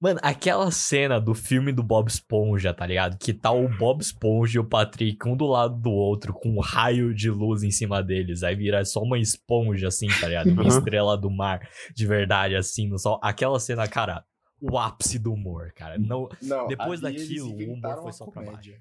[0.00, 3.16] Mano, aquela cena do filme do Bob Esponja, tá ligado?
[3.18, 6.60] Que tá o Bob Esponja e o Patrick um do lado do outro, com um
[6.60, 8.42] raio de luz em cima deles.
[8.42, 10.50] Aí vira só uma esponja, assim, tá ligado?
[10.50, 10.68] Uma Uhum.
[10.68, 11.60] estrela do mar,
[11.94, 13.18] de verdade, assim, no sol.
[13.22, 14.24] Aquela cena, cara,
[14.60, 15.98] o ápice do humor, cara.
[15.98, 18.78] Não, Não, Depois daquilo, o humor foi só pra comédia.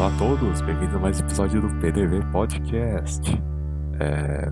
[0.00, 3.20] Olá a todos, bem-vindos a mais um episódio do PDV Podcast.
[4.00, 4.48] É,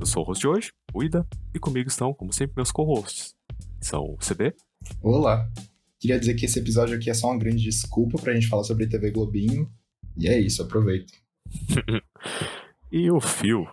[0.00, 3.34] Eu sou o host de hoje, o Ida, e comigo estão, como sempre, meus co-hosts.
[3.82, 4.54] São o CB,
[5.02, 5.46] Olá.
[6.00, 8.86] Queria dizer que esse episódio aqui é só uma grande desculpa pra gente falar sobre
[8.86, 9.70] TV Globinho.
[10.16, 11.12] E é isso, aproveita.
[12.90, 13.68] e o Phil.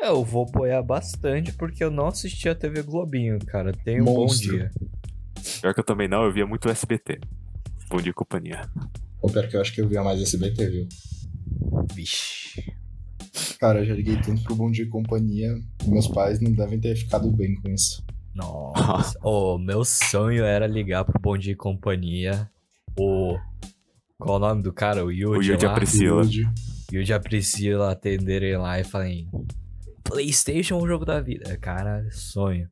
[0.00, 3.70] eu vou apoiar bastante porque eu não assisti a TV Globinho, cara.
[3.70, 4.50] Tenha um bom Monstro.
[4.50, 4.72] dia.
[5.60, 7.20] Pior que eu também não, eu via muito SBT.
[7.88, 8.68] Bom dia companhia.
[9.22, 10.88] Ou pior que eu acho que eu via mais SBT, viu?
[11.94, 12.62] Vixe.
[13.58, 15.54] Cara, eu já liguei tanto pro Bom Dia e Companhia.
[15.86, 18.04] Meus pais não devem ter ficado bem com isso.
[18.34, 19.16] Nossa.
[19.22, 22.50] oh, meu sonho era ligar pro Bom Dia e Companhia.
[22.98, 23.38] O.
[24.18, 25.04] Qual o nome do cara?
[25.04, 25.52] O Yuji.
[25.52, 25.74] O a lá?
[25.74, 26.22] Priscila.
[26.90, 29.30] E a Priscila atenderem lá e falem.
[30.02, 31.56] PlayStation é o jogo da vida.
[31.56, 32.68] Cara, sonho.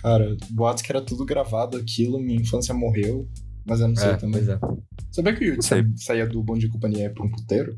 [0.00, 3.28] Cara, boatos que era tudo gravado aquilo, minha infância morreu.
[3.68, 4.32] Mas eu não sei É, também.
[4.44, 4.58] pois é.
[5.12, 7.76] Sabia que o Yuji saía do Bom Dia e Companhia pra um puteiro?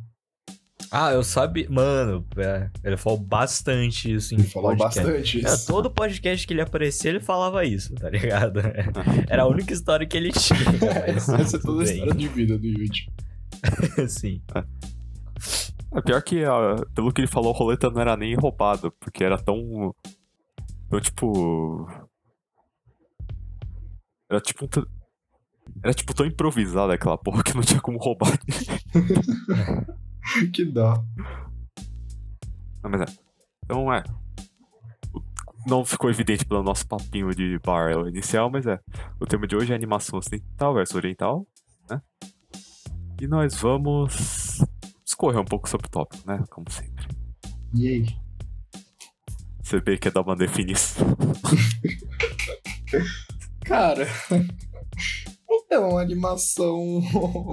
[0.91, 1.69] Ah, eu sabia.
[1.71, 5.01] Mano, é, ele falou bastante isso em Ele falou podcast.
[5.01, 5.67] bastante É, isso.
[5.67, 8.61] todo podcast que ele aparecia, ele falava isso, tá ligado?
[9.29, 10.59] Era a única história que ele tinha.
[11.15, 13.09] mas Essa é toda a história de vida do Yuji.
[14.09, 14.43] Sim.
[15.93, 19.23] É pior que, ah, pelo que ele falou, a roleta não era nem roubada, porque
[19.25, 19.95] era tão.
[20.89, 21.87] tão tipo.
[24.31, 25.00] Era tipo um.
[25.83, 28.39] Era tipo tão improvisada aquela porra que não tinha como roubar.
[30.53, 31.03] que dó.
[32.83, 33.07] Não, mas é.
[33.65, 34.03] Então é.
[35.67, 38.79] Não ficou evidente pelo nosso papinho de bar inicial, mas é.
[39.21, 41.47] O tema de hoje é animação ocidental versus oriental,
[41.89, 42.01] né?
[43.21, 44.65] E nós vamos
[45.05, 46.43] escorrer um pouco sobre o tópico, né?
[46.51, 47.07] Como sempre.
[47.75, 48.07] E aí?
[49.63, 51.07] CB quer dar uma definição.
[53.65, 54.07] Cara,
[55.73, 57.01] então, animação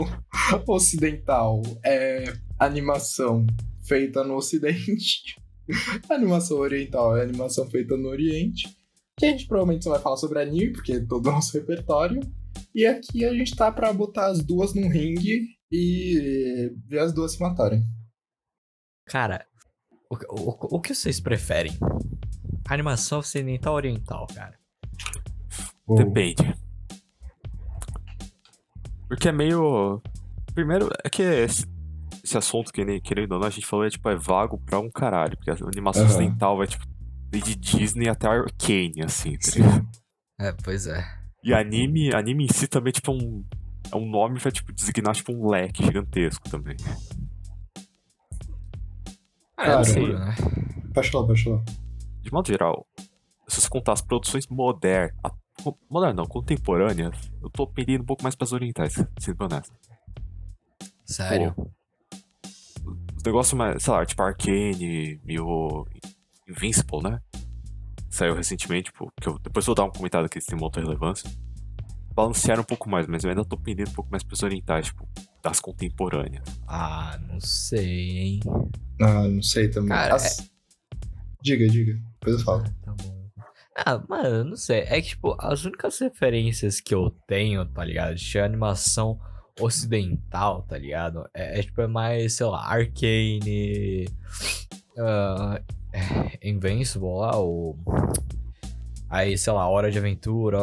[0.68, 3.46] ocidental é animação
[3.88, 5.40] feita no ocidente.
[6.10, 8.76] animação oriental é animação feita no oriente.
[9.20, 12.20] Que a gente provavelmente só vai falar sobre anime, porque é todo o nosso repertório.
[12.74, 17.34] E aqui a gente tá pra botar as duas num ringue e ver as duas
[17.34, 17.84] se matarem.
[19.06, 19.46] Cara,
[20.10, 21.74] o, o, o que vocês preferem?
[22.68, 24.58] Animação ocidental ou oriental, cara?
[25.88, 26.67] Depende.
[29.08, 30.02] Porque é meio.
[30.54, 31.66] Primeiro, é que esse,
[32.24, 34.80] esse assunto, que nem querendo ou não, a gente falou, é tipo, é vago pra
[34.80, 35.38] um caralho.
[35.38, 36.12] Porque a animação Aham.
[36.12, 36.86] ocidental vai, tipo,
[37.30, 39.88] desde Disney até Arcane, assim, tá ligado?
[40.40, 41.06] É, pois é.
[41.44, 43.44] E anime, anime em si também, tipo, é um.
[43.90, 46.76] É um nome pra, tipo, designar, tipo, um leque gigantesco também.
[49.56, 50.36] Ah, Cara, é loucura, né?
[50.94, 51.64] Pode falar, pode falar.
[52.22, 52.86] De modo geral,
[53.48, 55.16] se você contar as produções modernas.
[55.90, 59.74] Modernas não, contemporâneas, eu tô pendendo um pouco mais pras orientais, sendo honesto.
[61.06, 61.54] Sério.
[63.16, 65.86] Os negócios mais, sei lá, tipo Arcane e o
[66.48, 67.22] Invincible, né?
[68.10, 70.66] Saiu recentemente, tipo, que eu, depois eu vou dar um comentário que eles têm uma
[70.66, 71.30] outra relevância.
[72.14, 75.08] Balancearam um pouco mais, mas eu ainda tô pendendo um pouco mais pros orientais, tipo,
[75.44, 76.44] das contemporâneas.
[76.68, 78.40] Ah, não sei, hein?
[79.02, 79.90] Ah, não sei também.
[79.90, 80.50] Cara, As-
[81.42, 81.94] Diga, diga.
[82.20, 82.64] Depois eu falo.
[82.66, 83.17] Ah, tá bom.
[83.86, 84.80] Ah, mano, eu não sei.
[84.88, 88.16] É que, tipo, as únicas referências que eu tenho, tá ligado?
[88.16, 89.20] De animação
[89.60, 91.28] ocidental, tá ligado?
[91.34, 94.06] É, é, tipo, é mais, sei lá, Arcane.
[94.98, 97.76] é, Invincible lá, o.
[99.10, 100.60] Aí, sei lá, Hora de Aventura,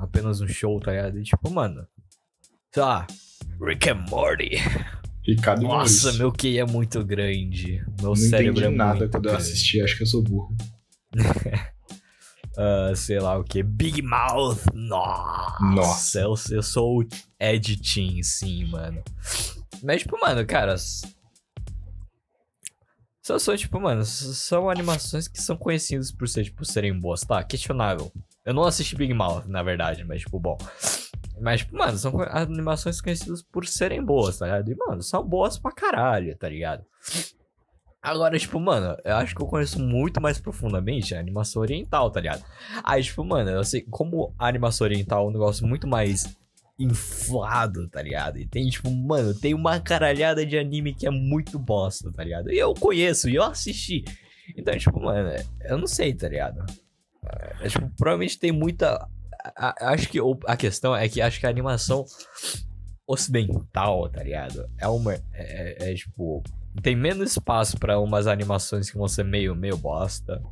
[0.00, 1.18] apenas um show, tá ligado?
[1.18, 1.86] E, tipo, mano.
[2.72, 3.06] Sei lá,
[3.60, 4.50] Rick and Morty.
[5.26, 7.82] Ricardo Nossa, meu QI é muito grande.
[8.00, 9.36] Meu Não cérebro entendi é nada quando eu grande.
[9.42, 10.54] assisti, acho que eu sou burro.
[12.58, 13.62] Ah, sei lá o que.
[13.62, 14.58] Big Mouth.
[14.74, 15.64] Nossa.
[15.64, 16.18] Nossa.
[16.18, 17.08] Eu, eu sou o
[17.38, 19.00] Ed Team, sim, mano.
[19.80, 20.74] Mas, tipo, mano, cara.
[23.22, 27.44] Só são, tipo, mano, são animações que são conhecidas por ser, tipo, serem boas, tá?
[27.44, 28.10] Questionável.
[28.44, 30.58] Eu não assisti Big Mouth, na verdade, mas, tipo, bom.
[31.40, 34.72] Mas, tipo, mano, são animações conhecidas por serem boas, tá ligado?
[34.72, 36.84] E, mano, são boas pra caralho, tá ligado?
[38.10, 42.20] Agora, tipo, mano, eu acho que eu conheço muito mais profundamente a animação oriental, tá
[42.20, 42.42] ligado?
[42.82, 46.36] Aí, tipo, mano, eu sei, como a animação oriental é um negócio muito mais
[46.78, 48.38] inflado, tá ligado?
[48.38, 52.50] E tem, tipo, mano, tem uma caralhada de anime que é muito bosta, tá ligado?
[52.52, 54.04] E eu conheço, e eu assisti.
[54.56, 55.30] Então, tipo, mano,
[55.64, 56.64] eu não sei, tá ligado?
[57.60, 59.06] É, tipo, provavelmente tem muita.
[59.56, 62.06] a- acho que a questão é que acho que a animação
[63.06, 64.68] ocidental, tá ligado?
[64.78, 65.14] É uma.
[65.14, 66.42] É, é- é, tipo.
[66.82, 70.42] Tem menos espaço pra umas animações que vão ser meio, meio bosta.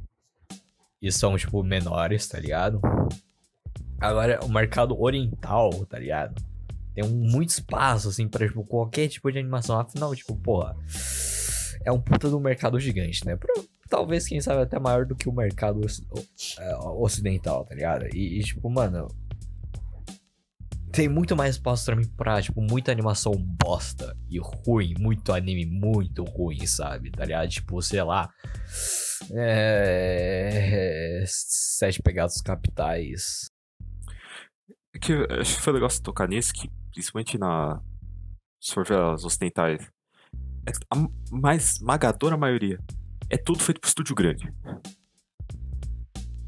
[1.01, 2.81] E são, tipo, menores, tá ligado?
[4.01, 6.43] Agora, o mercado oriental, tá ligado?
[6.95, 9.79] Tem um, muito espaço, assim, pra, tipo, qualquer tipo de animação.
[9.79, 10.77] Afinal, tipo, porra.
[11.85, 13.37] É um puta do mercado gigante, né?
[13.37, 15.81] Pro- talvez, quem sabe, até maior do que o mercado
[16.59, 18.07] é, ocidental, tá ligado?
[18.15, 19.09] E, e, tipo, mano.
[20.97, 24.95] Tem muito mais espaço pra mim pra, tipo, muita animação bosta e ruim.
[24.99, 27.11] Muito anime muito ruim, sabe?
[27.11, 27.51] Tá ligado?
[27.51, 28.31] Tipo, sei lá.
[29.31, 31.23] É.
[31.27, 33.51] Sete pegados capitais.
[34.99, 37.79] Que acho que foi legal você tocar nisso, que principalmente na.
[38.59, 39.87] Se for ver as ocidentais.
[40.67, 42.79] é a mais esmagadora maioria.
[43.29, 44.51] É tudo feito por estúdio grande.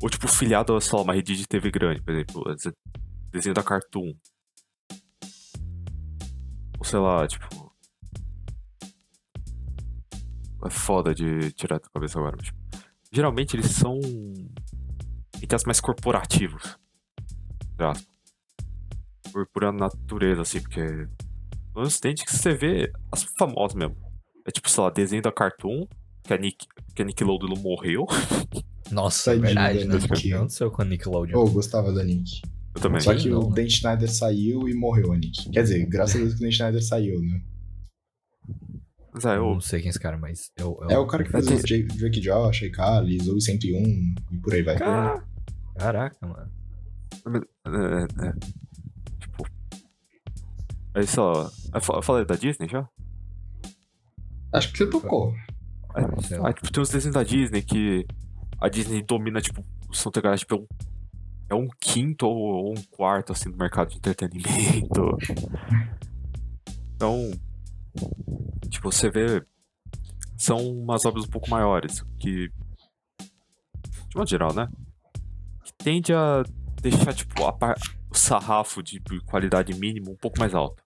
[0.02, 2.44] Ou tipo, filiado a, uma rede de TV grande, por exemplo,
[3.30, 4.14] desenho da Cartoon.
[6.78, 7.68] Ou sei lá, tipo.
[10.64, 12.36] É foda de tirar da cabeça agora.
[12.36, 12.58] mas, tipo,
[13.12, 13.98] geralmente eles são.
[15.40, 16.78] Entre as mais corporativos.
[19.32, 21.08] por pura natureza, assim, porque
[21.74, 23.96] no Ocidente que você vê as famosas mesmo.
[24.46, 25.86] É tipo, sei lá, desenho da Cartoon,
[26.24, 28.06] que a, Nick, que a Nickelodeon morreu.
[28.90, 30.00] Nossa, é verdade, da né?
[30.00, 30.12] Nick.
[30.12, 31.38] O que aconteceu com a Nickelodeon?
[31.38, 32.42] Eu gostava da Nick.
[32.78, 33.00] Eu também.
[33.00, 33.50] Só que não, o?
[33.52, 35.50] Dan Schneider saiu e morreu a Nick.
[35.50, 37.42] Quer dizer, graças a Deus que o Dan Schneider saiu, né?
[39.12, 40.78] Mas é, Eu eu, não sei quem é esse cara, mas eu.
[40.82, 44.54] eu É o cara que fez os J- Drake Josh, iCarly, Zoe 101 e por
[44.54, 44.76] aí vai.
[44.78, 45.24] Ca-
[45.76, 46.50] Caraca, mano.
[47.66, 48.32] é, é,
[49.20, 49.44] tipo.
[50.94, 51.50] Aí só.
[51.74, 52.88] Eu fa- eu falei da Disney já?
[54.52, 55.34] Acho que você tocou.
[55.94, 58.06] Ah, tipo, tem os desenhos da Disney que
[58.60, 60.66] a Disney domina, tipo, são pegadas, tipo, é um,
[61.48, 65.16] é um quinto ou, um quarto, assim, do mercado de entretenimento.
[66.94, 67.30] Então,
[68.68, 69.44] tipo, você vê,
[70.36, 72.48] são umas obras um pouco maiores, que,
[74.08, 74.68] de modo geral, né?
[75.64, 76.42] Que tende a
[76.82, 77.74] deixar, tipo, a
[78.10, 80.82] o sarrafo de qualidade mínima um pouco mais alto.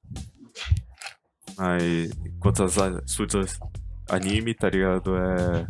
[2.26, 2.76] Enquanto as
[3.06, 3.58] estúdios
[4.08, 5.17] anime, tá ligado?
[5.17, 5.67] É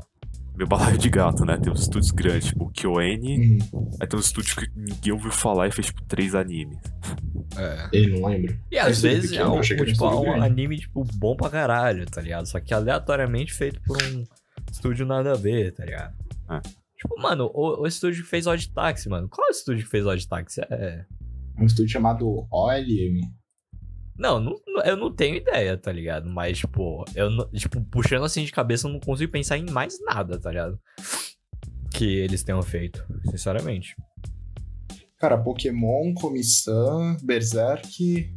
[0.57, 1.57] meu balaio de gato, né?
[1.57, 3.91] Tem uns estúdios grandes, tipo o KyoN, Uhum.
[4.01, 6.79] aí tem uns estúdios que ninguém ouviu falar e fez, tipo, três animes.
[7.57, 7.89] É.
[7.93, 8.59] Ele não lembra.
[8.71, 11.37] E às Esse vezes pequeno, é um, que era um tipo, um anime, tipo, bom
[11.37, 12.47] pra caralho, tá ligado?
[12.47, 14.25] Só que aleatoriamente feito por um
[14.71, 16.15] estúdio nada a ver, tá ligado?
[16.51, 16.61] É.
[16.97, 19.29] Tipo, mano, o, o estúdio que fez Odd Taxi, mano.
[19.29, 20.61] Qual é o estúdio que fez Odd Taxi?
[20.71, 21.05] É.
[21.59, 23.21] Um estúdio chamado OLM.
[24.17, 24.55] Não, não,
[24.85, 26.29] eu não tenho ideia, tá ligado?
[26.29, 29.99] Mas, tipo, eu não, tipo, puxando assim de cabeça, eu não consigo pensar em mais
[30.05, 30.79] nada, tá ligado?
[31.95, 33.95] Que eles tenham feito, sinceramente.
[35.19, 38.31] Cara, Pokémon, Comissão, Berserk.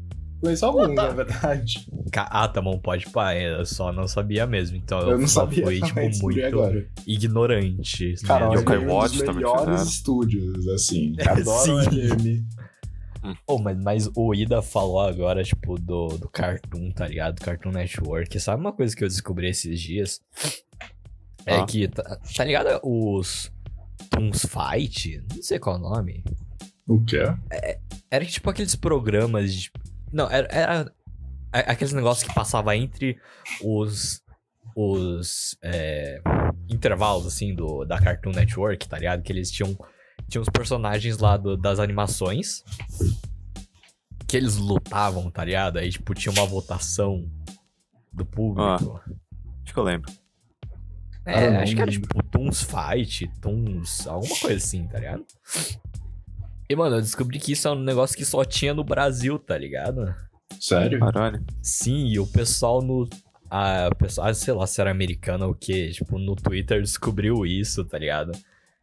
[0.44, 1.88] Mas alguns, na verdade.
[2.16, 4.78] Ah, tá bom, pode pá, eu só não sabia mesmo.
[4.78, 6.88] Então eu, Eu não só sabia fui, tipo, muito agora.
[7.08, 8.14] ignorante.
[8.26, 8.54] Cara.
[8.54, 9.84] Yokai OLM é um Watch dos também melhores fizeram.
[9.84, 11.16] estúdios, assim.
[11.28, 11.72] Adoro Sim.
[11.72, 12.46] OLM.
[13.46, 17.36] Pô, mas, mas o Ida falou agora, tipo, do, do Cartoon, tá ligado?
[17.36, 18.40] Do Cartoon Network.
[18.40, 20.22] Sabe uma coisa que eu descobri esses dias?
[21.46, 21.66] É Ah.
[21.66, 23.52] que, tá, tá ligado os
[24.10, 25.24] Toons Fight?
[25.34, 26.24] Não sei qual é o nome.
[26.88, 27.24] O quê?
[28.12, 29.72] Era tipo aqueles programas de...
[30.12, 30.92] Não, era, era
[31.52, 33.18] aqueles negócios que passava entre
[33.64, 34.22] os...
[34.76, 35.58] Os...
[35.64, 36.20] é,
[36.70, 39.22] intervalos, assim, do, da Cartoon Network, tá ligado?
[39.24, 39.78] Que eles tinham...
[40.30, 42.64] Tinha os personagens lá do- das animações
[44.28, 45.78] que eles lutavam, tá ligado?
[45.78, 47.30] Aí, tipo, tinha uma votação
[48.12, 49.02] do público.
[49.64, 50.12] Acho que eu lembro.
[51.26, 55.26] É, Ah, acho que era tipo Toons Fight, Toons, alguma coisa assim, tá ligado?
[56.70, 59.58] E, mano, eu descobri que isso é um negócio que só tinha no Brasil, tá
[59.58, 60.14] ligado?
[60.60, 61.00] Sério?
[61.00, 61.44] Caralho.
[61.62, 63.08] Sim, e o pessoal no.
[63.50, 66.82] A, o pessoal, ah, sei lá se era americano ou o quê, tipo, no Twitter
[66.82, 68.32] descobriu isso, tá ligado?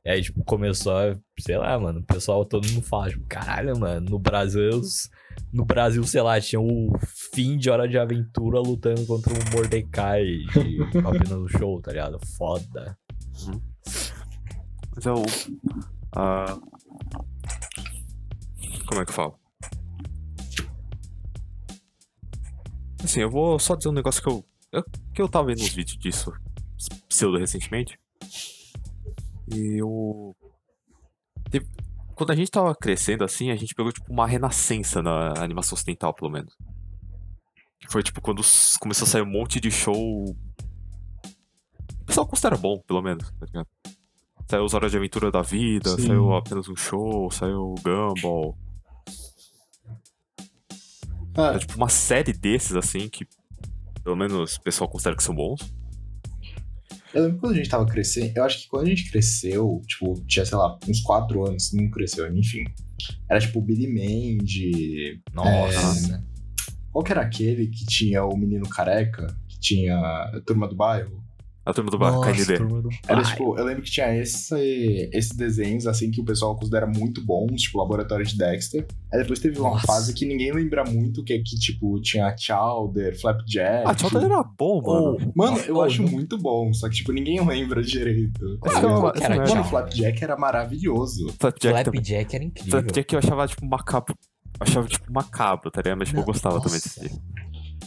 [0.05, 0.93] E aí, tipo, começou
[1.39, 4.81] sei lá, mano, o pessoal, todo mundo fala, tipo, caralho, mano, no Brasil,
[5.53, 6.93] no Brasil, sei lá, tinha o
[7.33, 12.19] fim de Hora de Aventura lutando contra o Mordecai de apenas show, tá ligado?
[12.37, 12.99] Foda.
[14.95, 15.23] Mas é o.
[18.87, 19.39] como é que eu falo?
[23.03, 24.45] Assim, eu vou só dizer um negócio que eu.
[24.73, 26.33] eu- que eu tava vendo uns vídeos disso
[27.09, 27.99] pseudo recentemente.
[29.53, 30.35] E eu.
[31.51, 31.67] teve-
[32.15, 36.13] quando a gente tava crescendo assim, a gente pegou, tipo, uma renascença na animação ocidental,
[36.15, 36.57] pelo menos.
[37.89, 38.43] Foi, tipo, quando
[38.81, 40.25] começou a sair um monte de show.
[40.25, 43.67] O pessoal considera bom, pelo menos, tá ligado?
[44.49, 46.09] Saiu os Horas de Aventura da Vida, Sim.
[46.09, 48.57] saiu apenas um show, saiu Gumball.
[51.37, 53.27] Ah, É, tipo, uma série desses, assim, que
[54.05, 55.73] pelo menos o pessoal considera que são bons.
[57.15, 58.37] Eu lembro quando a gente tava crescendo.
[58.37, 61.91] Eu acho que quando a gente cresceu, tipo, tinha, sei lá, uns 4 anos, não
[61.91, 62.65] cresceu, enfim.
[63.29, 65.21] Era tipo Billy Mandy.
[65.35, 66.25] Nossa.
[66.91, 69.27] Qual que era aquele que tinha o menino careca?
[69.49, 71.23] Que tinha a turma do bairro?
[71.65, 72.57] A turma do bar, KND.
[72.57, 76.57] turma do Era tipo, eu lembro que tinha esse, esses desenhos assim que o pessoal
[76.57, 78.85] considera muito bons, tipo Laboratório de Dexter.
[79.13, 79.87] Aí depois teve uma Nossa.
[79.87, 83.85] fase que ninguém lembra muito, que é que, tipo, tinha Chowder, Flapjack.
[83.87, 85.17] Ah, Chowder era bom, mano.
[85.21, 88.45] Oh, Mano, eu oh, acho não- muito bom, só que, tipo, ninguém lembra direito.
[88.45, 89.13] ligado?
[89.21, 91.33] é era Mano, o Flapjack era maravilhoso.
[91.39, 92.01] Flapjack também.
[92.03, 92.71] Flapjack era incrível.
[92.73, 94.17] Flapjack eu achava, tipo, macabro.
[94.59, 95.99] Eu achava, tipo, macabro, tá ligado?
[95.99, 97.01] Mas, tipo, eu Não, gostava também nossa.
[97.01, 97.21] desse.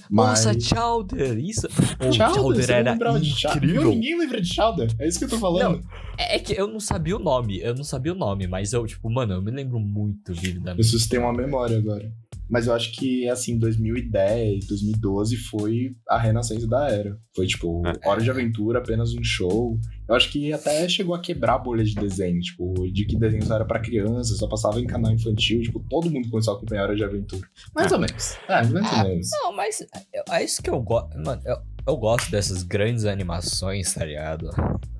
[0.09, 0.45] Mas...
[0.45, 1.67] Nossa, Chowder, isso.
[1.67, 3.61] O Chowder, Chowder não era lembrava de Chowder?
[3.61, 3.69] Viu?
[3.71, 3.89] incrível.
[3.91, 4.89] Ninguém lembra de Chowder.
[4.99, 5.83] É isso que eu tô falando.
[6.17, 9.09] É que eu não sabia o nome, eu não sabia o nome, mas eu, tipo,
[9.09, 10.83] mano, eu me lembro muito Eu vividamente.
[10.83, 12.11] suscitei uma memória agora.
[12.49, 17.17] Mas eu acho que, assim, 2010, 2012 foi a renascença da era.
[17.35, 18.07] Foi, tipo, É.
[18.07, 19.79] Hora de Aventura, apenas um show.
[20.07, 23.43] Eu acho que até chegou a quebrar a bolha de desenho, tipo, de que desenho
[23.45, 25.61] só era pra criança, só passava em canal infantil.
[25.61, 27.47] Tipo, todo mundo começou a acompanhar Hora de Aventura.
[27.73, 28.37] Mais ou menos.
[28.47, 29.27] É, mais ou menos.
[29.41, 31.17] Não, mas é- é isso que eu gosto.
[31.17, 34.49] Mano, eu, eu gosto dessas grandes animações, tá ligado?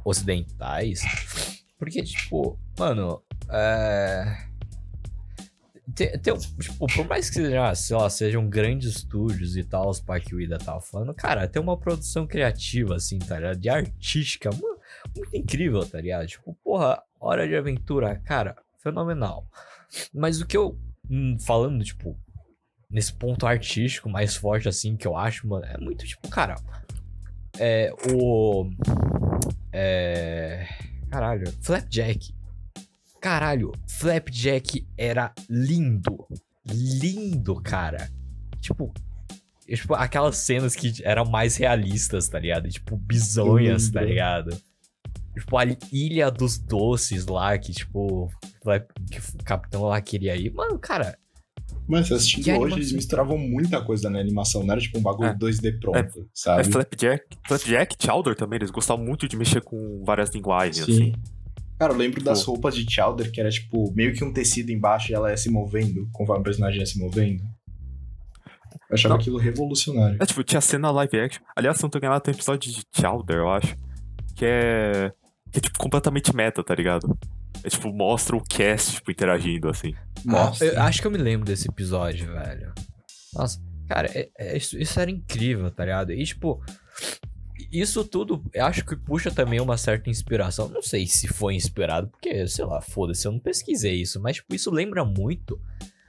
[0.04, 1.02] Ocidentais.
[1.78, 4.26] Porque, tipo, mano, é.
[5.96, 10.02] Tem, tem, tipo, por mais que seja, sei lá, sejam grandes estúdios e tal, os
[10.02, 13.58] pai que o Ida tava falando, cara, tem uma produção criativa, assim, tá ligado?
[13.60, 14.78] De artística, mu-
[15.16, 16.28] muito incrível, tá ligado?
[16.28, 19.48] Tipo, porra, Hora de Aventura, cara, fenomenal.
[20.14, 20.78] Mas o que eu,
[21.10, 22.20] hum, falando, tipo,
[22.90, 26.56] nesse ponto artístico mais forte, assim, que eu acho, mano, é muito, tipo, cara,
[27.58, 28.70] é, o...
[29.72, 30.68] É...
[31.10, 32.35] Caralho, Flapjack.
[33.26, 36.28] Caralho, Flapjack era lindo.
[36.72, 38.08] Lindo, cara.
[38.62, 38.94] Tipo,
[39.68, 42.70] tipo, aquelas cenas que eram mais realistas, tá ligado?
[42.70, 44.56] Tipo, bizonhas, tá ligado?
[45.34, 48.30] Tipo, a Ilha dos Doces lá, que, tipo,
[49.10, 50.54] que o capitão lá queria ir.
[50.54, 51.18] Mano, cara,
[51.88, 52.78] Mas assistindo hoje, animação.
[52.78, 54.64] eles misturavam muita coisa na animação.
[54.64, 55.34] Não era, tipo, um bagulho É.
[55.34, 56.72] 2D pronto, É sabe?
[56.72, 57.24] Flapjack.
[57.48, 60.92] Flapjack, Chowder também, eles gostavam muito de mexer com várias linguagens, Sim.
[60.92, 61.14] assim.
[61.78, 62.52] Cara, eu lembro das Pô.
[62.52, 65.50] roupas de Chowder, que era tipo meio que um tecido embaixo e ela ia se
[65.50, 67.44] movendo, conforme o personagem ia se movendo.
[68.90, 69.22] Eu achava Não.
[69.22, 70.18] aquilo revolucionário.
[70.22, 71.44] É, tipo, tinha cena live action.
[71.56, 73.76] Aliás, se não tô enganado, tem um episódio de Chowder, eu acho.
[74.36, 75.12] Que é.
[75.52, 77.18] Que é, tipo, completamente meta, tá ligado?
[77.64, 79.94] É, tipo, mostra o cast, tipo, interagindo, assim.
[80.24, 80.64] Nossa.
[80.66, 82.74] Eu acho que eu me lembro desse episódio, velho.
[83.34, 86.12] Nossa, cara, é- é- isso, isso era incrível, tá ligado?
[86.12, 86.62] E, tipo,
[87.80, 90.68] isso tudo, eu acho que puxa também uma certa inspiração.
[90.70, 94.54] Não sei se foi inspirado, porque, sei lá, foda-se, eu não pesquisei isso, mas, tipo,
[94.56, 95.60] isso lembra muito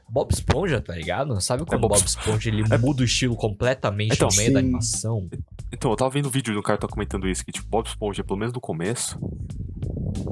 [0.09, 1.41] Bob Esponja, tá ligado?
[1.41, 4.65] Sabe quando Bob Bob Esponja ele muda o estilo completamente Então, no meio da sim.
[4.67, 5.29] animação?
[5.73, 8.23] Então, eu tava vendo um vídeo do cara tá comentando isso, que, tipo, Bob Esponja,
[8.23, 9.19] pelo menos no começo.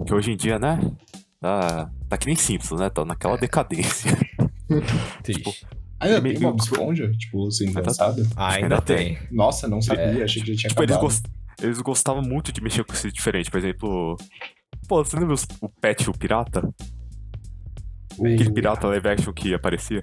[0.07, 0.79] Que hoje em dia, né?
[1.41, 2.89] Tá, tá que nem Simpsons, né?
[2.89, 3.05] Tá É.
[3.05, 4.17] naquela decadência.
[5.23, 5.67] Triste.
[6.01, 8.23] Ainda Ele tem meio- Bob Esponja, tipo, Ainda- lançado?
[8.37, 9.19] Ah, ainda ainda tem.
[9.31, 11.11] Nossa, não sabia, achei que já tinha tipo, eles, acabado.
[11.11, 11.25] gost...
[11.63, 13.51] eles gostavam muito de mexer com esse diferente.
[13.51, 14.17] Por exemplo.
[14.89, 16.61] Pô, você lembra o Pet, o pirata?
[18.19, 20.03] O- Aquele pirata live action que aparecia?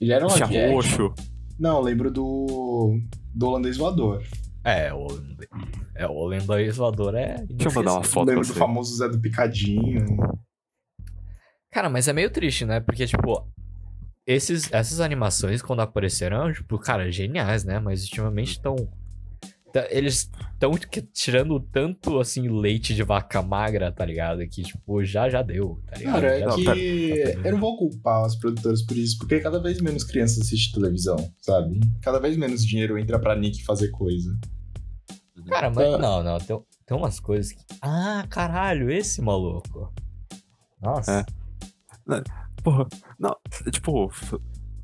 [0.00, 0.72] Ele era um Tinha action?
[0.72, 1.14] roxo.
[1.58, 2.98] Não, eu lembro do...
[3.34, 4.22] do holandês voador.
[4.64, 5.06] É, o,
[5.94, 7.44] é, o lendário voador é.
[7.48, 10.04] Deixa eu mandar uma foto lembro do famoso Zé do Picadinho.
[11.72, 12.80] Cara, mas é meio triste, né?
[12.80, 13.46] Porque, tipo,
[14.32, 17.78] esses, essas animações, quando apareceram, tipo, cara, geniais, né?
[17.78, 18.76] Mas ultimamente estão.
[19.90, 20.72] Eles estão
[21.12, 24.40] tirando tanto, assim, leite de vaca magra, tá ligado?
[24.48, 26.14] Que, tipo, já já deu, tá ligado?
[26.14, 26.64] Cara, é que
[27.34, 27.44] deu.
[27.44, 31.16] eu não vou culpar os produtores por isso, porque cada vez menos crianças assistem televisão,
[31.40, 31.78] sabe?
[32.02, 34.36] Cada vez menos dinheiro entra pra Nick fazer coisa.
[35.48, 35.98] Cara, mas Ah.
[35.98, 36.38] não, não.
[36.38, 37.64] Tem, tem umas coisas que.
[37.80, 39.92] Ah, caralho, esse maluco.
[40.82, 41.24] Nossa.
[42.08, 42.22] É.
[42.62, 42.86] Porra,
[43.18, 43.36] não,
[43.70, 44.10] tipo,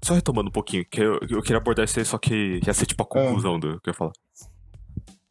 [0.03, 2.87] só retomando um pouquinho, que eu, eu queria abordar isso aí, só que ia ser
[2.87, 4.13] tipo a conclusão do que eu ia falar.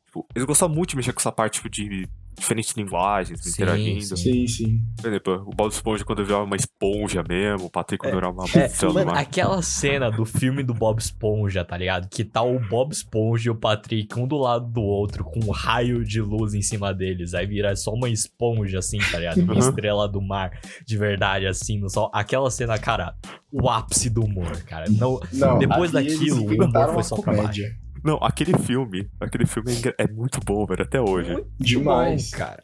[0.06, 4.18] Tipo, eles gostavam muito de mexer com essa parte tipo, de diferentes linguagens Sim, interagindo.
[4.18, 4.82] Sim, sim.
[5.01, 8.46] Por exemplo, o Bob Esponja quando virava uma esponja mesmo, o Patrick quando virava uma
[8.54, 9.18] É, mano, mar.
[9.18, 12.08] aquela cena do filme do Bob Esponja, tá ligado?
[12.10, 15.51] Que tá o Bob Esponja e o Patrick um do lado do outro, com um
[15.51, 17.34] raio de luz em cima deles.
[17.34, 19.39] Aí vira só uma esponja, assim, tá ligado?
[19.42, 19.60] Uma Uhum.
[19.60, 20.51] estrela do mar,
[20.86, 22.10] de verdade, assim, no sol.
[22.13, 23.15] Aquela cena, cara,
[23.51, 24.86] o ápice do humor, cara.
[24.89, 27.75] Não, Não, Depois daquilo, o humor foi só pra comédia.
[28.05, 31.33] Não, aquele filme, aquele filme é, é muito bom, velho, até hoje.
[31.33, 32.29] Muito Demais.
[32.31, 32.63] bom, cara.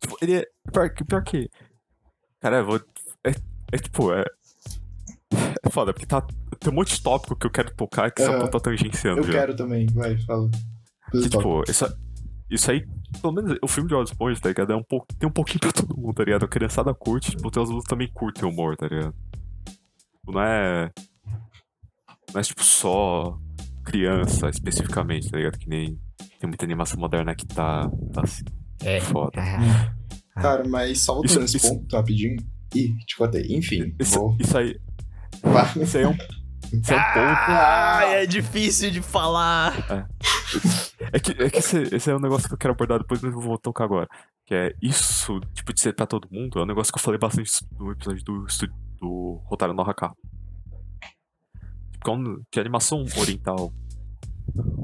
[0.00, 0.46] Tipo, ele é.
[0.72, 1.50] Pior, que- pior que.
[2.40, 2.80] Cara, eu vou.
[3.24, 3.30] É,
[3.72, 4.24] é tipo, é.
[5.62, 6.22] É foda, porque tá.
[6.58, 8.40] Tem um monte de tópico que eu quero tocar que só Aham.
[8.46, 9.32] tô tá tangenciando Eu já.
[9.32, 10.50] quero também, vai, fala.
[11.12, 11.84] Que, tipo, isso,
[12.50, 12.86] isso aí,
[13.20, 14.72] pelo menos o filme de Esponja, tá ligado?
[14.72, 16.44] É um pouco, tem um pouquinho pra todo mundo, tá ligado?
[16.44, 19.14] A criançada curte, tipo, os adultos também curtem humor, tá ligado?
[19.64, 20.90] Tipo, Não é.
[22.32, 23.38] Não é, tipo, só
[23.90, 25.58] criança especificamente, tá ligado?
[25.58, 25.98] Que nem.
[26.40, 27.88] Tem muita animação moderna que tá.
[28.12, 28.44] tá assim,
[28.82, 29.00] É.
[29.00, 29.40] foda.
[30.34, 32.36] Cara, mas só voltando Isso- nesse isso- ponto rapidinho.
[32.74, 33.46] Ih, te contei.
[33.56, 34.36] Enfim, Isso, vou.
[34.38, 34.78] isso aí.
[35.42, 35.64] Vai.
[35.82, 36.12] Isso aí é um.
[36.72, 37.50] Isso é um ponto.
[37.50, 40.06] Ah, é difícil de falar.
[41.12, 43.32] É que, é que esse, esse é um negócio que eu quero abordar depois, mas
[43.32, 44.06] eu vou tocar agora.
[44.46, 47.18] Que é isso, tipo, de ser pra todo mundo, é um negócio que eu falei
[47.18, 48.46] bastante no episódio do,
[49.00, 50.12] do Rotário no Haka.
[52.50, 53.72] Que a animação oriental,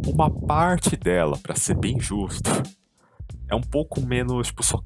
[0.07, 2.51] uma parte dela, pra ser bem justo,
[3.51, 4.83] é um pouco menos, tipo, só.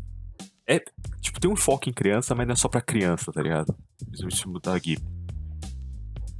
[0.66, 0.80] É,
[1.20, 3.74] tipo, tem um foco em criança, mas não é só pra criança, tá ligado?
[4.10, 5.18] Principalmente da Ghibli.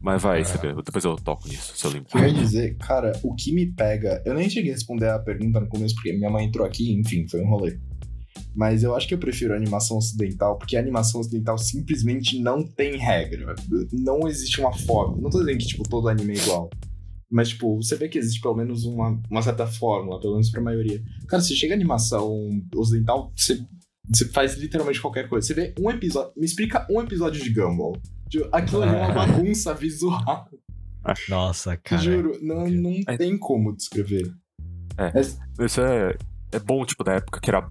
[0.01, 0.75] Mas vai, sabe?
[0.83, 2.09] Depois eu toco nisso, se eu lembro.
[2.15, 4.23] Eu ia dizer, cara, o que me pega.
[4.25, 7.27] Eu nem cheguei a responder a pergunta no começo, porque minha mãe entrou aqui, enfim,
[7.29, 7.79] foi um rolê.
[8.59, 12.61] Mas eu acho que eu prefiro a animação ocidental, porque a animação ocidental simplesmente não
[12.65, 13.55] tem regra.
[13.93, 15.17] Não existe uma forma.
[15.23, 16.69] Não tô dizendo que, tipo, todo anime é igual.
[17.31, 20.61] Mas, tipo, você vê que existe pelo menos uma, uma certa fórmula, pelo menos pra
[20.61, 21.01] maioria.
[21.29, 23.65] Cara, se chega a animação ocidental, você,
[24.09, 25.47] você faz literalmente qualquer coisa.
[25.47, 26.33] Você vê um episódio.
[26.37, 27.97] Me explica um episódio de Gumball.
[28.29, 30.49] Tipo, Aquilo ali é uma bagunça visual.
[31.29, 32.03] Nossa, cara.
[32.03, 33.17] Juro, não, não É.
[33.17, 34.29] tem como descrever.
[34.97, 35.13] É.
[35.15, 36.17] Mas- Isso é,
[36.51, 37.69] é bom, tipo, da época que era.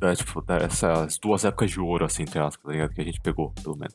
[0.00, 2.94] Da, tipo, dessas duas épocas de ouro, assim, entre aspas, tá ligado?
[2.94, 3.94] Que a gente pegou, pelo menos.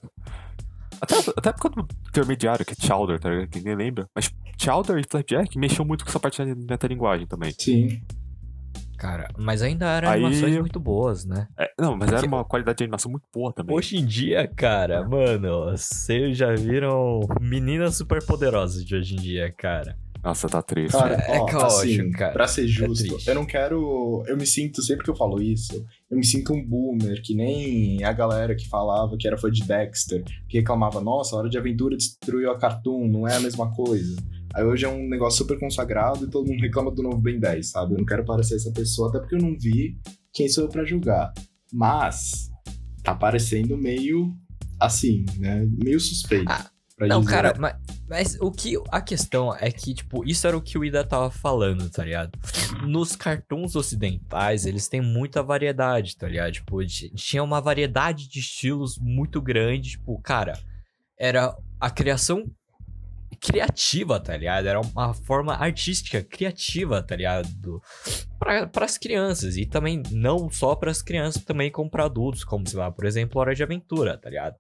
[1.02, 3.50] Até, até a época do intermediário, que é Chowder, tá ligado?
[3.50, 4.08] Que ninguém lembra.
[4.16, 7.52] Mas Chowder e Flapjack mexeu muito com essa parte da metalinguagem também.
[7.58, 8.02] Sim.
[8.98, 11.48] Cara, mas ainda eram Aí- animações muito boas, né?
[11.58, 13.76] É, não, mas era uma qualidade de animação muito boa também.
[13.76, 19.52] Hoje em dia, cara, mano, vocês já viram meninas super poderosas de hoje em dia,
[19.52, 19.98] cara.
[20.26, 20.92] Nossa, tá triste.
[20.98, 22.34] Cara, É ó, caótico, assim, cara.
[22.34, 23.28] pra ser justo, triste.
[23.30, 24.24] eu não quero.
[24.28, 28.04] Eu me sinto, sempre que eu falo isso, eu me sinto um boomer, que nem
[28.04, 31.96] a galera que falava que era fã de Dexter, que reclamava, nossa, Hora de Aventura
[31.96, 34.16] destruiu a Cartoon, não é a mesma coisa.
[34.56, 37.70] Aí hoje é um negócio super consagrado e todo mundo reclama do novo Ben 10,
[37.70, 37.94] sabe?
[37.94, 39.96] Eu não quero parecer essa pessoa, até porque eu não vi
[40.34, 41.32] quem sou eu pra julgar.
[41.72, 42.50] Mas
[43.04, 44.34] tá parecendo meio
[44.80, 45.68] assim, né?
[45.84, 46.46] Meio suspeito.
[46.50, 47.76] Ah, pra Não, cara, mas,
[48.08, 48.76] mas o que.
[48.90, 52.32] A questão é que, tipo, isso era o que o Ida tava falando, tá ligado?
[52.88, 56.54] Nos cartoons ocidentais, eles têm muita variedade, tá ligado?
[56.54, 59.92] Tipo, ti- tinha uma variedade de estilos muito grande.
[59.92, 60.58] Tipo, cara,
[61.20, 62.50] era a criação
[63.40, 64.66] criativa, tá ligado?
[64.68, 67.82] Era uma forma artística, criativa, tá ligado?
[68.40, 69.58] Para as crianças.
[69.58, 73.06] E também, não só para as crianças, também como para adultos, como, sei lá, por
[73.06, 74.56] exemplo, Hora de Aventura, tá ligado?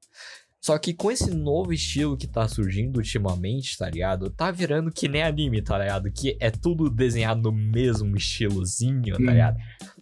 [0.65, 4.32] Só que com esse novo estilo que tá surgindo ultimamente, tá ligado?
[4.32, 6.12] Tá virando que nem anime, tá ligado?
[6.12, 9.25] Que é tudo desenhado no mesmo estilozinho, tá Hum.
[9.28, 9.58] ligado?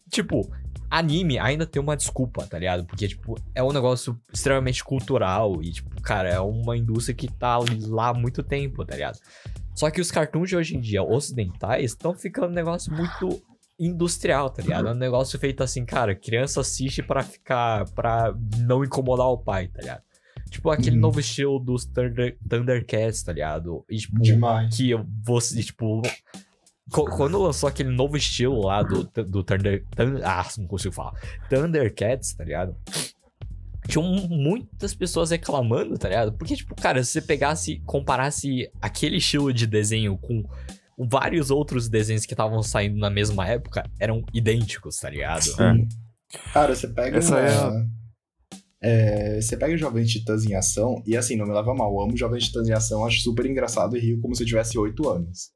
[0.10, 0.49] Tipo,
[0.89, 2.86] anime ainda tem uma desculpa, tá ligado?
[2.86, 7.60] Porque, tipo, é um negócio extremamente cultural e, tipo, cara, é uma indústria que tá
[7.89, 9.19] lá há muito tempo, tá ligado?
[9.76, 13.43] Só que os cartoons de hoje em dia, ocidentais, estão ficando um negócio muito
[13.78, 14.88] industrial, tá ligado?
[14.88, 19.67] É um negócio feito assim, cara, criança assiste pra ficar, pra não incomodar o pai,
[19.67, 20.02] tá ligado?
[20.54, 21.02] Tipo, aquele Uhum.
[21.02, 23.84] novo estilo dos Thunder, Thundercats, tá ligado?
[23.89, 24.76] E, tipo, Demais.
[24.78, 24.92] que
[25.26, 26.02] você, tipo.
[26.92, 29.84] Quando lançou aquele novo estilo lá do, do Thunder.
[29.96, 31.13] Thun- ah, não consigo falar.
[31.50, 32.76] Thundercats, tá ligado?
[33.88, 36.34] Tinham muitas pessoas reclamando, tá ligado?
[36.34, 40.44] Porque, tipo, cara, se você pegasse, comparasse aquele estilo de desenho com
[40.98, 45.42] vários outros desenhos que estavam saindo na mesma época, eram idênticos, tá ligado?
[45.42, 45.88] Sim.
[46.54, 47.18] Cara, você pega.
[47.18, 47.88] Essa é uma-
[48.84, 52.17] é, você pega Jovens Titãs em Ação, e assim, não me leva mal, eu amo
[52.17, 55.52] Jovens Titãs em Ação, acho super engraçado e rio como se eu tivesse 8 anos.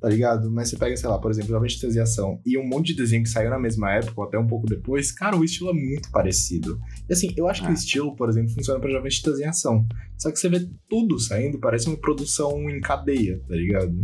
[0.00, 0.50] Tá ligado?
[0.50, 2.94] Mas você pega, sei lá, por exemplo, Jovens Titãs em Ação e um monte de
[2.96, 5.74] desenho que saiu na mesma época, ou até um pouco depois, cara, o estilo é
[5.74, 6.80] muito parecido.
[7.08, 7.70] E assim, eu acho que É.
[7.70, 9.86] o estilo, por exemplo, funciona pra Jovens Titãs em Ação.
[10.18, 13.94] Só que você vê tudo saindo, parece uma produção em cadeia, tá ligado?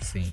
[0.00, 0.24] Sim.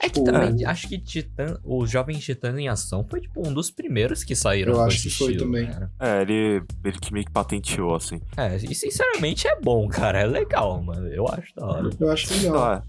[0.00, 3.52] É que Tipo, também acho que Titã, o Jovem Titã em Ação foi tipo um
[3.54, 5.66] dos primeiros que saíram Eu acho que foi estilo, também.
[5.70, 5.92] cara.
[6.00, 8.20] É, ele, ele que meio que patenteou, assim.
[8.36, 10.20] É, e sinceramente é bom, cara.
[10.20, 11.06] É legal, mano.
[11.06, 11.90] Eu acho da hora.
[12.00, 12.54] Eu acho legal.
[12.56, 12.82] lá.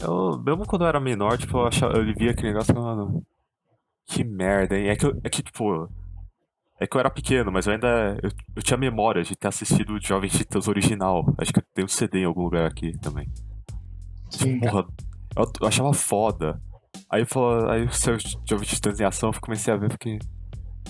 [0.00, 3.04] Eu, mesmo quando eu era menor, tipo, eu, achava, eu via aquele negócio e falava,
[3.04, 3.26] mano,
[4.06, 4.88] que merda, hein?
[4.88, 5.88] É que, eu- é que, tipo,
[6.80, 9.94] é que eu era pequeno, mas eu ainda, eu, eu tinha memória de ter assistido
[9.94, 11.24] o Jovem Titãs original.
[11.36, 13.28] Acho que eu tenho um CD em algum lugar aqui também.
[14.30, 14.60] Sim.
[14.60, 14.86] Porra,
[15.38, 16.60] eu, eu achava foda.
[17.10, 18.16] Aí, falou, aí o seu
[18.48, 20.18] Jovem Titãs em ação, eu comecei a ver, fiquei,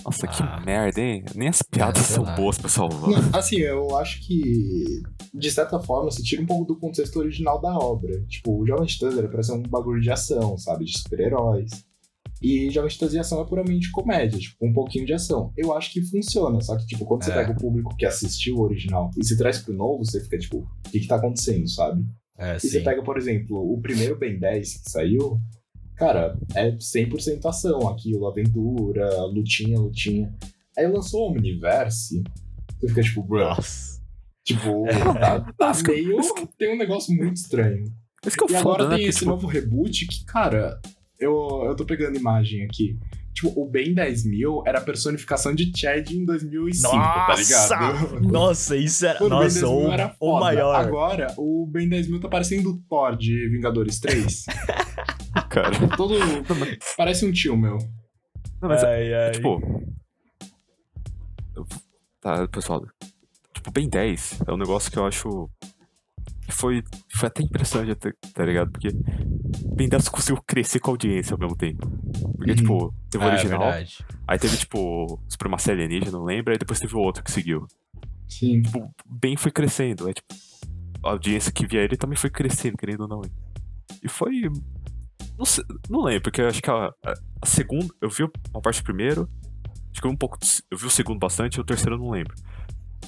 [0.03, 0.61] nossa, que Ah.
[0.65, 1.23] merda, hein?
[1.35, 2.35] Nem as piadas sei são lá.
[2.35, 3.09] boas pra salvar.
[3.09, 5.01] Não, Assim, eu acho que,
[5.33, 8.21] de certa forma, se tira um pouco do contexto original da obra.
[8.27, 10.85] Tipo, o Jovem Titãs era pra ser um bagulho de ação, sabe?
[10.85, 11.69] De super-heróis.
[12.41, 15.51] E Jovem Titãs em ação é puramente comédia, tipo, um pouquinho de ação.
[15.57, 17.35] Eu acho que funciona, só que, tipo, quando você É.
[17.35, 20.59] pega o público que assistiu o original e se traz pro novo, você fica, tipo,
[20.59, 22.01] o que que tá acontecendo, sabe?
[22.39, 22.83] É, E você sim.
[22.83, 25.39] pega, por exemplo, o primeiro Ben 10 que saiu,
[25.95, 30.33] cara, é 100% ação, aquilo, aventura, lutinha, lutinha.
[30.77, 32.23] Aí lançou o Omniverse,
[32.79, 34.01] você fica tipo, bro, Nossa.
[34.45, 34.85] tipo,
[35.19, 36.17] tá, tá que- meio.
[36.57, 37.83] Tem um negócio muito estranho.
[38.25, 38.89] Isso que é E foda, agora né?
[38.89, 40.79] tem Porque, esse tipo, novo reboot que, cara,
[41.19, 41.33] eu,
[41.65, 42.97] eu tô pegando imagem aqui.
[43.39, 48.21] Tipo, o Ben 10 mil era a personificação de Chad em 2005, tá ligado?
[48.29, 49.17] Nossa, isso era.
[49.21, 50.75] Mano, o Ben 10 Nossa, o, era o maior.
[50.75, 54.45] Agora, o Ben 10 mil tá parecendo o Thor de Vingadores 3.
[55.49, 55.71] cara.
[55.95, 56.15] Todo.
[56.97, 57.77] Parece um tio meu.
[58.61, 59.31] Não, mas ai, ai.
[59.31, 59.61] Tipo.
[62.19, 62.85] Tá, pessoal.
[63.53, 65.49] Tipo, bem 10 é um negócio que eu acho.
[66.53, 66.83] Foi,
[67.15, 67.95] foi até impressionante,
[68.33, 68.71] tá ligado?
[68.71, 68.89] Porque
[69.75, 71.87] bem 10 conseguiu crescer com a audiência ao mesmo tempo.
[72.35, 72.55] Porque, Uhum.
[72.57, 73.97] tipo, teve o É, original, verdade.
[74.27, 77.65] aí teve, tipo, Supremacia Alienígena, não lembro, aí depois teve o outro que seguiu.
[78.27, 78.61] Sim.
[78.61, 80.07] Tipo, bem foi crescendo.
[80.07, 80.27] Aí, tipo,
[81.03, 83.21] a audiência que via ele também foi crescendo, querendo ou não.
[84.03, 84.41] E foi.
[85.37, 87.87] Não, sei- não lembro, porque eu acho que a, a- a segunda.
[88.01, 89.27] Eu vi uma parte primeiro.
[89.91, 90.37] Acho que eu um pouco.
[90.69, 92.35] Eu vi o segundo bastante e o terceiro eu não lembro.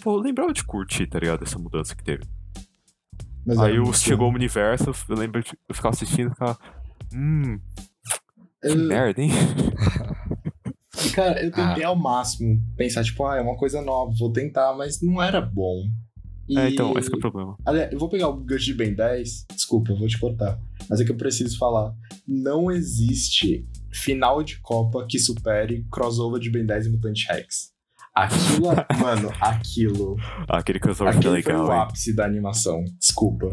[0.02, 1.44] Pô, eu lembrava de curtir, tá ligado?
[1.44, 2.24] Essa mudança que teve.
[3.46, 6.58] Mas Aí o, chegou o universo, eu lembro de eu ficava assistindo e ficava.
[7.14, 7.60] Hum,
[8.62, 9.32] que Eu- merda, hein?
[11.06, 14.74] E, Cara, eu tentei ao máximo pensar, tipo, ah, é uma coisa nova, vou tentar,
[14.76, 15.84] mas não era bom.
[16.48, 16.58] E...
[16.58, 17.58] É, então, esse que é o problema.
[17.66, 19.46] Aliás, eu vou pegar o gancho de Ben 10.
[19.54, 20.60] Desculpa, eu vou te cortar.
[20.90, 21.94] Mas é que eu preciso falar.
[22.28, 27.72] Não existe final de Copa que supere crossover de Ben 10 e Mutante Rex.
[28.14, 28.68] Aquilo,
[29.00, 30.18] mano, aquilo.
[30.48, 31.80] Aquele crossover Aquilo foi legal, o hein?
[31.80, 32.84] ápice da animação.
[33.00, 33.50] Desculpa.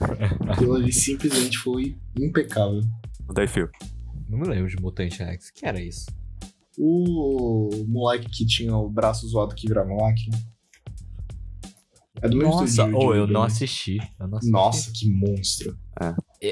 [0.48, 2.80] Aquilo ali simplesmente foi impecável.
[3.32, 3.70] Daí, fio.
[4.28, 5.50] Não me lembro de Mutante X.
[5.50, 6.06] que era isso?
[6.78, 10.36] O moleque que tinha o braço zoado que virava máquina.
[12.20, 13.98] É do mesmo Nossa, estúdio oh, de- eu não assisti.
[14.18, 14.52] Eu não assisti.
[14.52, 15.78] Nossa, que monstro.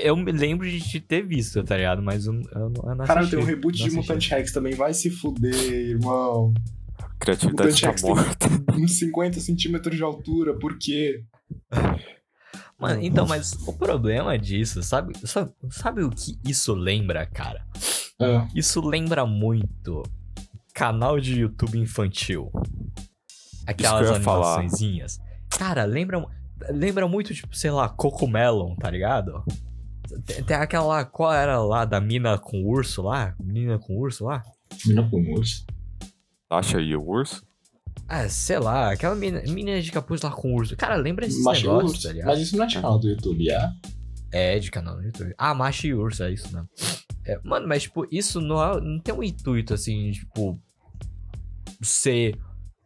[0.04, 2.02] Eu me lembro de ter visto, tá ligado?
[2.02, 3.90] Mas eu, eu, não- Cara, tem um reboot de.
[3.90, 4.74] Mutante Rex também.
[4.74, 6.52] Vai se fuder, irmão.
[7.18, 8.48] Criatividade Mutante tá tem morta.
[8.74, 11.24] uns 50 centímetros de altura, por quê?
[12.78, 17.64] Mano, então, mas o problema disso, sabe, sabe, sabe o que isso lembra, cara?
[18.20, 20.02] Ah, Isso lembra muito
[20.74, 22.50] canal de YouTube infantil.
[23.66, 24.54] Aquelas falar.
[24.56, 25.20] animaçõezinhas.
[25.56, 26.24] Cara, lembra,
[26.70, 29.44] lembra muito, tipo, sei lá, Cocomelon, tá ligado?
[30.26, 33.34] Tem, tem aquela lá, qual era lá da mina com urso lá?
[33.42, 34.42] Menina com urso lá?
[34.86, 35.64] mina com urso.
[36.50, 37.44] Acha aí o urso?
[38.08, 40.76] Ah, sei lá, aquela mina, menina de capuz lá com urso.
[40.76, 42.02] Cara, lembra esses Macho e negócios, urso.
[42.08, 42.26] tá ligado?
[42.28, 43.70] Mas isso não é de canal do YouTube, é?
[44.32, 45.34] É, de canal no YouTube.
[45.38, 46.68] Ah, macho e urso, é isso mesmo.
[47.24, 50.60] É, mano, mas, tipo, isso não, é- não tem um intuito, assim, tipo,
[51.82, 52.36] ser...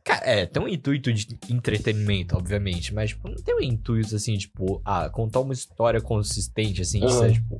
[0.07, 4.39] Cara, é, tem um intuito de entretenimento, obviamente, mas, tipo, não tem um intuito, assim,
[4.39, 7.11] tipo, ah, contar uma história consistente, assim, Aham.
[7.11, 7.59] seja, tipo,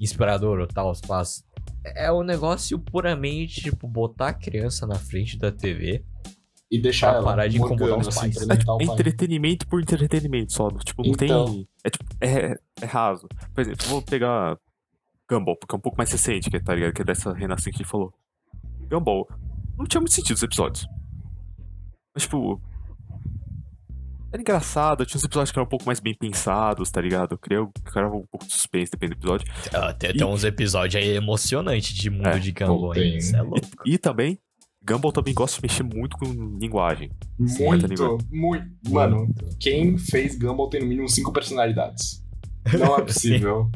[0.00, 1.44] inspirador ou tal, espaço.
[1.84, 6.02] É um negócio puramente, tipo, botar a criança na frente da TV.
[6.70, 8.46] E deixar Pra ela parar de incomodar os assim, pais.
[8.46, 10.70] pra É, tipo, entretenimento por entretenimento só.
[10.70, 11.44] Tipo, não Então.
[11.44, 11.68] tem.
[11.84, 13.28] É tipo, é, é raso.
[13.54, 14.58] Por exemplo, vou pegar
[15.30, 16.94] Gumball, porque é um pouco mais recente, que, é, tá ligado?
[16.94, 18.10] Que é dessa renascença que a gente falou.
[18.90, 19.28] Gumball,
[19.76, 20.86] não tinha muito sentido os episódios.
[22.14, 22.60] Mas, tipo.
[24.32, 27.32] Era engraçado, tinha uns episódios que eram um pouco mais bem pensados, tá ligado?
[27.34, 29.46] Eu queria, criava um pouco de suspense, dependendo do episódio.
[29.96, 33.16] Tem, E- tem uns episódios aí emocionantes de mundo É, de Gumball, hein?
[33.18, 33.60] Isso é louco.
[33.86, 34.36] E também,
[34.84, 36.26] Gumball também gosta de mexer muito com
[36.60, 37.12] linguagem.
[37.46, 38.18] Sim, tá ligado?
[38.28, 38.90] Muito, muito.
[38.90, 39.28] Mano,
[39.60, 42.20] quem fez Gumball tem no mínimo cinco personalidades.
[42.76, 43.70] Não é possível.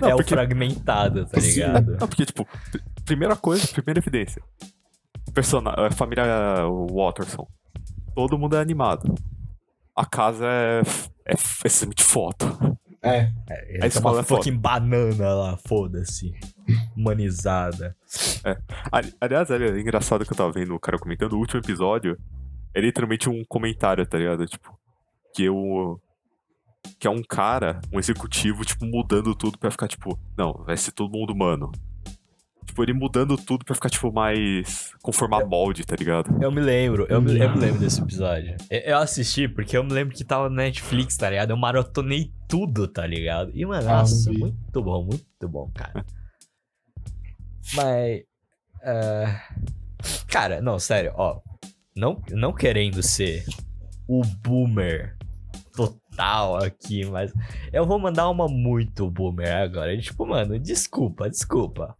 [0.00, 1.48] Não, é o porque- fragmentado, tá Sim.
[1.54, 1.90] ligado?
[1.98, 4.40] Não, porque, tipo, pr- primeira coisa, primeira evidência.
[5.36, 6.24] Persona a família
[6.90, 7.46] Watterson.
[8.14, 9.14] Todo mundo é animado.
[9.94, 10.80] A casa é,
[11.26, 12.46] é, é muito foto.
[13.02, 13.30] É.
[13.50, 14.42] É, ele você tem uma é foda.
[14.42, 16.32] fucking banana lá, foda-se.
[16.96, 17.94] Humanizada.
[18.90, 21.34] Ali- Aliás, é engraçado que eu tava vendo o cara comentando.
[21.34, 22.18] O último episódio
[22.74, 24.46] é literalmente um comentário, tá ligado?
[24.46, 24.74] Tipo,
[25.34, 26.00] que eu.
[26.98, 30.92] Que é um cara, um executivo, tipo, mudando tudo pra ficar, tipo, não, vai ser
[30.92, 31.70] todo mundo humano.
[32.66, 34.92] Tipo, ele mudando tudo pra ficar, tipo, mais.
[35.02, 36.36] conformar molde, tá ligado?
[36.42, 38.56] Eu me lembro, eu me, eu me lembro desse episódio.
[38.68, 41.50] Eu, eu assisti porque eu me lembro que tava no Netflix, tá ligado?
[41.50, 43.50] Eu maratonei tudo, tá ligado?
[43.54, 44.38] E, mano, Ah, nossa, vi.
[44.38, 46.04] muito bom, muito bom, cara.
[47.74, 48.22] Mas.
[48.82, 49.40] ah,
[50.28, 51.40] cara, não, sério, ó.
[51.96, 53.44] Não, não querendo ser
[54.06, 55.15] o boomer
[56.22, 57.32] aqui, mas
[57.72, 59.96] eu vou mandar uma muito boomer agora.
[59.98, 61.94] Tipo, mano, desculpa, desculpa.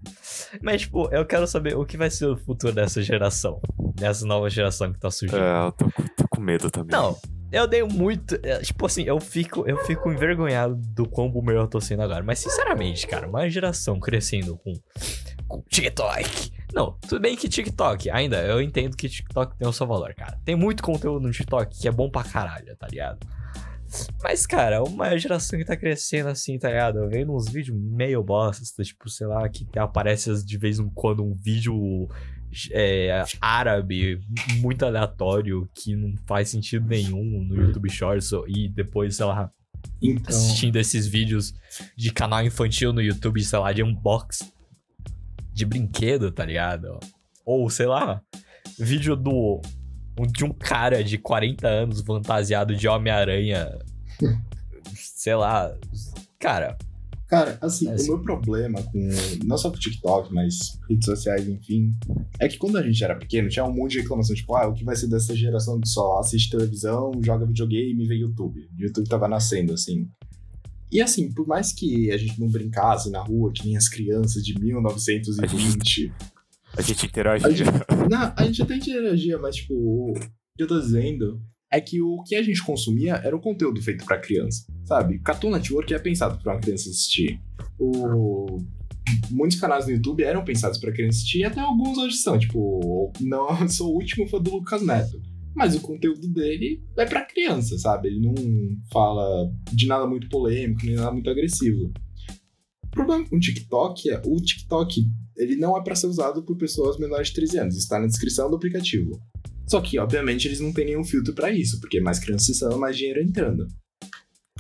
[0.63, 3.61] Mas, tipo, eu quero saber o que vai ser o futuro dessa geração.
[3.95, 5.41] Dessa nova geração que tá surgindo.
[5.43, 6.97] É, eu tô, com- tô com medo também.
[6.99, 7.17] Não,
[7.53, 8.39] eu dei muito.
[8.43, 12.23] é, Tipo assim, eu fico, eu fico envergonhado do quão boomer eu tô sendo agora.
[12.23, 14.73] Mas, sinceramente, cara, uma geração crescendo com,
[15.49, 16.55] com TikTok.
[16.75, 20.39] Não, tudo bem que TikTok, ainda, eu entendo que TikTok tem o seu valor, cara.
[20.45, 23.19] Tem muito conteúdo no TikTok que é bom pra caralho, tá ligado?
[24.23, 27.09] Mas, cara, uma geração que tá crescendo assim, tá ligado?
[27.09, 31.35] Vendo uns vídeos meio bosta, tipo, sei lá, que aparece de vez em quando um
[31.35, 32.09] vídeo
[32.73, 34.21] é, árabe
[34.61, 39.51] muito aleatório que não faz sentido nenhum no YouTube Shorts e depois, sei lá,
[40.03, 40.25] Então.
[40.29, 41.55] assistindo esses vídeos
[41.97, 44.53] de canal infantil no YouTube, sei lá, de unbox
[45.53, 46.99] de brinquedo, tá ligado?
[47.45, 48.21] Ou, sei lá,
[48.79, 49.61] vídeo do
[50.25, 53.79] de um cara de 40 anos fantasiado de Homem-Aranha.
[54.95, 55.77] sei lá.
[56.39, 56.77] Cara,
[57.29, 58.09] Cara, assim, É, o sim.
[58.09, 59.09] meu problema com.
[59.45, 61.93] Não só com o TikTok, mas redes sociais, enfim.
[62.39, 64.73] É que quando a gente era pequeno, tinha um monte de reclamação, tipo, ah, o
[64.73, 68.61] que vai ser dessa geração que só assiste televisão, joga videogame e vê YouTube.
[68.61, 70.09] O YouTube tava nascendo, assim.
[70.91, 74.45] E assim, por mais que a gente não brincasse na rua, que nem as crianças
[74.45, 76.13] de 1920.
[76.77, 77.51] A gente A interagia.
[77.53, 77.71] gente,
[78.11, 81.41] não, a gente até interagia, mas, tipo, o que eu tô dizendo
[81.73, 85.19] é que o que a gente consumia era o conteúdo feito pra criança, sabe?
[85.21, 87.41] Cartoon Network é pensado pra uma criança assistir.
[87.79, 88.59] O...
[89.31, 92.39] Muitos canais no YouTube eram pensados pra criança assistir, e até alguns hoje são.
[92.39, 95.21] Tipo, não sou o último fã do Lucas Neto.
[95.55, 98.09] Mas o conteúdo dele é pra criança, sabe?
[98.09, 98.35] Ele não
[98.93, 101.91] fala de nada muito polêmico, nem nada muito agressivo.
[102.85, 105.07] O problema com o TikTok é o TikTok
[105.37, 107.77] ele não é para ser usado por pessoas menores de 13 anos.
[107.77, 109.21] Está na descrição do aplicativo.
[109.67, 112.97] Só que, obviamente, eles não têm nenhum filtro para isso, porque mais crianças são, mais
[112.97, 113.67] dinheiro entrando.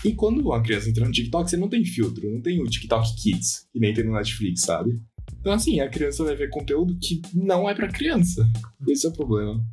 [0.04, 3.16] E quando uma criança entra no TikTok, você não tem filtro, não tem o TikTok
[3.16, 5.00] Kids, que nem tem no Netflix, sabe?
[5.40, 8.46] Então, assim, a criança vai ver conteúdo que não é para criança.
[8.86, 9.64] Esse é o problema.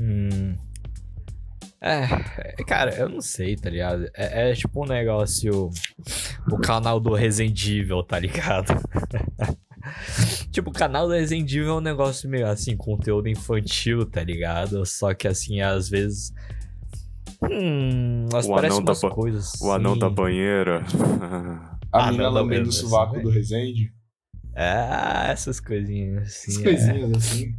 [0.00, 0.69] Hum.
[1.82, 2.06] É,
[2.66, 4.04] cara, eu não sei, tá ligado?
[4.14, 5.70] É, é tipo um negócio.
[6.50, 8.74] O canal do Resident Evil, tá ligado?
[10.52, 14.84] tipo, o canal do Resident Evil é um negócio meio assim, conteúdo infantil, tá ligado?
[14.84, 16.32] Só que assim, às vezes.
[17.42, 19.52] Hum, elas O parecem anão da umas ba- coisas.
[19.62, 20.14] O anão da assim.
[20.14, 20.84] banheira.
[21.92, 23.92] A Ah, mina lambendo o sovaco assim, do Resende.
[24.54, 26.50] É, essas coisinhas assim.
[26.50, 26.62] Essas é.
[26.64, 27.54] coisinhas assim.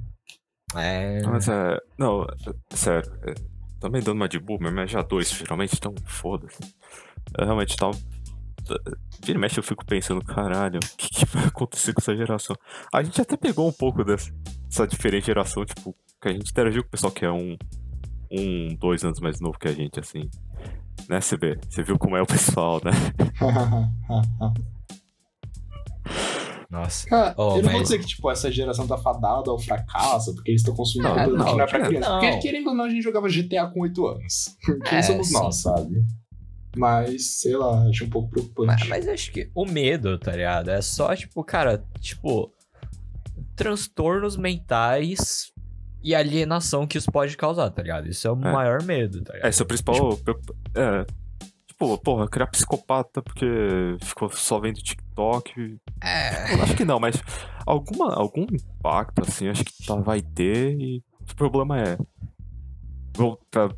[0.75, 1.21] É.
[1.23, 1.77] Mas é.
[1.97, 3.11] Não, é- sério.
[3.81, 6.59] É, também dando uma de boomer, mas já dois, geralmente, então foda-se.
[7.37, 7.97] Eu realmente tava.
[9.23, 12.55] Vira e mexe, eu fico pensando, caralho, o que, que vai acontecer com essa geração?
[12.93, 14.31] A gente até pegou um pouco dessa,
[14.65, 17.57] dessa diferente geração, tipo, que a gente interagiu com o pessoal que é um,
[18.31, 20.29] um, dois anos mais novo que a gente, assim.
[21.09, 21.59] Né, vê?
[21.67, 22.91] Você viu como é o pessoal, né?
[26.71, 27.05] Nossa.
[27.09, 30.33] Cara, Oh, eu não vou mas- dizer que, tipo, essa geração tá fadada ao fracasso,
[30.33, 32.09] porque eles estão consumindo Não, conteúdo não, que não é pra criança.
[32.09, 32.19] Não.
[32.21, 34.55] Porque, querendo ou não, a gente jogava GTA com 8 anos.
[34.89, 35.33] Quem É, somos sim.
[35.33, 36.01] nós, sabe?
[36.77, 38.87] Mas, sei lá, acho um pouco preocupante.
[38.87, 40.69] Mas, mas acho que o medo, tá ligado?
[40.69, 42.49] É só, tipo, cara, tipo,
[43.55, 45.51] transtornos mentais
[46.03, 48.07] e alienação que isso pode causar, tá ligado?
[48.07, 48.51] Isso é o É.
[48.51, 49.45] maior medo, tá ligado?
[49.47, 50.17] É, esse é o principal.
[50.17, 51.05] preocupa- É.
[51.81, 53.47] Tipo, porra, criar psicopata porque
[54.03, 55.79] ficou só vendo TikTok.
[55.99, 56.53] É.
[56.61, 57.15] Acho que não, mas
[57.65, 60.79] alguma, algum impacto, assim, acho que tá, vai ter.
[60.79, 61.97] E o problema é.
[63.17, 63.73] Vou pra,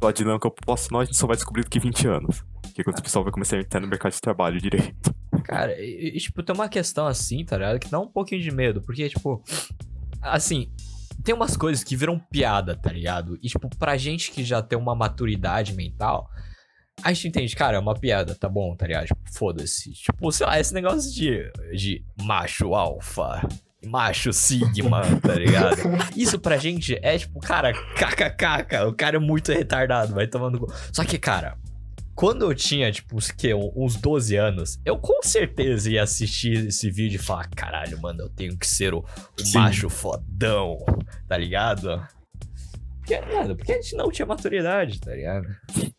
[0.00, 2.44] pra dinâmica populacional, a gente só vai descobrir daqui 20 anos.
[2.74, 5.14] Que é quando o pessoal vai começar a entrar no mercado de trabalho direito.
[5.44, 7.78] Cara, e, e, tipo, tem uma questão assim, tá ligado?
[7.78, 9.44] Que dá um pouquinho de medo, porque, tipo,
[10.20, 10.72] assim,
[11.22, 13.38] tem umas coisas que viram piada, tá ligado?
[13.40, 16.28] E, tipo, pra gente que já tem uma maturidade mental,
[17.02, 19.06] a gente entende, cara, é uma piada, tá bom, tá ligado?
[19.06, 19.92] Tipo, foda-se.
[19.92, 23.46] Tipo, sei lá, esse negócio de, de macho alfa,
[23.86, 25.76] macho sigma, tá ligado?
[26.16, 30.66] Isso pra gente é, tipo, cara, kkk, o cara é muito retardado, vai tomando.
[30.92, 31.56] Só que, cara,
[32.14, 36.90] quando eu tinha, tipo, uns, que, uns 12 anos, eu com certeza ia assistir esse
[36.90, 40.78] vídeo e falar: caralho, mano, eu tenho que ser o, o macho fodão,
[41.28, 42.04] tá ligado?
[43.08, 45.46] Porque, mano, porque a gente não tinha maturidade, tá ligado?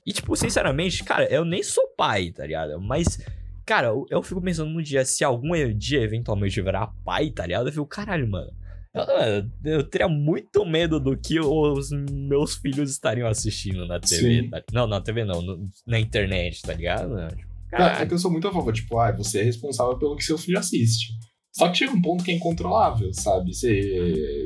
[0.05, 2.79] E, tipo, sinceramente, cara, eu nem sou pai, tá ligado?
[2.79, 3.19] Mas,
[3.65, 7.45] cara, eu, eu fico pensando no dia, se algum dia eventualmente eu virar pai, tá
[7.45, 7.67] ligado?
[7.67, 8.51] Eu fico, caralho, mano.
[8.93, 14.49] Eu, eu, eu teria muito medo do que os meus filhos estariam assistindo na TV.
[14.49, 17.15] Tá- Não, na TV não, no- na internet, tá ligado?
[17.29, 18.07] Tipo, Cara, é Caralho.
[18.07, 20.57] que eu sou muito a favor, tipo, ah, você é responsável pelo que seu filho
[20.57, 21.13] assiste.
[21.55, 23.53] Só que chega um ponto que é incontrolável, sabe?
[23.53, 24.45] Você...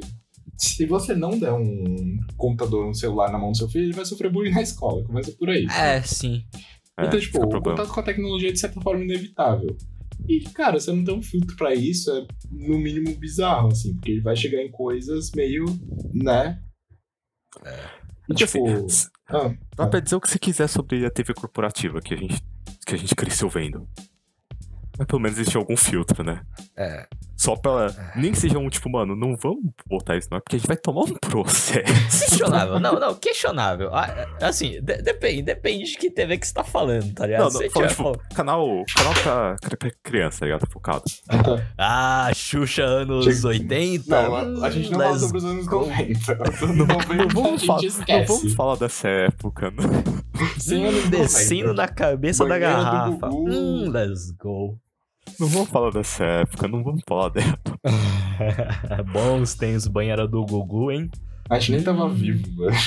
[0.64, 4.06] Se você não der um computador, um celular na mão do seu filho, ele vai
[4.06, 5.04] sofrer bullying na escola.
[5.04, 5.66] Começa por aí.
[5.66, 6.46] É, sim.
[6.98, 7.78] É, então, esse tipo, é o problema.
[7.78, 9.76] contato com a tecnologia é de certa forma inevitável.
[10.28, 14.12] E, cara, você não tem um filtro pra isso, é no mínimo bizarro, assim, porque
[14.12, 15.66] ele vai chegar em coisas meio,
[16.14, 16.62] né?
[17.62, 18.86] E, Porque, tipo.
[18.86, 22.18] assim, ah, Dá pra dizer o que você quiser sobre a TV corporativa que a
[22.18, 22.42] gente,
[22.86, 23.88] que a gente cresceu vendo.
[24.98, 26.42] Mas pelo menos existe algum filtro, né?
[26.78, 27.08] É.
[27.44, 27.88] Só pra.
[28.16, 30.68] Nem que seja um tipo, mano, não vamos botar isso, não, é porque a gente
[30.68, 31.84] vai tomar um processo.
[32.30, 32.80] Questionável.
[32.80, 33.94] Não, não, questionável.
[33.94, 37.40] Ah, Assim, de- depende, depende de que TV que você tá falando, tá ligado?
[37.42, 40.68] Não, não, você fala, tipo, canal, canal pra, pra criança, tá ligado?
[40.72, 41.04] Focado.
[41.78, 44.22] Ah, Xuxa anos Chega- 80.
[44.30, 45.80] Não, a, gente não fala sobre os anos go.
[45.82, 46.50] 90.
[46.50, 49.84] Os anos 90 Não a vamos, falar, não vamos falar dessa época, né?
[50.68, 51.10] 90.
[51.10, 53.30] Descendo na cabeça da garrafa.
[53.30, 54.78] Hum, let's go.
[55.40, 57.60] Não vamos falar dessa época, não vamos falar dela.
[59.12, 61.10] Bons tem os banheira do Gugu, hein?
[61.50, 62.78] A gente nem tava vivo, velho.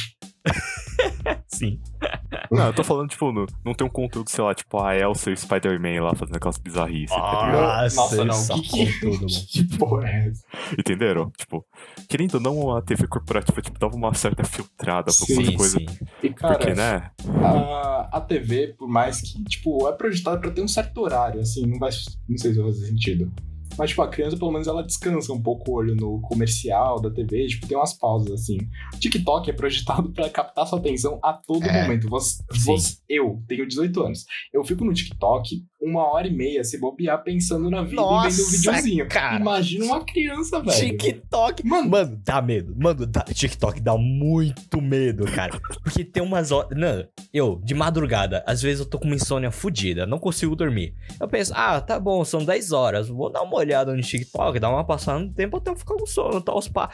[1.49, 1.81] Sim.
[2.51, 5.31] Não, eu tô falando, tipo, não, não tem um conteúdo, sei lá, tipo, a Elsa
[5.31, 7.95] e o Spider-Man lá fazendo aquelas bizarrices, ligado?
[7.95, 8.47] Nossa, Nossa, não.
[8.57, 9.47] Que, que, safou tudo, mano.
[9.49, 10.45] que porra é essa?
[10.79, 11.31] Entenderam?
[11.37, 11.67] Tipo,
[12.09, 15.57] querendo ou não, a TV corporativa, tipo, dava uma certa filtrada pra Sim, algumas Sim,
[15.57, 15.83] coisas.
[15.83, 16.07] sim.
[16.23, 17.11] E, cara, Porque, né?
[17.43, 21.67] a, a TV, por mais que, tipo, é projetada pra ter um certo horário, assim,
[21.67, 21.91] não vai.
[22.29, 23.33] Não sei se vai fazer sentido.
[23.79, 27.11] Mas, tipo, a criança, pelo menos, ela descansa um pouco o olho no comercial da
[27.11, 28.59] TV, tipo, tem umas pausas, assim.
[28.95, 31.83] O TikTok é projetado pra captar sua atenção a todo É.
[31.83, 32.09] momento.
[32.09, 34.25] Você, você- eu tenho 18 anos.
[34.53, 38.31] Eu fico no TikTok uma hora e meia se bobear pensando na vida e Nossa,
[38.31, 39.09] vendo um videozinho.
[39.09, 39.41] cara.
[39.41, 40.97] Imagina uma criança, velho.
[40.99, 41.67] TikTok.
[41.67, 42.75] Mano, Mano, dá medo.
[42.77, 45.61] Mano, dá, TikTok dá muito medo, cara.
[45.83, 46.71] Porque tem umas horas.
[46.77, 50.95] Não, eu, de madrugada, às vezes eu tô com uma insônia fodida, não consigo dormir.
[51.21, 54.71] Eu penso, ah, tá bom, são 10 horas, vou dar uma olhada no TikTok, dar
[54.71, 56.91] uma passada no tempo até eu ficar com sono, tal, os pá.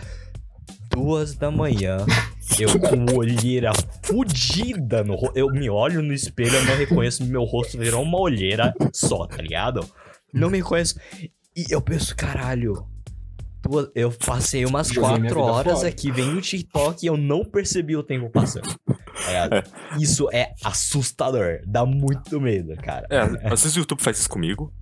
[0.91, 1.99] Duas da manhã,
[2.59, 5.37] eu com olheira fodida no rosto.
[5.39, 9.37] Eu me olho no espelho, eu não reconheço meu rosto, virou uma olheira só, tá
[9.43, 9.87] ligado?
[10.33, 10.99] Não me reconheço.
[11.57, 12.87] E eu penso, caralho.
[13.95, 15.89] Eu passei umas Joguei quatro horas fora.
[15.89, 18.69] aqui vendo o TikTok e eu não percebi o tempo passando.
[18.85, 19.71] tá ligado?
[20.01, 21.61] Isso é assustador.
[21.65, 23.07] Dá muito medo, cara.
[23.09, 24.73] É, às vezes o YouTube faz isso comigo.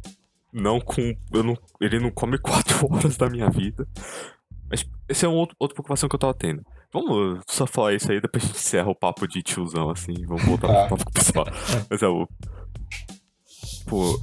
[0.53, 1.15] Não com.
[1.33, 3.87] Eu não, ele não come quatro horas da minha vida.
[4.71, 6.65] Mas esse é um outro, outra preocupação que eu tava tendo.
[6.93, 10.15] Vamos só falar isso aí, depois a gente encerra o papo de tiozão, assim.
[10.27, 10.87] Vamos voltar Tá.
[10.87, 11.47] pro tópico pessoal.
[11.89, 12.27] Mas é o.
[13.87, 14.21] Pô.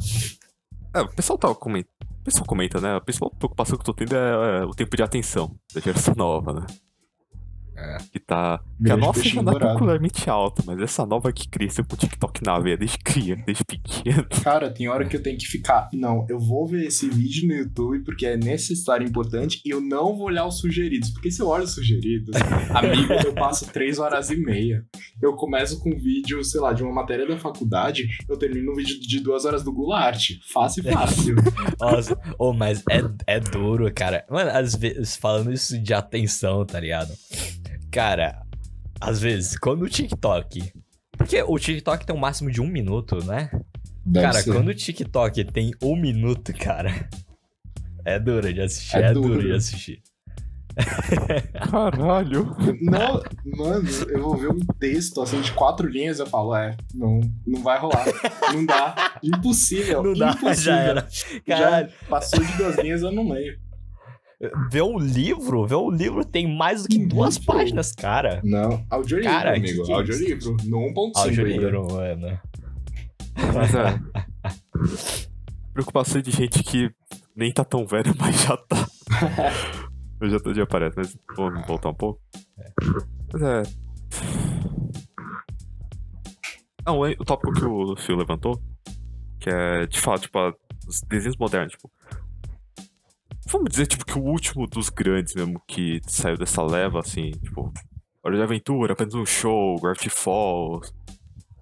[0.93, 1.91] É, o pessoal tava comentando.
[2.01, 2.95] O pessoal comenta, né?
[2.95, 6.13] A principal preocupação que eu tô tendo é, é o tempo de atenção da geração
[6.15, 6.65] nova, né?
[7.78, 7.98] É.
[8.12, 8.60] Que tá.
[8.84, 9.60] Que a nossa já é dourado.
[9.60, 13.63] particularmente alta, mas essa nova que cresceu com o TikTok na veia desde criança, desde
[13.63, 14.26] pequeno.
[14.44, 15.88] Cara, tem hora que eu tenho que ficar.
[15.94, 19.80] Não, eu vou ver esse vídeo no YouTube porque é necessário e importante e eu
[19.80, 21.12] não vou olhar os sugeridos.
[21.12, 22.36] Porque se eu olho os sugeridos,
[22.74, 24.84] amigo, eu passo três horas e meia.
[25.22, 28.76] Eu começo com um vídeo, sei lá, de uma matéria da faculdade, eu termino um
[28.76, 30.32] vídeo de duas horas do Goulart.
[30.52, 31.36] Fácil, fácil.
[31.80, 34.26] Nossa, oh, mas é, é duro, cara.
[34.30, 37.13] Mano, às vezes, falando isso de atenção, tá ligado?
[37.91, 38.41] Cara,
[39.00, 40.71] às vezes, quando o TikTok.
[41.17, 43.50] Porque o TikTok tem um máximo de um minuto, né?
[44.06, 44.54] Deve cara, ser.
[44.54, 47.10] quando o TikTok tem um minuto, cara.
[48.06, 49.30] É duro de assistir, É é, duro.
[49.36, 49.47] duro.
[49.47, 50.02] de assistir.
[51.69, 52.56] Caralho.
[52.82, 53.21] Não,
[53.58, 57.62] mano, eu vou ver um texto assim de quatro linhas, eu falo, é, não, não
[57.63, 58.06] vai rolar.
[58.54, 59.17] Não dá.
[59.23, 60.04] Impossível.
[60.04, 60.54] Não dá, impossível.
[60.56, 61.08] já era.
[61.45, 63.60] Caralho, Já passou de duas linhas, eu não leio.
[64.69, 67.54] Ver um livro, ver um livro tem mais do que Um duas livro?
[67.54, 68.41] páginas, cara.
[68.43, 69.84] Não, audiolivro, Cara, que amigo.
[69.84, 70.58] que é audiolivro.
[70.65, 71.19] No 1.5 ainda.
[71.21, 72.39] Audiolivro, mano.
[73.54, 75.28] Mas é.
[75.73, 76.89] Preocupação de gente que
[77.36, 78.88] nem tá tão velha, mas já tá.
[80.19, 82.19] Eu já, já aparece, mas vamos voltar um pouco.
[83.32, 83.63] Mas é.
[86.85, 88.60] Não, o tópico que o Phil levantou,
[89.40, 90.40] que é, de fato, tipo,
[90.88, 91.92] os desenhos modernos, tipo.
[93.50, 97.71] Vamos dizer, tipo, que o último dos grandes mesmo que saiu dessa leva, assim, tipo.
[98.23, 100.93] Hora de Aventura, apenas um show, Gravity Falls.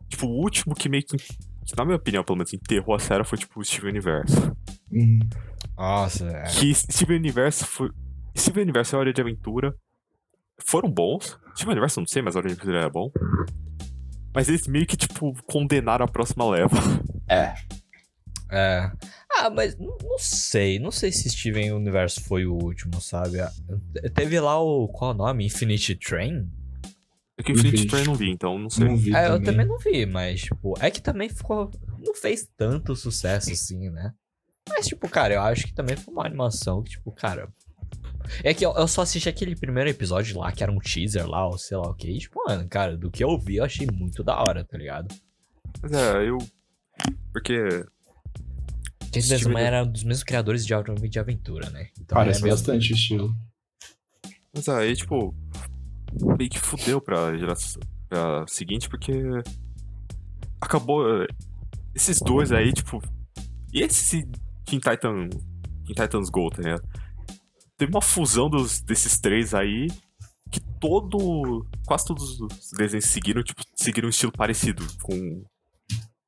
[0.10, 3.24] Tipo, o último que meio que, que, na minha opinião, pelo menos, enterrou a série
[3.24, 4.56] foi, tipo, o Steven Universo.
[4.92, 5.20] Uhum.
[5.78, 6.44] Nossa, é.
[6.44, 7.92] Que Steven Universo foi.
[8.36, 9.76] Steven Universo e a Hora de Aventura
[10.58, 11.38] foram bons.
[11.56, 13.12] Steven Universo eu não sei, mas a Hora de Aventura era bom.
[14.34, 16.78] Mas eles meio que, tipo, condenaram a próxima leva.
[17.30, 17.54] É.
[18.52, 18.92] É.
[19.46, 20.80] Ah, mas não não sei.
[20.80, 23.40] Não sei se Steven Universo foi o último, sabe?
[23.40, 23.52] Ah,
[24.14, 24.88] Teve lá o.
[24.88, 25.46] Qual é o nome?
[25.46, 26.50] Infinity Train?
[27.38, 27.88] É que o Infinity Infinity.
[27.90, 28.86] Train não vi, então não sei.
[28.88, 29.46] Não vi É, eu também.
[29.46, 31.70] também não vi, mas, tipo, é que também ficou.
[32.00, 34.14] Não fez tanto sucesso assim, né?
[34.70, 37.50] Mas, tipo, cara, eu acho que também foi uma animação que, tipo, cara.
[38.44, 41.46] É que eu, eu só assisti aquele primeiro episódio lá, que era um teaser lá,
[41.46, 42.08] ou sei lá o que.
[42.10, 45.14] E, tipo, mano, cara, do que eu vi, eu achei muito da hora, tá ligado?
[45.84, 46.38] Mas é, eu.
[47.32, 47.86] Porque.
[49.16, 51.90] Jason Steven- Desmond era um dos mesmos criadores de Auto de Aventura, né?
[52.00, 53.36] Então Parece é bastante o estilo.
[54.54, 55.34] Mas aí, tipo.
[56.38, 59.12] Meio que fudeu pra geração pra seguinte, porque.
[60.62, 61.24] Acabou.
[61.24, 61.28] eh,
[61.94, 63.02] Esses dois aí, tipo.
[63.74, 64.24] E esse
[64.66, 65.30] Teen Titan.
[65.86, 66.84] Teen Titans Go, tá ligado?
[67.78, 69.88] Teve uma fusão dos, desses três aí.
[70.52, 71.66] Que todo.
[71.86, 74.86] Quase todos os desenhos seguiram, tipo, seguiram um estilo parecido.
[75.02, 75.44] Com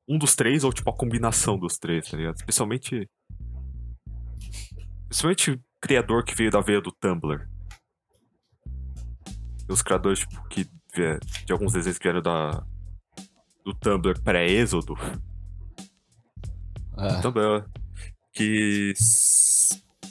[0.08, 2.36] um dos três, ou tipo a combinação dos três, tá ligado?
[2.36, 3.08] Especialmente.
[5.10, 7.48] O criador que veio da veia do Tumblr.
[9.68, 10.66] Os criadores, tipo, que
[11.44, 12.64] de alguns desenhos que vieram da.
[13.64, 14.94] Do Tumblr pré-êxodo.
[16.96, 17.64] Ah, Tumblr.
[18.32, 18.92] Que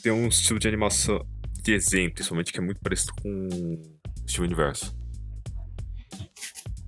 [0.02, 1.26] tem um estilo de animação.
[1.54, 4.97] De desenho, principalmente, que é muito parecido com o Universo.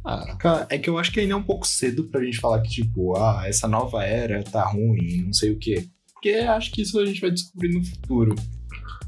[0.09, 2.61] Ah, Cara, é que eu acho que ainda é um pouco cedo pra gente falar
[2.61, 5.87] que, tipo, ah, essa nova era tá ruim, não sei o quê.
[6.13, 8.35] Porque acho que isso a gente vai descobrir no futuro.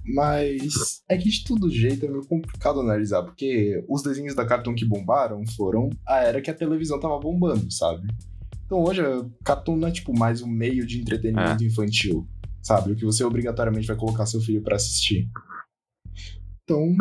[0.05, 4.73] Mas é que de todo jeito é meio complicado analisar, porque os desenhos da Cartoon
[4.73, 8.07] que bombaram foram a era que a televisão tava bombando, sabe?
[8.65, 12.27] Então hoje a Cartoon não é tipo mais um meio de entretenimento infantil,
[12.61, 12.91] sabe?
[12.91, 15.29] O que você obrigatoriamente vai colocar seu filho pra assistir.
[16.63, 16.95] Então,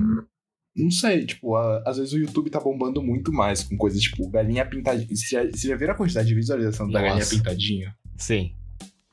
[0.76, 4.28] não sei, tipo, a- às vezes o YouTube tá bombando muito mais com coisas tipo
[4.30, 5.06] galinha pintadinha.
[5.14, 7.08] Você já, você já viram a quantidade de visualização da Nossa.
[7.14, 7.94] galinha pintadinha?
[8.16, 8.54] sim.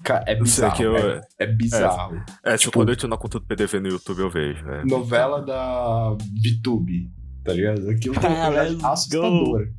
[0.04, 0.76] Cara, é bizarro.
[0.78, 2.18] que eu- é, é bizarro.
[2.44, 4.64] É, tipo, Tipo- quando eu entro na conta do PDV no YouTube, eu vejo.
[4.70, 4.86] É.
[4.86, 7.12] Novela da VTube,
[7.44, 7.90] tá ligado?
[7.90, 9.74] Aquilo uma Ah, qualidade let's assustadora.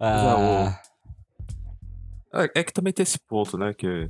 [0.00, 0.80] Ah,
[2.34, 3.72] É, é que também tem esse ponto, né?
[3.74, 4.08] Que,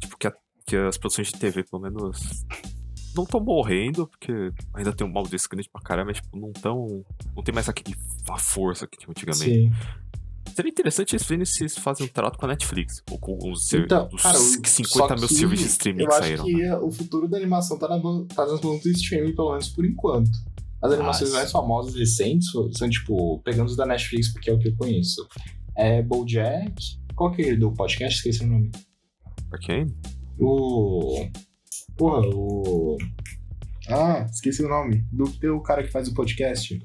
[0.00, 0.34] tipo, que, a-
[0.66, 2.44] que as produções de TV, pelo menos,
[3.18, 4.32] não estão morrendo, porque
[4.74, 7.04] ainda tem um mal desse grande pra caramba, mas, tipo, não tão.
[7.36, 7.96] Não tem mais aquele,
[8.30, 9.44] a força que tinha antigamente.
[9.44, 9.70] Sim.
[10.54, 13.84] Seria interessante eles verem se eles fazem um trato com a Netflix, ou com ser-
[13.84, 16.44] Então, dos cara, o- 50 só mil serviços de streaming Eu que acho saíram.
[16.44, 18.00] que o futuro da animação tá, na,
[18.34, 20.30] tá nas mãos do streaming, pelo menos por enquanto.
[20.82, 21.40] As animações Nossa.
[21.42, 24.76] mais famosas recentes são, são, tipo, pegando os da Netflix, porque é o que eu
[24.76, 25.26] conheço.
[25.76, 26.74] É Bojack.
[27.14, 28.16] Qual que é do podcast?
[28.18, 28.70] Esqueci o nome.
[29.52, 29.94] Arcane?
[30.40, 31.24] O.
[31.98, 32.96] Porra, o.
[33.90, 35.04] Ah, esqueci o nome.
[35.12, 36.78] Do teu cara que faz o podcast.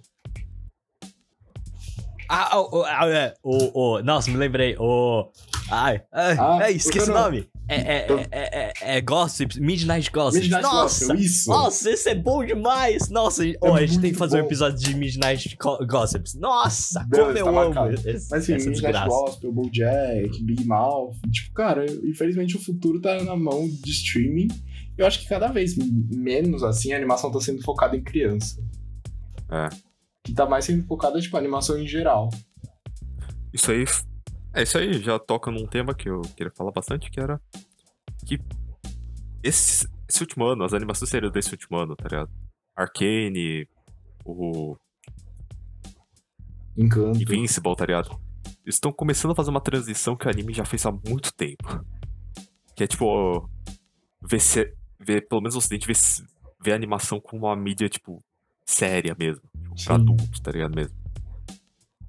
[2.27, 4.75] ah, o, o, ah, é, o, o, nossa, me lembrei.
[4.79, 5.29] O.
[5.69, 7.47] Ai, ai, Ah, ai, esqueci o nome.
[7.69, 10.41] É, é, é, é, é, é Gossips, Midnight Gossips.
[10.41, 11.49] Midnight nossa, Gospel, isso.
[11.49, 13.09] nossa, esse é bom demais.
[13.09, 14.47] Nossa, oh, a gente tem que fazer um bom.
[14.47, 15.57] episódio de Midnight
[15.87, 16.35] Gossips.
[16.35, 17.93] Nossa, Deus, como eu tá amo marcado.
[17.93, 19.07] esse, Mas assim, essa Midnight desgraça.
[19.07, 21.15] Gospel, Bojack, Big Mouth.
[21.31, 24.49] Tipo, cara, infelizmente o futuro tá na mão de streaming.
[24.97, 28.61] Eu acho que cada vez menos, assim, a animação tá sendo focada em criança.
[29.49, 29.69] É.
[30.23, 32.29] Que tá mais sendo focada, tipo, animação em geral.
[33.51, 33.85] Isso aí.
[34.53, 37.41] É, isso aí já toca num tema que eu queria falar bastante, que era.
[38.25, 38.39] Que.
[39.43, 42.31] Esse, esse último ano, as animações seriam desse último ano, tá ligado?
[42.75, 43.67] Arcane,
[44.23, 44.77] o
[46.77, 47.21] Encanto.
[47.21, 48.19] Invincible, tá ligado?
[48.65, 51.85] Estão começando a fazer uma transição que o anime já fez há muito tempo.
[52.75, 53.49] Que é tipo.
[54.21, 54.73] Ver, se,
[55.03, 55.87] ver pelo menos o ocidente,
[56.63, 58.23] ver a animação com uma mídia, tipo,
[58.65, 59.43] séria mesmo.
[59.75, 60.95] Tipo, pra adultos, tá ligado mesmo?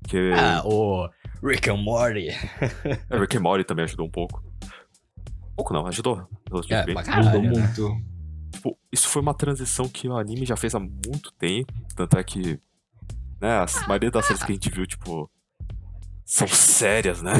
[0.08, 0.32] Que.
[0.32, 1.08] Ah, o
[1.42, 2.28] Rick and Morty.
[3.10, 4.42] É, Rick and Morty também ajudou um pouco.
[5.56, 6.26] Pouco não, ajudou.
[6.68, 7.48] É, caralho, né?
[7.50, 7.96] muito.
[8.52, 11.72] Tipo, isso foi uma transição que o anime já fez há muito tempo.
[11.94, 12.60] Tanto é que.
[13.40, 15.30] Né, a maioria das séries que a gente viu, tipo.
[16.24, 17.32] São sérias, né?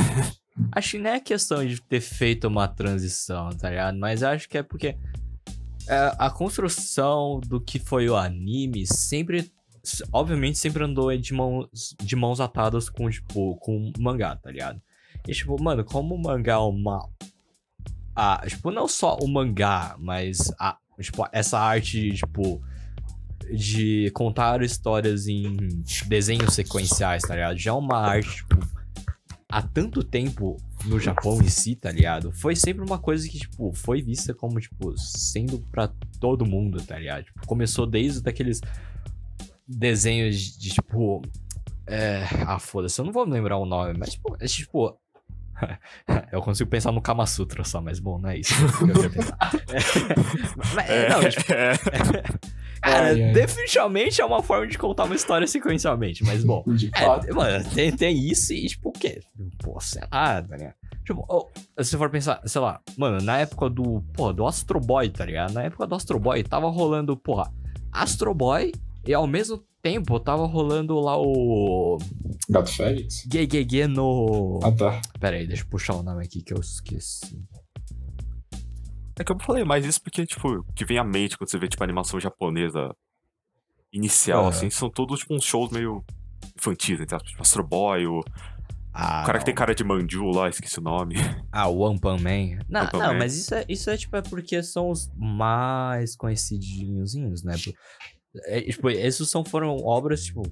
[0.73, 3.99] Acho que não é questão de ter feito uma transição, tá ligado?
[3.99, 4.97] Mas acho que é porque
[5.89, 9.53] a construção do que foi o anime sempre.
[10.13, 11.69] Obviamente sempre andou de mãos,
[12.03, 14.81] de mãos atadas com, tipo, com mangá, tá ligado?
[15.29, 17.07] E, tipo, mano, como o mangá é uma.
[18.17, 22.63] Ah, tipo, não só o mangá, mas a, tipo, essa arte, tipo.
[23.53, 25.57] de contar histórias em
[26.07, 27.59] desenhos sequenciais, tá ligado?
[27.59, 28.57] Já é uma arte, tipo,
[29.55, 32.33] há tanto tempo no Japão em si, tá ligado?
[32.33, 35.89] Foi sempre uma coisa que, tipo, foi vista como, tipo, sendo pra
[36.19, 37.23] todo mundo, tá ligado?
[37.23, 38.61] Tipo, começou desde aqueles
[39.67, 41.23] desenhos de, tipo.
[41.87, 42.25] É...
[42.45, 44.99] Ah, foda-se, eu não vou me lembrar o nome, mas, tipo, é tipo.
[46.33, 49.39] eu consigo pensar no Kama Sutra só, mas bom, não é isso que eu pensar.
[49.69, 50.15] É,
[50.75, 51.73] mas, É, não, tipo, é.
[52.85, 53.33] cara, Ai, ai.
[53.33, 56.63] definitivamente é uma forma de contar uma história sequencialmente, mas bom.
[56.75, 57.29] De fato.
[57.29, 59.21] É, mano, tem, tem isso e, tipo, o quê?
[59.59, 60.75] Pô, sei lá, tá ligado?
[61.05, 61.49] Tipo, oh,
[61.83, 65.25] se você for pensar, sei lá, mano, na época do, porra, do Astro Boy, tá
[65.25, 65.53] ligado?
[65.53, 67.53] Na época do Astro Boy, tava rolando, porra,
[67.93, 68.73] Astro Boy
[69.07, 71.99] e ao mesmo tempo tava rolando lá o
[72.49, 73.27] Gato Félix?
[73.27, 74.59] Gay no...
[74.63, 75.01] Ah, tá.
[75.21, 77.39] Pera aí, deixa eu puxar o nome aqui que eu esqueci.
[79.19, 81.59] É que eu falei mais isso porque, tipo, o que vem à mente quando você
[81.59, 82.95] vê, tipo, animação japonesa
[83.93, 86.05] inicial, assim, são todos, tipo, uns shows meio
[86.57, 88.21] infantis, entre aspas, tipo, Astro Boy, o,
[88.93, 89.45] Ah, o cara que não.
[89.47, 91.15] tem cara de manju lá, esqueci o nome.
[91.53, 92.59] Ah, o One Pan Man.
[92.69, 93.19] Não, One Pan não Man.
[93.19, 97.55] mas isso é, isso é, tipo, é porque são os mais conhecidinhos, né?
[98.47, 100.43] É, tipo, esses são, foram obras, tipo,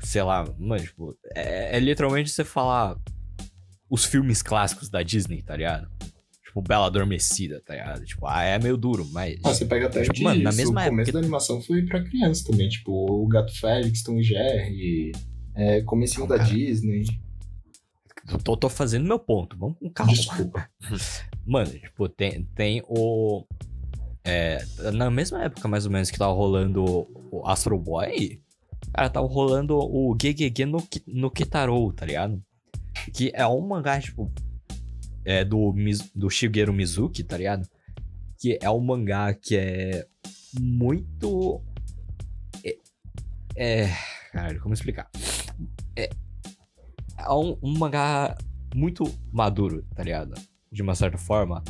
[0.00, 2.96] sei lá, mano, tipo, é, é literalmente você falar
[3.88, 5.88] os filmes clássicos da Disney, tá ligado?
[6.56, 8.04] Tipo, Bela Adormecida, tá ligado?
[8.06, 9.38] Tipo, ah, é meio duro, mas...
[9.44, 11.82] Ah, você pega até Tipo, de mano, na mesma o começo época- da animação foi
[11.84, 15.12] pra criança também, tipo, o Gato Félix, Tom e Jerry,
[15.54, 16.48] é, comecinho da cara.
[16.48, 17.04] Disney.
[18.42, 20.12] Tô, tô fazendo meu ponto, vamos com calma.
[20.12, 20.66] Desculpa.
[21.44, 23.44] Mano, tipo, tem, tem o.
[24.24, 26.82] É, na mesma época, mais ou menos, que tava rolando
[27.30, 28.40] o Astro Boy,
[28.94, 32.42] cara, tava rolando o Gegege no, no Kitaro, tá ligado?
[33.12, 34.32] Que é um mangá, tipo.
[35.26, 35.74] É do,
[36.14, 37.68] do Shigeru Mizuki, tá ligado?
[38.38, 40.06] Que é um mangá que é
[40.58, 41.60] muito.
[42.64, 42.78] É.
[43.56, 43.90] é
[44.32, 45.10] caralho, como explicar?
[45.96, 46.08] É,
[47.18, 48.38] é um, um mangá
[48.72, 50.34] muito maduro, tá ligado?
[50.70, 51.64] De uma certa forma.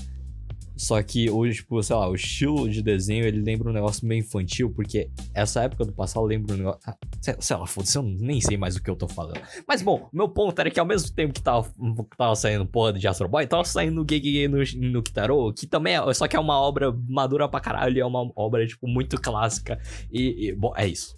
[0.77, 4.21] Só que hoje, tipo, sei lá, o estilo de desenho ele lembra um negócio meio
[4.21, 6.81] infantil, porque essa época do passado lembra um negócio.
[6.87, 9.41] Ah, sei, sei lá, foda-se, eu nem sei mais o que eu tô falando.
[9.67, 12.93] Mas bom, meu ponto era que ao mesmo tempo que tava, que tava saindo porra
[12.93, 16.15] de Astro Boy, tava saindo Gegege no, no Kitaro, que também é.
[16.15, 19.81] Só que é uma obra madura pra caralho, é uma obra, tipo, muito clássica.
[20.13, 21.17] E, e, bom, é isso.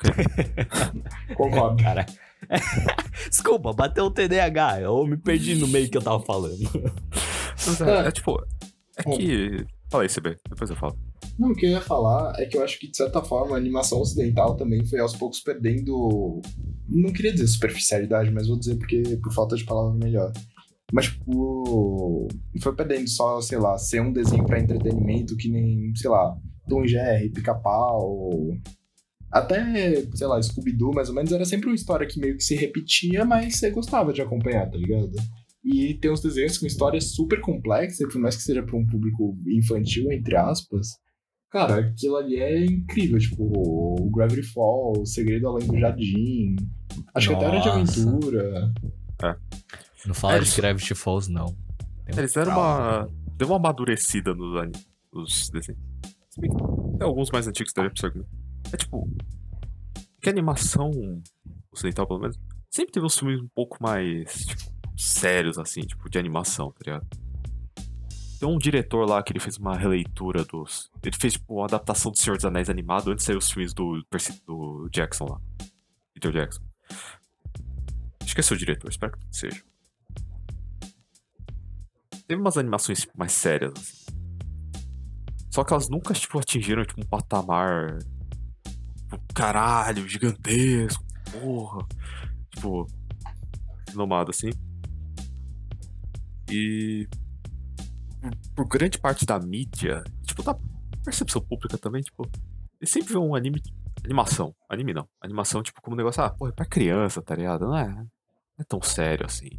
[1.36, 1.76] Concordo.
[1.84, 2.06] Cara.
[3.30, 4.80] Desculpa, bateu o TDAH.
[4.80, 6.58] Eu me perdi no meio que eu tava falando.
[7.66, 8.36] Mas é, é tipo,
[8.96, 9.66] é que...
[9.90, 10.96] Fala aí, CB, depois eu falo.
[11.38, 13.58] Não, o que eu ia falar é que eu acho que, de certa forma, a
[13.58, 16.40] animação ocidental também foi aos poucos perdendo.
[16.88, 20.32] Não queria dizer superficialidade, mas vou dizer porque por falta de palavra melhor.
[20.92, 22.28] Mas, tipo,
[22.60, 26.36] foi perdendo só, sei lá, ser um desenho pra entretenimento que nem, sei lá,
[26.68, 28.30] Tom Jerry, Pica-Pau.
[29.32, 32.56] Até, sei lá, Scooby-Doo, mais ou menos, era sempre uma história que meio que se
[32.56, 35.12] repetia, mas você gostava de acompanhar, tá ligado?
[35.64, 39.38] E tem uns desenhos com histórias super complexas, por mais que seja pra um público
[39.46, 40.88] infantil, entre aspas.
[41.50, 46.56] Cara, aquilo ali é incrível, tipo, o Gravity Falls, o Segredo Além do Jardim.
[47.14, 47.68] Acho que até Hora de.
[47.68, 48.72] Aventura.
[50.06, 51.46] Não fala É, de Gravity Falls, não.
[52.06, 53.08] Tem um Eles deram uma.
[53.36, 54.70] Deu uma amadurecida nos,
[55.12, 55.80] nos desenhos.
[56.30, 56.56] Se bem que
[56.98, 58.10] tem alguns mais antigos daria pra.
[58.72, 59.08] É tipo.
[60.20, 60.90] Que animação
[61.72, 62.38] ocidental, pelo menos,
[62.70, 64.46] sempre teve uns filmes um pouco mais.
[64.46, 67.06] Tipo, sérios, assim, tipo, de animação, tá ligado?
[68.38, 70.90] Tem um diretor lá que ele fez uma releitura dos.
[71.02, 73.72] Ele fez, tipo, uma adaptação do Senhor dos Anéis animado antes de sair os filmes
[73.74, 74.02] do,
[74.46, 75.40] do Jackson lá.
[76.14, 76.62] Peter Jackson.
[78.22, 79.62] Acho que é seu diretor, espero que seja.
[82.26, 84.00] Teve umas animações tipo, mais sérias, assim.
[85.50, 87.98] Só que elas nunca, tipo, atingiram tipo, um patamar.
[89.10, 91.84] Tipo, caralho, gigantesco, porra.
[92.54, 92.86] Tipo,
[93.88, 94.50] renomado assim.
[96.48, 97.08] E.
[98.54, 100.56] Por, grande parte da mídia, tipo, da
[101.04, 102.28] percepção pública também, tipo.
[102.80, 103.60] Eles sempre vê um anime.
[104.04, 104.54] Animação.
[104.68, 105.08] Anime não.
[105.20, 107.66] Animação, tipo, como um negócio, ah, porra, é pra criança, tá ligado?
[107.66, 108.06] Não é, não
[108.60, 109.50] é tão sério assim.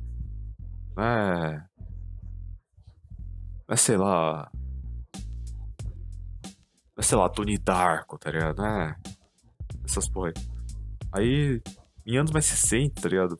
[0.95, 1.67] Não é.
[3.67, 4.49] Não é, sei lá.
[6.95, 8.57] Não é, sei lá, Tony Darko, tá ligado?
[8.57, 8.95] Não é.
[9.85, 10.33] Essas porra aí.
[11.13, 11.61] Aí,
[12.05, 13.37] em anos mais recentes, tá ligado?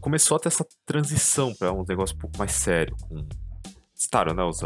[0.00, 2.96] Começou a ter essa transição pra um negócio um pouco mais sério.
[3.02, 3.26] Com...
[3.94, 4.42] Estaram, né?
[4.44, 4.60] Os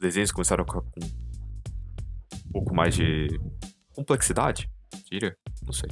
[0.00, 3.28] desenhos começaram com um pouco mais de
[3.94, 4.68] complexidade,
[5.10, 5.36] diria.
[5.64, 5.88] Não sei.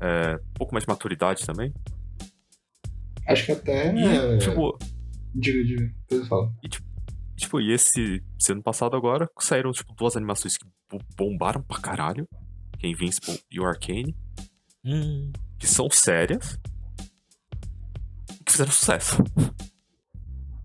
[0.00, 1.72] É, um pouco mais de maturidade também.
[3.26, 3.94] Acho que até.
[3.94, 4.78] E, tipo,
[5.34, 5.94] Diga, diga.
[6.08, 6.54] Depois eu falo.
[7.36, 11.78] Tipo, e esse, esse ano passado agora, saíram, tipo, duas animações que bo- bombaram pra
[11.80, 12.26] caralho.
[12.78, 14.16] Que é Invincible e o Arcane.
[14.84, 16.58] Hum, Que são sérias.
[18.40, 19.16] E que fizeram sucesso.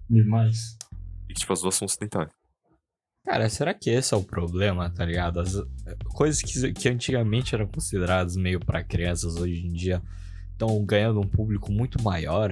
[0.09, 0.77] Demais.
[1.29, 2.29] E que, tipo, as duas são ocidentais.
[3.25, 5.39] Cara, será que esse é o problema, tá ligado?
[5.39, 5.63] As eh,
[6.13, 10.01] coisas que, que antigamente eram consideradas meio pra crianças, hoje em dia
[10.51, 12.51] estão ganhando um público muito maior.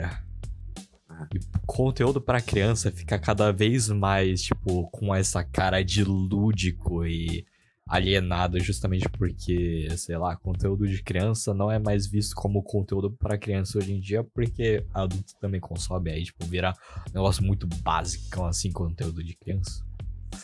[1.35, 7.45] E conteúdo pra criança fica cada vez mais, tipo, com essa cara de lúdico e
[7.91, 13.37] alienado, justamente porque, sei lá, conteúdo de criança não é mais visto como conteúdo pra
[13.37, 16.73] criança hoje em dia, porque adulto também consome, aí, tipo, vira
[17.09, 19.83] um negócio muito básico, assim, conteúdo de criança.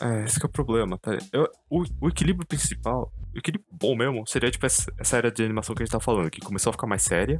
[0.00, 1.16] É, esse é o problema, tá?
[1.32, 5.42] Eu- o, o equilíbrio principal, o equilíbrio bom mesmo, seria, tipo, essa, essa era de
[5.42, 7.38] animação que a gente tá falando, que começou a ficar mais séria,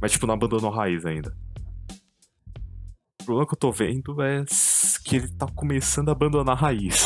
[0.00, 1.36] mas, tipo, não abandonou a raiz ainda.
[3.20, 4.44] O problema que eu tô vendo é
[5.04, 7.04] que ele tá começando a abandonar a raiz.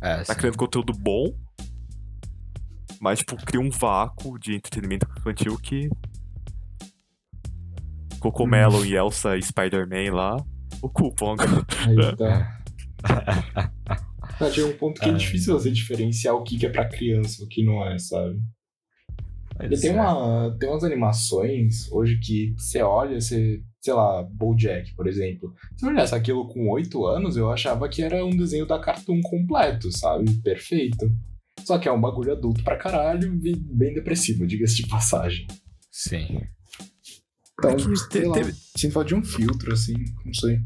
[0.00, 0.40] É, Tá sim.
[0.40, 1.34] criando conteúdo bom,
[3.00, 5.88] mas, tipo, cria um vácuo de entretenimento infantil que.
[8.18, 10.36] Cocomelo e Elsa e Spider-Man lá
[10.82, 11.66] ocupam agora.
[11.88, 12.60] Aí tá.
[14.38, 17.48] Tá, um ponto que é difícil você diferenciar o que é pra criança e o
[17.48, 18.38] que não é, sabe?
[19.58, 19.94] Mas tem, é.
[19.94, 25.54] uma, tem umas animações hoje que você olha, você, sei lá, Bojack, por exemplo.
[25.76, 29.20] Se eu olhasse aquilo com 8 anos, eu achava que era um desenho da Cartoon
[29.22, 30.30] completo, sabe?
[30.42, 31.10] Perfeito.
[31.64, 35.46] Só que é um bagulho adulto pra caralho e bem depressivo, diga-se de passagem.
[35.90, 36.42] Sim.
[37.58, 40.58] Então, É que te- lá, teve- sinto falta de um filtro, assim, não sei.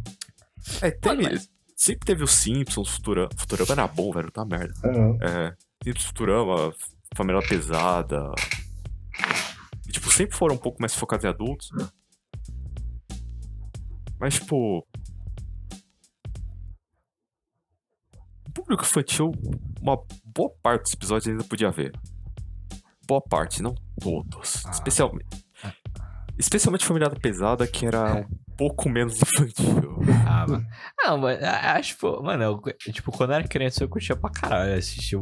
[0.81, 3.29] É, teve, mas- sempre teve os Simpsons, Futurama.
[3.37, 4.73] Futurama era bom, velho, tá merda.
[4.85, 5.19] Aham.
[5.21, 6.73] É, Simpsons, Futurama,
[7.17, 8.31] Família Pesada.
[9.89, 11.71] E, tipo, sempre foram um pouco mais focados em adultos.
[14.19, 14.87] Mas, tipo.
[18.47, 19.33] O público infantil,
[19.81, 21.93] uma boa parte dos episódios ainda podia ver.
[23.07, 24.65] Boa parte, não todos.
[24.65, 24.71] Ah.
[24.71, 25.45] Especialmente.
[26.39, 29.99] Especialmente Família Pesada, que era um pouco menos infantil.
[30.27, 30.67] Ah, mano.
[30.99, 32.61] Não, mas a- acho, pô, mano, eu,
[32.93, 35.17] tipo, quando eu era criança eu curtia pra caralho assistir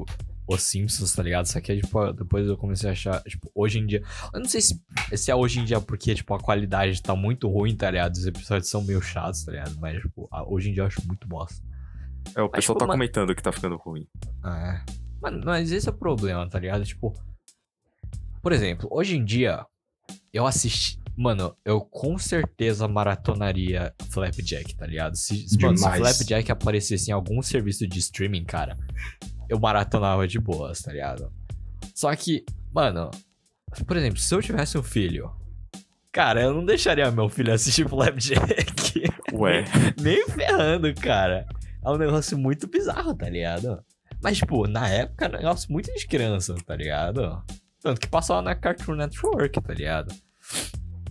[0.46, 1.46] Os Simpsons, tá ligado?
[1.46, 4.02] Só que, tipo, depois eu comecei a achar, tipo, hoje em dia.
[4.34, 4.80] Eu não sei se,
[5.14, 8.12] se é hoje em dia porque, tipo, a qualidade tá muito ruim, tá ligado?
[8.14, 9.76] Os episódios são meio chatos, tá ligado?
[9.80, 11.62] Mas, tipo, hoje em dia eu acho muito bosta.
[12.36, 14.06] É, o pessoal tipo, tá uma- comentando que tá ficando ruim.
[14.42, 14.92] Ah, é.
[15.20, 16.84] Mano, mas esse é o problema, tá ligado?
[16.84, 17.12] Tipo,
[18.42, 19.64] por exemplo, hoje em dia,
[20.32, 21.00] eu assisti.
[21.16, 25.14] Mano, eu com certeza maratonaria Flapjack, tá ligado?
[25.14, 25.84] Se, mano, se.
[25.84, 28.76] Flapjack aparecesse em algum serviço de streaming, cara,
[29.52, 31.30] eu maratonava de boas, tá ligado?
[31.94, 32.42] Só que,
[32.72, 33.10] mano,
[33.86, 35.30] por exemplo, se eu tivesse um filho,
[36.10, 39.02] cara, eu não deixaria meu filho assistir Flapjack.
[39.34, 39.64] Ué.
[40.00, 41.46] Nem ferrando, cara.
[41.84, 43.84] É um negócio muito bizarro, tá ligado?
[44.22, 47.42] Mas, tipo, na época era um negócio muito de criança, tá ligado?
[47.82, 50.14] Tanto que passava na Cartoon Network, tá ligado?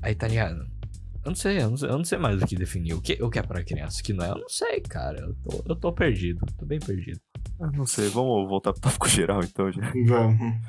[0.02, 0.66] Aí, tá ligado?
[1.24, 2.94] Eu não sei, eu não sei, eu não sei mais o que definir.
[2.94, 5.20] O que, o que é pra criança, o que não é, eu não sei, cara.
[5.20, 7.20] Eu tô, eu tô perdido, tô bem perdido.
[7.60, 9.82] Eu não sei, vamos voltar pro tópico geral então, já.
[10.06, 10.62] Vamos.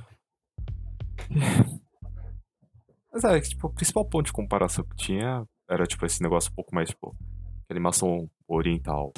[3.13, 6.51] Mas é, que, tipo, o principal ponto de comparação que tinha era, tipo, esse negócio
[6.51, 7.17] um pouco mais, tipo,
[7.71, 9.13] animação oriental.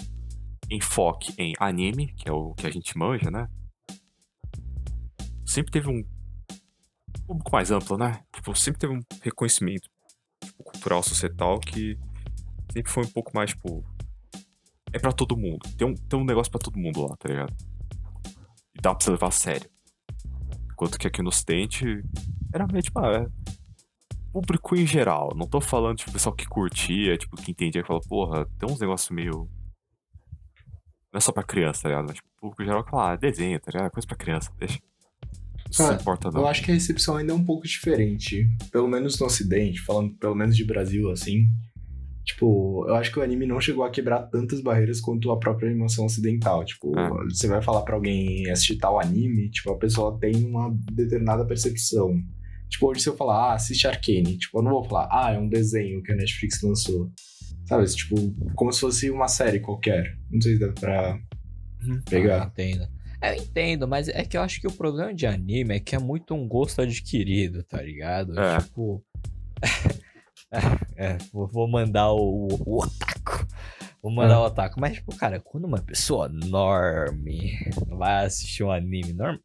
[0.71, 3.49] Enfoque em anime, que é o que a gente manja, né?
[5.45, 6.03] Sempre teve um
[7.27, 8.25] público mais amplo, né?
[8.35, 9.89] Tipo, sempre teve um reconhecimento
[10.43, 11.99] tipo, cultural, societal que
[12.73, 13.85] sempre foi um pouco mais, tipo.
[14.95, 15.69] É pra todo mundo.
[15.77, 17.53] Tem um, tem um negócio pra todo mundo lá, tá ligado?
[18.73, 19.69] E dá pra você levar a sério.
[20.73, 21.85] Enquanto que aqui no Ocidente
[22.53, 23.27] era meio tipo, ah, é
[24.33, 25.33] público em geral.
[25.37, 28.81] Não tô falando, tipo, pessoal que curtia, tipo, que entendia, que fala, porra, tem uns
[28.81, 29.49] negócios meio.
[31.13, 32.07] Não é só pra criança, tá ligado?
[32.07, 33.91] Mas, tipo, público em geral que fala, ah, desenho, tá ligado?
[33.91, 34.81] Coisa pra criança, deixa.
[35.79, 36.41] Não Cara, importa, não.
[36.41, 38.47] Eu acho que a recepção ainda é um pouco diferente.
[38.71, 41.49] Pelo menos no ocidente, falando pelo menos de Brasil, assim.
[42.25, 45.69] Tipo, eu acho que o anime não chegou a quebrar tantas barreiras quanto a própria
[45.69, 46.65] animação ocidental.
[46.65, 47.09] Tipo, É.
[47.29, 52.19] você vai falar pra alguém assistir tal anime, tipo, a pessoa tem uma determinada percepção.
[52.71, 55.39] Tipo, hoje se eu falar, ah, assiste Arcane, tipo, eu não vou falar, ah, é
[55.39, 57.11] um desenho que a Netflix lançou.
[57.67, 58.15] Sabe, tipo,
[58.55, 60.17] como se fosse uma série qualquer.
[60.31, 61.19] Não sei se dá pra
[61.87, 61.99] Uhum.
[61.99, 62.47] Ah, pegar.
[62.47, 62.89] entendo.
[63.21, 65.95] É, eu entendo, mas é que eu acho que o problema de anime é que
[65.95, 68.39] é muito um gosto adquirido, tá ligado?
[68.39, 68.59] É.
[68.61, 69.03] Tipo.
[70.97, 73.47] é, vou mandar o, o otaku.
[74.03, 74.39] Vou mandar É.
[74.39, 74.81] o otaku.
[74.81, 79.41] Mas, tipo, cara, quando uma pessoa norme vai assistir um anime normal.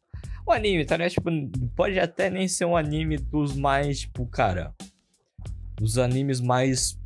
[0.46, 1.12] O anime, tá ligado?
[1.12, 1.30] Tipo,
[1.76, 4.74] pode até nem ser um anime dos mais, tipo, cara.
[5.76, 6.98] Dos animes mais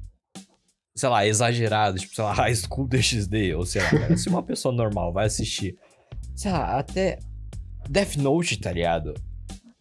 [0.97, 4.43] sei lá, exagerado, tipo, sei lá, High School DxD, ou sei lá, cara, se uma
[4.43, 5.77] pessoa normal vai assistir,
[6.37, 7.19] sei lá, até
[7.89, 9.13] Death Note, tá ligado?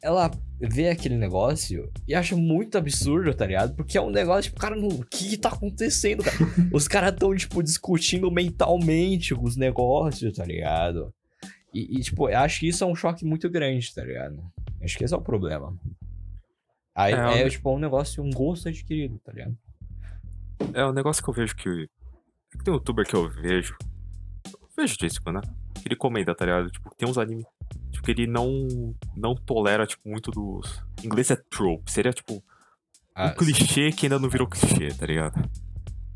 [0.01, 0.32] Ela
[0.70, 3.76] vê aquele negócio e acha muito absurdo, tá ligado?
[3.76, 6.38] Porque é um negócio, tipo, cara, o que, que tá acontecendo, cara?
[6.74, 11.14] Os caras tão, tipo, discutindo mentalmente os negócios, tá ligado?
[11.74, 14.39] E, e, tipo, eu acho que isso é um choque muito grande, tá ligado?
[14.82, 15.76] Acho que esse é o problema.
[16.95, 19.57] Aí É, é, eu- tipo, um negócio, um gosto adquirido, tá ligado?
[20.74, 21.68] É um negócio que eu vejo que.
[21.70, 23.76] é que Tem um youtuber que eu vejo.
[24.45, 25.41] Eu vejo disso, né?
[25.82, 26.70] Que ele comenta, tá ligado?
[26.70, 27.45] Tipo, tem uns animes.
[28.04, 28.93] Tipo, que ele não.
[29.16, 30.84] Não tolera, tipo, muito dos.
[31.01, 31.91] Em inglês é trope.
[31.91, 32.41] Seria, tipo, um
[33.16, 35.41] Ah, clichê que ainda não virou clichê, tá ligado?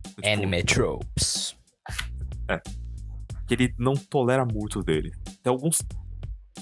[0.04, 1.56] Tipo, Anime tropes.
[3.48, 5.12] Que ele não tolera muito dele.
[5.42, 5.82] Tem alguns.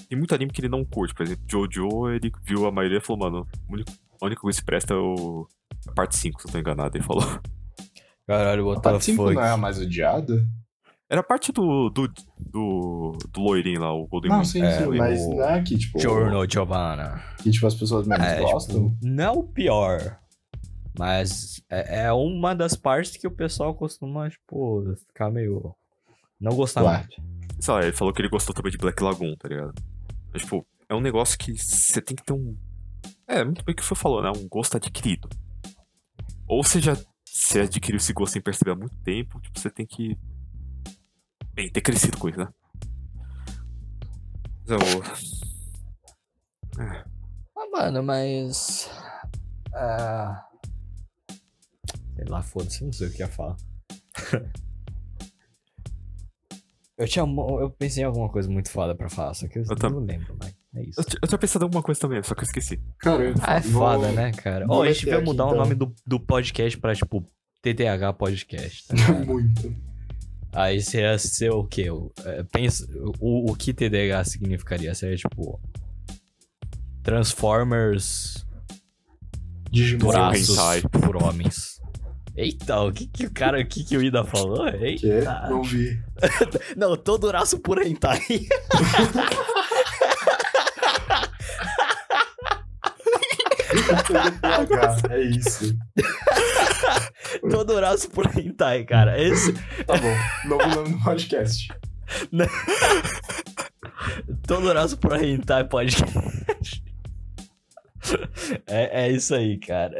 [0.08, 1.14] Tem muito anime que ele não curte.
[1.14, 4.56] Por exemplo, Jojo, ele viu a maioria e falou, mano, o único, a única coisa
[4.56, 5.48] que se presta é o.
[5.88, 6.96] A parte 5, se eu não tô enganado.
[6.96, 7.24] Ele falou.
[8.26, 9.34] Caralho, A what the parte 5 fuck?
[9.34, 10.46] não é a mais odiada?
[11.08, 11.88] Era parte do.
[11.90, 12.08] do.
[12.38, 14.44] do, do loirinho lá, o Golden Não, Moon.
[14.44, 17.22] sim, É, sim, mas o- não é que, tipo, Giorno Giovanna.
[17.42, 18.90] que tipo, as pessoas menos É, gostam.
[18.90, 20.18] tipo, não é o pior.
[20.98, 25.74] Mas é, é uma das partes que o pessoal costuma, tipo, ficar meio.
[26.40, 26.98] Não gostar Ué.
[26.98, 27.22] muito.
[27.60, 29.74] Sei lá, ele falou que ele gostou também de Black Lagoon, tá ligado?
[30.32, 32.56] Mas, tipo, é um negócio que você tem que ter um.
[33.28, 34.30] É, muito bem o que você falou, né?
[34.36, 35.28] Um gosto adquirido.
[36.48, 39.84] Ou você já você adquiriu esse gosto sem perceber há muito tempo, tipo, você tem
[39.86, 40.16] que.
[41.56, 42.48] Bem, ter crescido com isso, né?
[44.68, 44.78] Mas eu.
[46.78, 48.90] Ah, mano, mas.
[49.74, 50.44] Ah.
[52.14, 53.56] Sei lá, foda-se, não sei o que ia falar.
[56.98, 57.24] eu tinha.
[57.24, 60.00] Eu pensei em alguma coisa muito foda pra falar, só que eu, Eu tam- não
[60.00, 61.00] lembro, mas é isso.
[61.00, 62.78] Eu, eu tinha pensado em alguma coisa também, só que eu esqueci.
[62.98, 64.66] Cara, eu Ah, é vou- foda, né, cara?
[64.68, 65.58] Ó, a gente vai aqui, mudar o então.
[65.62, 67.26] nome do, do podcast pra, tipo,
[67.62, 68.88] TDH Podcast.
[68.88, 68.94] Tá?
[69.26, 69.74] Muito.
[70.56, 71.90] Aí seria ser o quê?
[71.90, 72.88] O, é, pensa,
[73.20, 74.94] o, o que TDH significaria?
[74.94, 75.60] Seria, tipo.
[77.02, 78.46] Transformers
[79.70, 80.08] Digimon.
[80.08, 80.56] braços
[80.90, 81.76] por homens.
[82.34, 84.64] Eita, o que, que o cara, o que, que o Ida falou?
[84.96, 85.06] Que?
[85.06, 85.46] Eita.
[85.50, 86.02] Não vi.
[86.74, 88.20] Não, todo braço por hentai.
[95.10, 95.76] é isso.
[97.50, 99.20] todo braço por hentai, cara.
[99.20, 99.52] Esse,
[99.84, 100.48] Tá bom.
[100.48, 101.68] Novo nome do podcast.
[104.46, 106.84] todo braço por hentai podcast.
[108.66, 109.96] É, é isso aí, cara.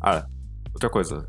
[0.00, 0.26] Ah,
[0.72, 1.26] outra coisa.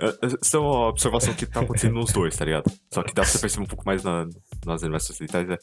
[0.00, 2.70] É, é, Isso é uma observação que tá acontecendo nos dois, tá ligado?
[2.92, 4.26] Só que dá pra você perceber um pouco mais na,
[4.66, 5.48] nas animações ocidentais.
[5.50, 5.58] É,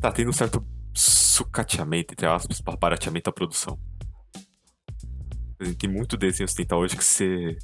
[0.00, 0.64] tá tendo um certo
[0.98, 3.78] sucateamento, entre aspas, barateamento da produção.
[5.56, 7.56] Por exemplo, Tem muito desenho ocidental hoje que você.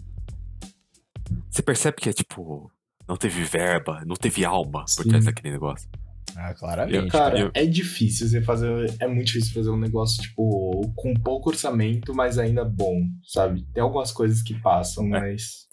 [1.51, 2.71] Você percebe que é tipo.
[3.09, 5.89] Não teve verba, não teve alma por trás daquele negócio.
[6.37, 7.11] Ah, claramente.
[7.11, 8.95] Cara, eu- é difícil você fazer.
[9.01, 13.67] É muito difícil fazer um negócio, tipo, com pouco orçamento, mas ainda bom, sabe?
[13.75, 15.21] Tem algumas coisas que passam, É.
[15.21, 15.67] mas.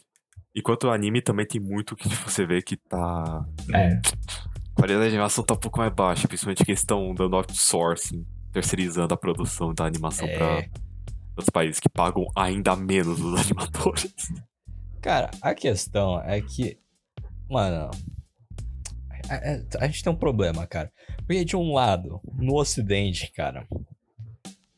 [0.54, 3.46] Enquanto o anime também tem muito que você vê que tá.
[3.74, 4.02] É.
[4.80, 8.26] A qualidade de animação tá um pouco mais baixa, principalmente que eles estão dando outsourcing,
[8.54, 10.38] terceirizando a produção da animação É.
[10.38, 10.56] pra
[11.32, 14.14] outros países que pagam ainda menos os animadores.
[15.02, 16.78] Cara, a questão é que,
[17.50, 17.92] mano,
[19.30, 20.90] a, a- a gente tem um problema, cara.
[21.28, 23.68] Porque de um lado, no ocidente, cara,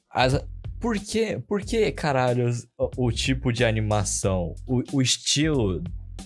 [0.09, 0.43] as,
[0.79, 5.83] por que, por que caralho, o, o tipo de animação, o, o estilo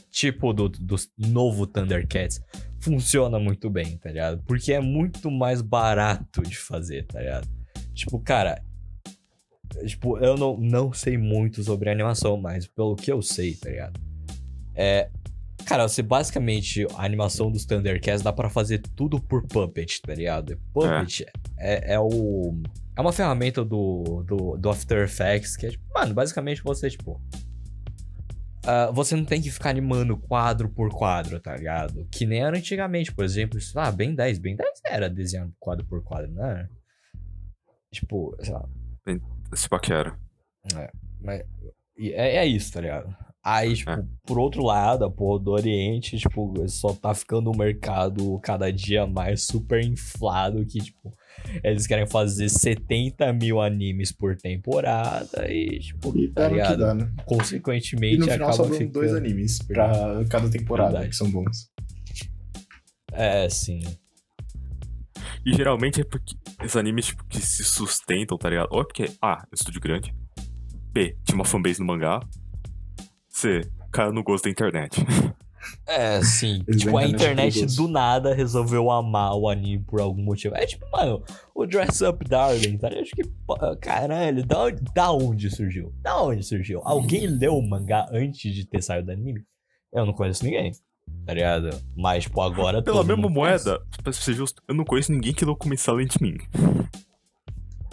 [0.09, 2.41] tipo do, do novo Thundercats
[2.85, 4.43] funciona muito bem, tá ligado?
[4.47, 7.47] Porque é muito mais barato de fazer, tá ligado?
[7.93, 8.61] Tipo, cara,
[9.85, 13.99] Tipo, eu não, não sei muito sobre animação, mas pelo que eu sei, tá ligado?
[14.73, 15.09] É.
[15.65, 20.59] Cara, você basicamente, a animação dos Thundercats dá pra fazer tudo por Puppet, tá ligado?
[20.71, 21.25] Puppet
[21.57, 22.55] é, é o.
[22.95, 27.19] É uma ferramenta do, do, do After Effects que é, tipo, mano, basicamente você, tipo.
[28.67, 32.07] Ah, você não tem que ficar animando quadro por quadro, tá ligado?
[32.11, 33.59] Que nem era antigamente, por exemplo.
[33.75, 34.39] Ah, Ben 10.
[34.39, 36.69] Ben 10 era desenhando quadro por quadro, não era?
[37.91, 38.67] Tipo, sei lá,
[39.53, 40.17] Esse pá que era.
[41.21, 41.41] mas
[41.97, 43.15] é, é isso, tá ligado?
[43.47, 44.03] Aí, tipo, É.
[44.25, 49.05] por outro lado, a porra do Oriente, tipo, só tá ficando um mercado cada dia
[49.05, 51.13] mais super inflado que, tipo,
[51.63, 56.79] eles querem fazer 70 mil animes por temporada e, tipo, E tá que ligado?
[56.79, 57.13] dá, né?
[57.25, 58.91] Consequentemente, E no final acaba ficando...
[58.93, 61.09] dois animes pra cada temporada, Verdade.
[61.09, 61.69] que são bons.
[63.13, 63.81] É, sim.
[65.45, 68.69] E geralmente é porque esses animes tipo, que se sustentam, tá ligado?
[68.71, 70.13] Ou é porque, A, é um estúdio grande.
[70.91, 72.19] B, tinha uma fanbase no mangá.
[73.35, 73.61] C,
[73.91, 75.03] caiu no gosto da internet.
[75.87, 76.63] É, sim.
[76.67, 80.55] Eles tipo, a internet do nada resolveu amar o anime por algum motivo.
[80.55, 81.23] É tipo, mano,
[81.55, 83.01] o Dress Up Darling, tá ligado?
[83.03, 85.91] Acho que, pô, caralho, da onde, da onde surgiu?
[86.03, 86.81] Da onde surgiu?
[86.85, 89.43] Alguém leu o mangá antes de ter saído do anime?
[89.91, 90.71] Eu não conheço ninguém,
[91.25, 91.71] tá ligado?
[91.97, 93.65] Mas, tipo, agora Pela mesma conhece.
[93.65, 96.37] moeda, pra ser justo, eu não conheço ninguém que leu como Silent Mim.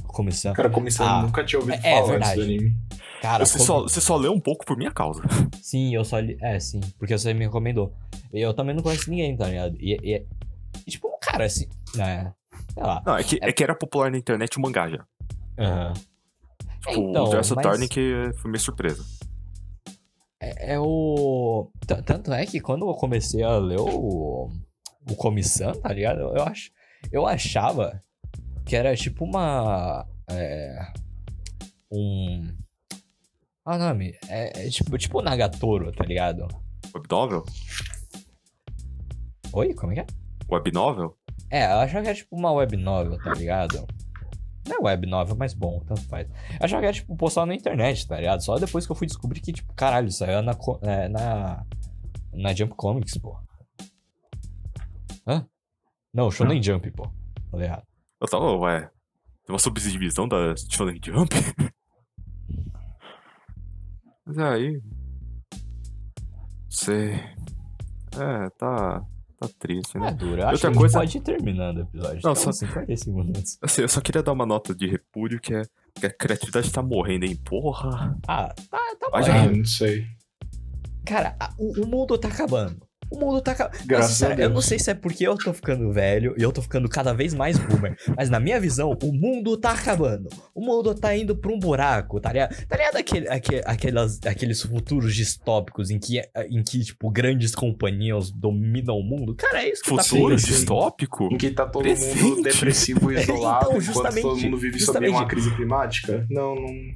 [0.06, 0.52] Comissão.
[0.52, 2.36] Cara, comissão Ah, nunca tinha ouvido é- é falar antes verdade.
[2.36, 2.76] do anime.
[3.22, 5.22] Cara, Você como- só, você só leu um pouco por minha causa.
[5.62, 6.36] Sim, eu só li.
[6.42, 7.94] É, sim, porque você me recomendou.
[8.32, 9.76] Eu também não conheço ninguém, tá ligado?
[9.78, 10.26] E, e-
[10.84, 11.68] e, tipo, cara, assim.
[11.98, 12.32] É.
[12.74, 13.00] Sei lá.
[13.06, 15.06] Não, é que, é que era popular na internet o mangá já.
[15.56, 15.92] Aham.
[16.80, 19.04] Tipo, Então, o Up mas- que foi minha surpresa.
[20.40, 21.70] É, é o.
[21.86, 24.50] t- Tanto é que quando eu comecei a ler o.
[25.10, 26.20] O Comissão, tá ligado?
[26.20, 26.70] Eu, eu, ach,
[27.12, 28.02] eu achava
[28.64, 30.04] que era tipo uma.
[30.28, 30.92] É,
[31.90, 32.48] um.
[33.64, 34.16] Ah, o nome.
[34.28, 36.48] É, é tipo, tipo o Nagatoro, tá ligado?
[36.94, 37.44] Web novel?
[39.52, 39.74] Oi?
[39.74, 40.06] Como é que é?
[40.50, 41.16] Web novel?
[41.48, 43.86] É, eu achava que era tipo uma web novel, tá ligado?
[44.66, 46.28] Não é web novel, mas bom, tanto faz.
[46.28, 48.42] Eu achava que era tipo postar na internet, tá ligado?
[48.42, 51.64] Só depois que eu fui descobrir que, tipo, caralho, saiu na, é, na,
[52.32, 53.36] na Jump Comics, pô.
[55.26, 55.46] Hã?
[56.12, 57.08] Não, Shonen Jump, pô.
[57.50, 57.86] Falei errado.
[58.20, 58.90] Eu tava, ué.
[59.44, 61.34] Tem uma subdivisão da Shonen Jump?
[64.34, 64.82] Mas é aí.
[66.70, 67.12] Sei.
[68.18, 69.04] É, tá.
[69.38, 70.12] Tá triste, É né?
[70.12, 72.20] duro, eu acho Outra que coisa- a gente pode ir terminando o episódio.
[72.22, 73.58] Não, Não, só- só 50 minutos.
[73.60, 75.62] Assim, eu só queria dar uma nota de repúdio que é
[75.96, 77.36] que a criatividade tá morrendo, hein?
[77.44, 78.16] Porra!
[78.28, 80.06] Ah, tá, tá já- Ah, não sei.
[81.04, 82.86] Cara, o, o mundo tá acabando.
[83.12, 83.78] O mundo tá acabando.
[83.84, 84.54] Graças sério, a Eu Deus.
[84.54, 87.34] não sei se é porque eu tô ficando velho e eu tô ficando cada vez
[87.34, 87.96] mais boomer.
[88.16, 90.28] mas na minha visão, o mundo tá acabando.
[90.54, 92.56] O mundo tá indo pra um buraco, tá ligado?
[92.66, 98.30] Tá ligado aquele, aque- aquelas, aqueles futuros distópicos em que, em que, tipo, grandes companhias
[98.30, 99.34] dominam o mundo?
[99.34, 100.46] Cara, é isso que tá Futuro sim.
[100.46, 101.28] distópico?
[101.32, 102.22] Em que tá todo Presente.
[102.22, 105.10] mundo depressivo e isolado, Então, enquanto justamente, todo mundo vive justamente.
[105.12, 106.26] uma crise climática?
[106.30, 106.94] Não, não.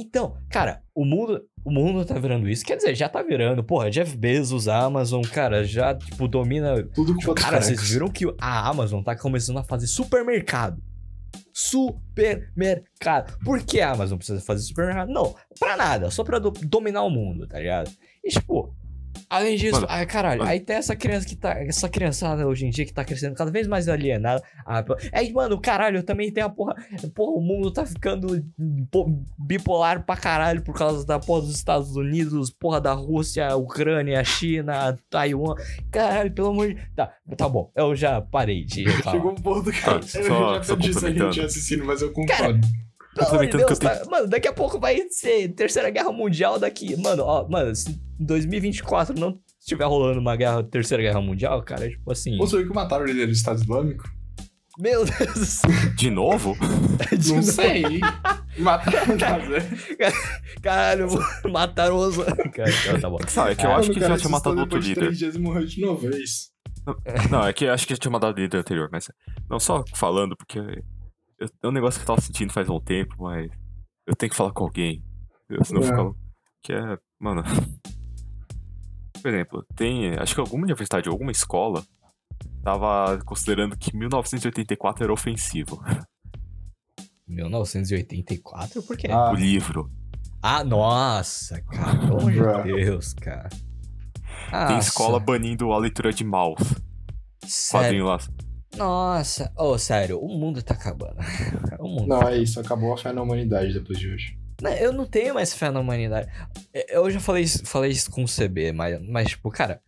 [0.00, 2.64] Então, cara, o mundo, o mundo tá virando isso.
[2.64, 3.64] Quer dizer, já tá virando.
[3.64, 7.90] Porra, Jeff Bezos, Amazon, cara, já, tipo, domina Tudo com quantos Cara, vocês carecas.
[7.90, 10.80] viram que a Amazon tá começando a fazer supermercado.
[11.52, 13.36] Supermercado.
[13.44, 15.08] Por que a Amazon precisa fazer supermercado?
[15.10, 17.90] Não, pra nada, só pra do- dominar o mundo, tá ligado?
[18.24, 18.74] E tipo,
[19.28, 20.50] além disso, Mano, ai caralho, mano.
[20.50, 23.50] aí tem essa criança que tá, essa criançada hoje em dia que tá crescendo cada
[23.50, 24.42] vez mais alienada.
[24.66, 26.74] Ah, pô, é, mano, caralho, também tem a porra,
[27.14, 28.44] porra, o mundo tá ficando
[28.90, 34.22] pô, bipolar pra caralho por causa da porra dos Estados Unidos, porra da Rússia, Ucrânia,
[34.24, 35.54] China, Taiwan.
[35.90, 36.80] Caralho, pelo amor de.
[36.94, 39.16] Tá, tá bom, eu já parei de falar.
[39.16, 41.32] Chegou um ponto que Tá, eu só- já só essa complementando.
[41.32, 42.36] gente assistindo, mas eu concordo.
[42.36, 42.60] Cara,
[43.24, 46.96] Complementando Deus, que eu tá- Mano, daqui a pouco vai ser Terceira Guerra Mundial daqui.
[46.96, 51.88] Mano, ó, mano, se em 2024 não estiver rolando uma guerra, Terceira Guerra Mundial, cara,
[51.88, 52.38] tipo assim.
[52.38, 54.04] Ou você viu que mataram o líder do Estado Islâmico?
[54.80, 55.70] Meu Deus do céu.
[55.96, 56.56] De novo?
[57.18, 57.50] de Não novo.
[57.52, 57.82] sei.
[58.58, 59.58] Mataram o.
[60.62, 61.08] Caralho,
[61.50, 62.16] mataram os.
[62.54, 63.18] Cara, tá, tá bom.
[63.26, 64.94] Sabe, é que eu Ah, acho que o já tinha matado outro líder.
[65.00, 66.50] três dias e morreu de novo, é isso.
[67.30, 69.10] Não, é que eu acho que já tinha matado o líder anterior, mas.
[69.50, 70.60] Não, só falando, porque.
[71.38, 73.50] Eu- é um negócio que eu tava sentindo faz um tempo, mas.
[74.06, 75.04] Eu tenho que falar com alguém.
[75.48, 75.86] Eu, senão É.
[75.86, 76.14] fica.
[76.62, 76.98] Que é.
[77.20, 77.42] Mano.
[79.22, 80.14] Por exemplo, tem.
[80.16, 81.82] Acho que alguma universidade, alguma escola.
[82.62, 85.82] Tava considerando que 1984 era ofensivo.
[87.26, 88.82] 1984?
[88.82, 89.08] Por quê?
[89.10, 89.30] Ah.
[89.30, 89.90] O livro.
[90.42, 91.98] Ah, nossa, cara.
[91.98, 92.62] Pelo amor Bruh.
[92.62, 93.48] de Deus, cara.
[93.48, 96.64] Tem Nossa, escola banindo a leitura de mouse.
[97.44, 98.04] sério.
[98.04, 98.18] Quadrinho lá.
[98.76, 101.16] Nossa, ô, sério, o mundo tá acabando.
[101.78, 102.58] O mundo Não, é isso.
[102.60, 104.36] Acabou a fé na humanidade depois de hoje.
[104.60, 106.28] Não, Eu não tenho mais fé na humanidade.
[106.88, 109.80] Eu já falei isso, falei isso com o CB, mas, mas tipo, cara.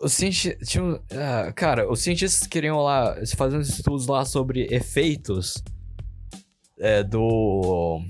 [0.00, 0.68] Os cientistas.
[0.68, 3.14] Tinham, ah, cara, os cientistas queriam lá.
[3.36, 5.62] Fazendo estudos lá sobre efeitos.
[6.78, 8.00] é, do,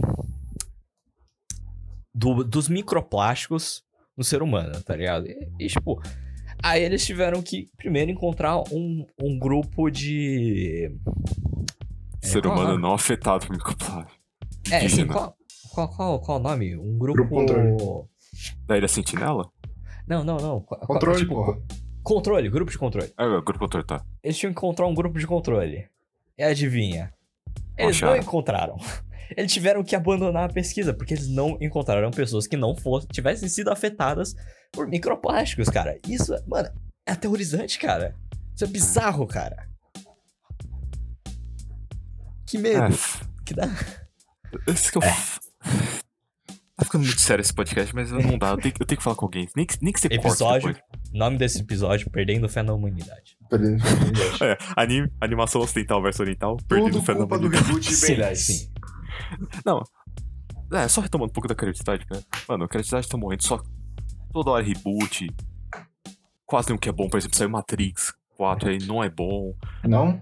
[2.14, 2.45] do.
[2.45, 3.82] Dos microplásticos
[4.16, 5.26] no ser humano, tá ligado?
[5.26, 6.01] E, e, tipo.
[6.64, 10.90] Aí eles tiveram que primeiro encontrar um, um grupo de.
[12.22, 14.18] É, Ser é humano não afetado por microplástico.
[14.70, 15.12] É, assim, Indígena.
[15.12, 15.36] qual,
[15.74, 16.74] qual, qual, qual o nome?
[16.74, 17.18] Um grupo.
[17.18, 17.76] Grupo controle.
[18.66, 19.50] Da Ilha Sentinela?
[20.08, 20.60] Não, não, não.
[20.62, 21.58] Controle, tipo, porra.
[22.02, 23.12] Controle, grupo de controle.
[23.18, 24.02] É, o grupo controle tá.
[24.22, 25.86] Eles tinham que encontrar um grupo de controle.
[26.38, 27.12] E adivinha?
[27.76, 28.76] Eles não encontraram.
[29.36, 33.48] Eles tiveram que abandonar a pesquisa, porque eles não encontraram pessoas que não fossem, tivessem
[33.48, 34.34] sido afetadas
[34.75, 35.99] por microplásticos, cara.
[36.09, 36.68] Isso, mano,
[37.07, 38.14] é aterrorizante, cara.
[38.55, 39.68] Isso é bizarro, cara.
[42.47, 42.89] Que medo É,
[43.45, 43.64] que dá.
[44.66, 45.03] esse que eu.
[45.03, 48.51] tá ficando muito sério esse podcast, mas não dá.
[48.51, 49.49] Eu tenho, eu tenho que falar com alguém.
[49.57, 50.77] Nem que, nem que você corte Episódio.
[51.12, 53.37] Nome desse episódio: Perdendo Fé na Humanidade.
[53.49, 54.45] Perdendo oportunidade.
[54.45, 57.81] É, anime, animação ocidental versus oriental, perdendo Tudo fé na do humanidade.
[57.81, 58.39] de Sim, Ben 10.
[58.41, 58.72] sim.
[59.64, 59.83] Não.
[60.72, 62.22] É, só retomando um pouco da criatividade, cara.
[62.49, 63.43] Mano, a criatividade tá morrendo.
[63.45, 63.62] Só
[64.35, 65.28] toda hora reboot.
[66.45, 67.09] Quase nenhum que é bom.
[67.09, 69.57] Por exemplo, saiu Matrix 4 aí, não é bom.
[69.85, 70.20] Não?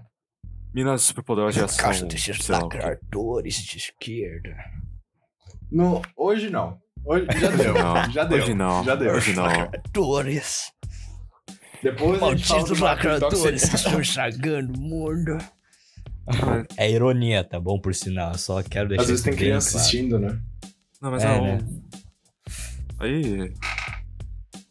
[0.73, 1.85] Minas superpoderosas já são.
[1.85, 2.77] Caixa de sei lá o quê.
[2.77, 4.55] lacradores de esquerda.
[5.71, 6.77] No, hoje não.
[7.03, 7.73] Hoje, já deu.
[7.73, 8.37] Não, já deu.
[8.37, 8.83] Hoje não.
[8.83, 9.13] Já deu.
[9.13, 9.43] Hoje não.
[9.43, 10.71] Lacradores.
[11.81, 15.37] Depois Malditos lacradores que estão estragando o mundo.
[16.77, 17.77] É ironia, tá bom?
[17.77, 19.81] Por sinal, só quero deixar Às vezes tem criança claro.
[19.81, 20.39] assistindo, né?
[21.01, 21.43] Não, mas É, não.
[21.43, 21.59] né?
[22.97, 23.53] Aí.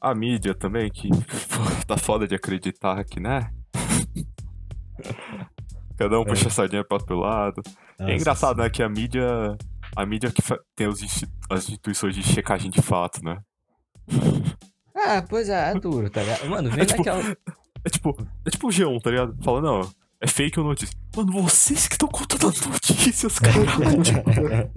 [0.05, 1.09] A mídia também, que
[1.87, 3.53] tá foda de acreditar que, né?
[5.97, 7.63] Cada um puxa a sardinha pro outro lado.
[7.99, 8.71] Nossa, é engraçado, né?
[8.71, 9.57] Que a mídia.
[9.95, 10.43] A mídia que
[10.75, 11.01] tem os
[11.51, 13.39] as instituições de checagem de fato, né?
[14.97, 16.49] Ah, pois é, é duro, tá ligado?
[16.49, 17.37] Mano, vem É tipo- daquela.
[17.85, 19.37] É tipo, é tipo o G1, tá ligado?
[19.43, 19.81] Fala, não,
[20.23, 20.97] é fake ou notícia.
[21.17, 23.53] Mano, vocês que estão contando as notícias, cara.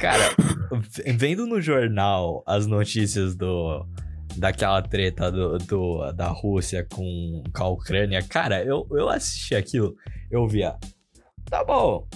[0.00, 0.34] Cara,
[1.16, 3.86] vendo no jornal as notícias do.
[4.36, 9.94] Daquela treta do, do- da Rússia com, com a Ucrânia, cara, eu, eu assisti aquilo,
[10.30, 10.76] eu via.
[11.46, 12.06] Tá bom,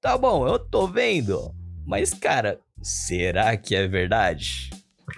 [0.00, 1.52] tá bom, eu tô vendo.
[1.84, 4.70] Mas, cara, será que é verdade?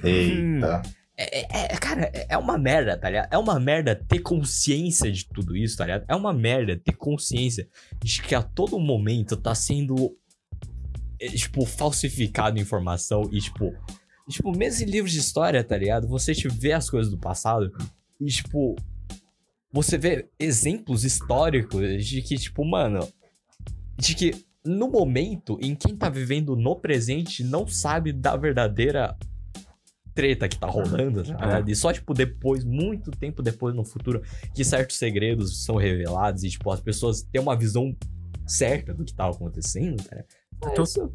[0.02, 0.80] Eita.
[0.82, 3.32] É, é- é- cara, é- é uma merda, tá ligado?
[3.32, 6.04] É uma merda ter consciência de tudo isso, tá ligado?
[6.08, 7.68] É uma merda ter consciência
[8.02, 10.14] de que a todo momento tá sendo,
[11.20, 13.72] é, tipo, falsificado informação e, tipo,
[14.28, 16.06] tipo, mesmo em livros de história, tá ligado?
[16.08, 17.72] Você te vê as coisas do passado
[18.20, 18.76] e, tipo,
[19.72, 23.06] você vê exemplos históricos de que, tipo, mano,
[23.96, 29.16] de que no momento em quem tá vivendo no presente não sabe da verdadeira
[30.16, 31.70] treta que tá rolando, ligado?
[31.70, 34.22] E só, tipo, depois, muito tempo depois no futuro,
[34.54, 37.94] que certos segredos são revelados e, tipo, as pessoas têm uma visão
[38.46, 40.26] certa do que tá acontecendo, cara.
[40.64, 41.12] Ah, Então- isso-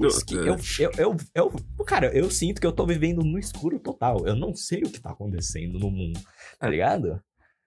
[0.00, 0.08] eu,
[0.46, 0.56] eu,
[0.98, 4.26] eu, eu- Cara, eu sinto que eu tô vivendo no escuro total.
[4.26, 6.18] Eu não sei o que tá acontecendo no mundo,
[6.58, 7.20] tá ligado?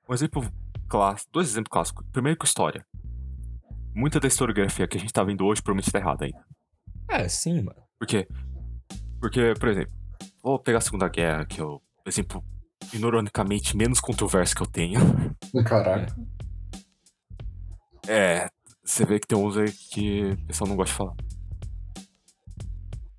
[0.10, 0.44] Um exemplo
[0.90, 2.06] clássico, dois exemplos clássicos.
[2.12, 2.86] Primeiro com história.
[3.96, 6.44] Muita da historiografia que a gente tá vendo hoje provavelmente tá errada ainda.
[7.10, 7.82] É, sim, mano.
[8.00, 8.28] Por quê?
[9.20, 9.94] Porque, por exemplo,
[10.44, 12.44] vou pegar a Segunda Guerra, que é o exemplo
[12.91, 15.00] ironicamente menos controverso que eu tenho.
[15.66, 16.14] Caraca.
[18.08, 18.50] É,
[18.84, 21.16] você vê que tem uns aí que o pessoal não gosta de falar.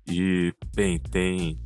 [0.07, 1.59] E, bem, tem.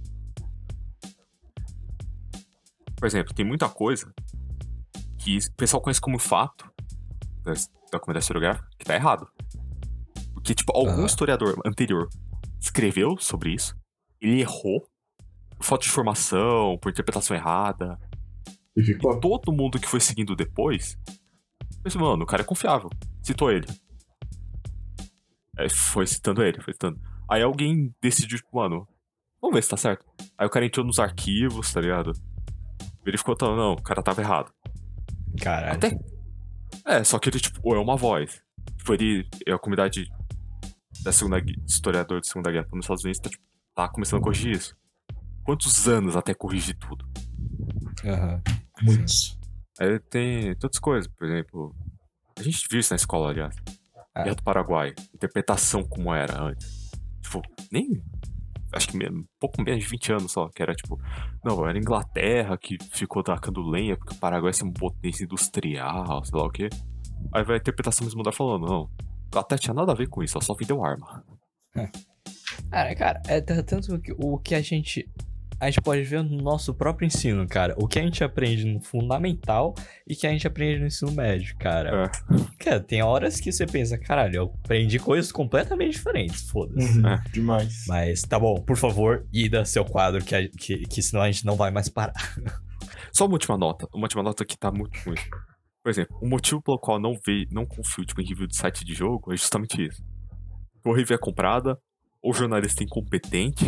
[2.96, 4.14] Por exemplo, tem muita coisa
[5.18, 6.72] que o pessoal conhece como fato
[7.44, 7.54] da,
[7.92, 9.28] da comunidade historiográfica que tá errado.
[10.34, 11.06] Porque, tipo, algum Aham.
[11.06, 12.08] historiador anterior
[12.60, 13.78] escreveu sobre isso,
[14.22, 14.89] ele errou
[15.62, 18.00] falta de informação, por interpretação errada.
[18.76, 19.20] E ficou.
[19.20, 20.98] Todo mundo que foi seguindo depois,
[21.84, 22.90] pensou, mano, o cara é confiável.
[23.22, 23.68] Citou ele.
[25.58, 27.00] Aí foi citando ele, foi citando.
[27.30, 28.88] Aí alguém decidiu, tipo, mano,
[29.42, 30.06] vamos ver se tá certo.
[30.38, 32.14] Aí o cara entrou nos arquivos, tá ligado?
[33.04, 34.52] Verificou, tá, não, o cara tava errado.
[35.42, 35.74] Caralho.
[35.74, 36.00] Até.
[36.86, 38.42] É, só que ele, tipo, ou é uma voz.
[38.78, 39.28] Tipo, ele.
[39.46, 40.10] É a comunidade
[41.04, 43.44] da Segunda historiador de Segunda Guerra nos Estados Unidos tá, tipo,
[43.76, 44.79] tá começando a corrigir isso.
[45.50, 47.04] Quantos anos até corrigir tudo?
[48.06, 48.40] Aham.
[48.84, 49.36] Muitos.
[49.80, 51.76] Aí tem todas coisas, por exemplo.
[52.38, 53.56] A gente viu isso na escola, aliás.
[54.14, 54.22] Ah.
[54.22, 54.94] Guerra do Paraguai.
[55.12, 56.92] Interpretação como era antes.
[57.24, 57.42] Tipo,
[57.72, 58.00] nem.
[58.72, 60.50] Acho que mesmo, pouco menos de 20 anos só.
[60.50, 61.02] Que era tipo.
[61.44, 66.40] Não, era Inglaterra que ficou tacando lenha porque o Paraguai é uma potência industrial, sei
[66.40, 66.70] lá o quê.
[67.34, 68.88] Aí vai a interpretação mesmo mudar falando, não.
[69.26, 71.26] Inglaterra tinha nada a ver com isso, ela só vendeu arma.
[72.70, 75.10] Cara, cara, é tanto que o que a gente.
[75.60, 77.76] A gente pode ver no nosso próprio ensino, cara.
[77.78, 79.76] O que a gente aprende no fundamental
[80.08, 82.06] e que a gente aprende no ensino médio, cara.
[82.06, 82.64] É.
[82.64, 87.00] Cara, tem horas que você pensa, caralho, eu aprendi coisas completamente diferentes, foda-se.
[87.00, 87.22] Uhum, É.
[87.34, 87.84] Demais.
[87.88, 91.46] Mas tá bom, por favor, ida seu quadro, que, a- que, que senão a gente
[91.46, 92.14] não vai mais parar.
[93.12, 93.86] Só uma última nota.
[93.94, 95.18] Uma última nota que tá muito ruim.
[95.84, 98.56] Por exemplo, o motivo pelo qual eu não vi, não confio tipo, em review de
[98.56, 100.02] site de jogo é justamente isso.
[100.86, 101.78] Ou review é comprada,
[102.22, 103.66] ou jornalista incompetente.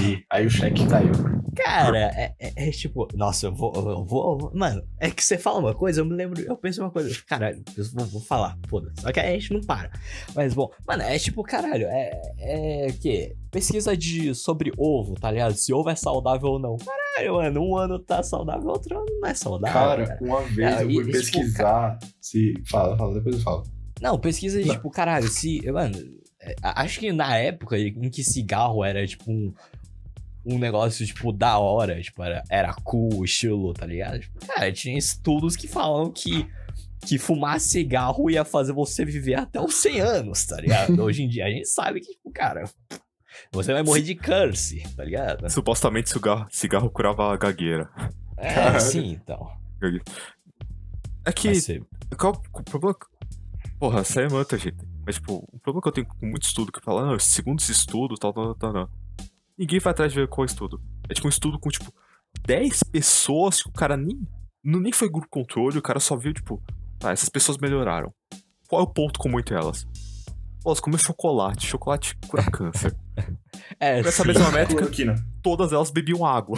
[0.00, 1.12] E aí o cheque caiu.
[1.56, 4.50] Cara, é, é- é tipo, nossa, eu vou, eu vou.
[4.54, 7.62] Mano, é que você fala uma coisa, eu me lembro, eu penso uma coisa, caralho,
[7.76, 9.00] eu vou, vou falar, foda-se.
[9.02, 9.90] Só que a gente não para.
[10.34, 12.10] Mas bom, mano, é tipo, caralho, é.
[12.38, 13.34] É que?
[13.50, 15.54] Pesquisa de, sobre ovo, tá ligado?
[15.54, 16.76] Se ovo é saudável ou não.
[16.76, 19.72] Caralho, mano, um ano tá saudável, outro ano não é saudável.
[19.80, 20.18] Cara, cara.
[20.22, 21.98] uma vez É, eu fui tipo, pesquisar.
[22.20, 22.54] Se...
[22.70, 23.64] Fala, fala, depois eu falo.
[24.00, 24.74] Não, pesquisa de Não.
[24.76, 25.60] tipo, caralho, se.
[25.72, 25.96] Mano,
[26.62, 29.52] acho que na época em que cigarro era tipo um,
[30.44, 34.20] um negócio, tipo, da hora, tipo, era, era cool, estilo, tá ligado?
[34.20, 36.46] Tipo, cara, tinha estudos que falam que,
[37.06, 40.98] que fumar cigarro ia fazer você viver até os 100 anos, tá ligado?
[41.02, 42.64] Hoje em dia a gente sabe que, tipo, cara,
[43.52, 45.48] você vai morrer de curse, tá ligado?
[45.50, 47.90] Supostamente cigarro, cigarro curava a gagueira.
[48.36, 48.80] É, Caralho.
[48.80, 49.50] sim, então.
[51.24, 51.54] É que.
[51.56, 51.82] Ser-
[52.16, 52.96] Qual o problema?
[53.78, 54.87] Porra, é muita gente.
[55.08, 57.72] Mas, tipo, o problema que eu tenho com muito estudo que fala, não, segundo esse
[57.72, 58.90] estudo, tal, tal, tal, tal.
[59.56, 60.82] Ninguém vai atrás de ver qual estudo.
[61.08, 61.90] É tipo um estudo com, tipo,
[62.46, 64.20] 10 pessoas que o cara nem.
[64.62, 66.62] Não, nem foi grupo controle, o cara só viu, tipo,
[66.98, 68.12] tá, essas pessoas melhoraram.
[68.68, 69.86] Qual é o ponto comum entre elas?
[70.62, 72.94] Pô, Elas comem chocolate, chocolate cura câncer.
[73.80, 74.28] É, Com essa sim.
[74.28, 74.88] mesma métrica,
[75.42, 76.56] todas elas bebiam água.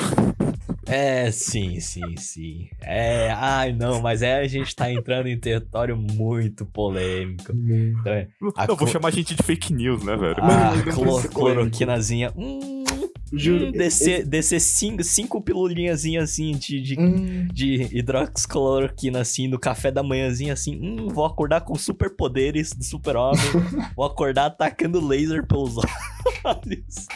[0.91, 2.69] É, sim, sim, sim.
[2.81, 7.53] É, ai, não, mas é a gente tá entrando em território muito polêmico.
[7.53, 10.37] Então, é, A eu vou co- chamar a gente de fake news, né, velho?
[10.39, 12.33] ah, clor- cloroquinazinha.
[12.37, 12.85] Hum,
[13.33, 13.67] Juro.
[13.67, 19.93] hum, descer, descer cinco, cinco pilulinhazinhas assim de, de, Hum, de hidroxicloroquina assim no café
[19.93, 20.81] da manhãzinha assim.
[20.83, 23.39] Hum, vou acordar com superpoderes do super-homem.
[23.95, 25.77] vou acordar atacando laser pelos
[26.43, 27.07] olhos.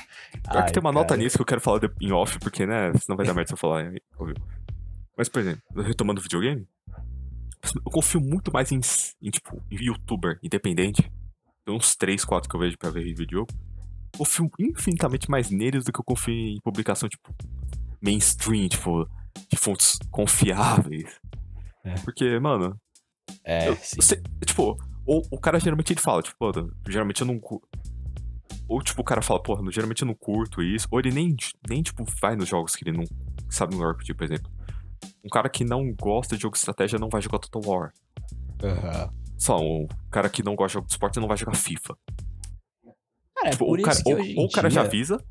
[0.43, 1.21] Pior Ai, que tem uma nota cara.
[1.23, 3.59] nisso que eu quero falar em off, porque, né, senão vai dar merda se eu
[3.59, 3.91] falar.
[5.17, 6.67] Mas, por exemplo, retomando o videogame,
[7.75, 8.81] eu confio muito mais em,
[9.23, 11.11] em, tipo, em youtuber independente.
[11.65, 13.51] Tem uns 3, 4 que eu vejo pra ver review de jogo.
[14.17, 17.35] Confio infinitamente mais neles do que eu confio em publicação, tipo,
[18.03, 19.09] mainstream, tipo,
[19.51, 21.19] de fontes confiáveis.
[21.85, 21.95] É.
[22.05, 22.79] Porque, mano,
[23.45, 23.97] É, eu- sim.
[23.97, 24.77] você- tipo,
[25.07, 26.51] o, o cara geralmente ele fala, tipo,
[26.89, 27.41] geralmente eu não.
[28.69, 30.89] Ou tipo, o cara fala, porra, no- geralmente eu não curto isso.
[30.91, 31.37] Ou ele nem,
[31.69, 33.05] nem tipo, vai nos jogos que ele não
[33.51, 34.51] sabe no RPG, por exemplo.
[35.25, 37.93] Um cara que não gosta de jogo de estratégia não vai jogar Total War.
[38.63, 39.13] Aham.
[39.37, 41.97] Só, um cara que não gosta de jogo de esporte não vai jogar FIFA.
[43.35, 45.25] Cara, é Tipo, por o cara, isso que ou, ou o cara já avisa,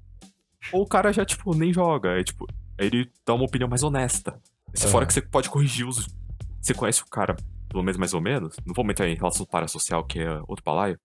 [0.71, 2.19] ou o cara já, tipo, nem joga.
[2.19, 2.45] É, tipo,
[2.79, 4.39] aí ele dá uma opinião mais honesta.
[4.73, 6.07] Se fora que você pode corrigir os.
[6.61, 7.35] Você conhece o cara,
[7.69, 8.55] pelo menos mais ou menos.
[8.65, 10.99] Não vou entrar em relação parasocial, que é outro balaio.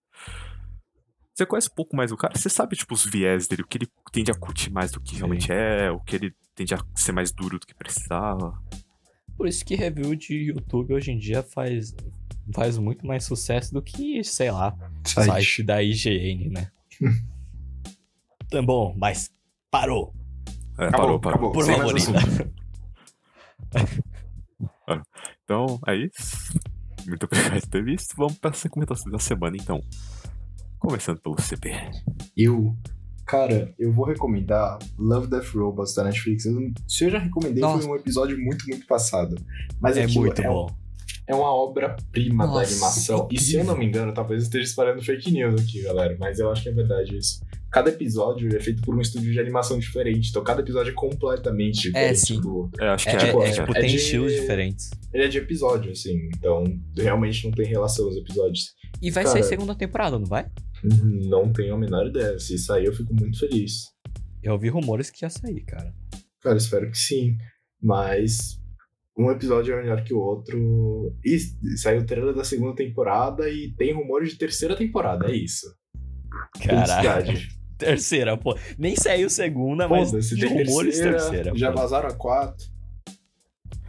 [1.39, 3.78] Você conhece um pouco mais o cara, você sabe, tipo, os viés dele, o que
[3.78, 7.12] ele tende a curtir mais do que realmente é, o que ele tende a ser
[7.12, 8.61] mais duro do que precisava.
[9.36, 11.95] Por isso que review de YouTube hoje em dia faz,
[12.53, 15.26] faz muito mais sucesso do que, sei lá, site.
[15.26, 16.72] site da IGN, né?
[18.51, 19.32] tá bom, mas
[19.70, 20.12] parou.
[20.76, 21.34] É, Acabou, parou, parou.
[21.34, 21.53] acabou.
[21.53, 22.18] Por Sem favor, assunto.
[25.45, 26.59] Então, é isso.
[27.07, 28.14] Muito obrigado por ter visto.
[28.16, 29.80] Vamos para as recomendações da semana, então.
[30.89, 31.70] Começando pelo CB.
[32.34, 32.74] Eu,
[33.26, 36.47] cara, eu vou recomendar Love Death Robots da Netflix.
[36.47, 37.82] Eu se eu já recomendei, Nossa.
[37.82, 39.36] foi um episódio muito, muito passado.
[39.78, 40.66] Mas É muito é, bom.
[41.26, 43.28] é uma obra-prima da animação.
[43.30, 46.16] E se eu não me engano, talvez eu esteja espalhando fake news aqui, galera.
[46.18, 47.45] Mas eu acho que é verdade isso.
[47.70, 50.30] Cada episódio é feito por um estúdio de animação diferente.
[50.30, 52.41] Então cada episódio é completamente diferente sim.
[52.41, 52.82] do outro.
[52.82, 54.89] É, acho que É, é, tipo, é, é, tipo, é tem de- estilos diferentes.
[55.12, 56.30] Ele é de episódio, assim.
[56.34, 56.64] Então
[56.97, 58.74] realmente não tem relação os episódios.
[59.03, 60.47] E vai Cara- sair segunda temporada, não vai?
[60.83, 62.39] Não tenho a menor ideia.
[62.39, 63.85] Se sair, eu fico muito feliz.
[64.43, 65.93] Eu ouvi rumores que ia sair, cara.
[66.43, 67.37] Cara, espero que sim.
[67.83, 68.61] Mas
[69.16, 71.16] um episódio é melhor que o outro.
[71.24, 71.39] E
[71.76, 75.66] saiu o trailer da segunda temporada e tem rumores de terceira temporada, é isso.
[76.57, 77.49] Felicidade.
[77.79, 78.59] Terceira, pô.
[78.76, 81.53] Nem saiu segunda, mas Foda-se, de tem rumores terceira.
[81.55, 81.79] Já pô.
[81.79, 82.66] vazaram a quatro.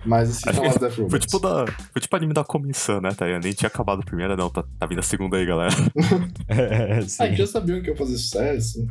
[0.05, 1.11] Mas assistam Acho que Robots.
[1.11, 3.39] Foi tipo, da, foi tipo anime da comissão, né, Taia?
[3.39, 4.49] Nem tinha acabado a primeira, não.
[4.49, 5.71] Tá, tá vindo a segunda aí, galera.
[7.05, 7.23] Sim.
[7.23, 8.87] Ah, já sabiam que ia fazer sucesso.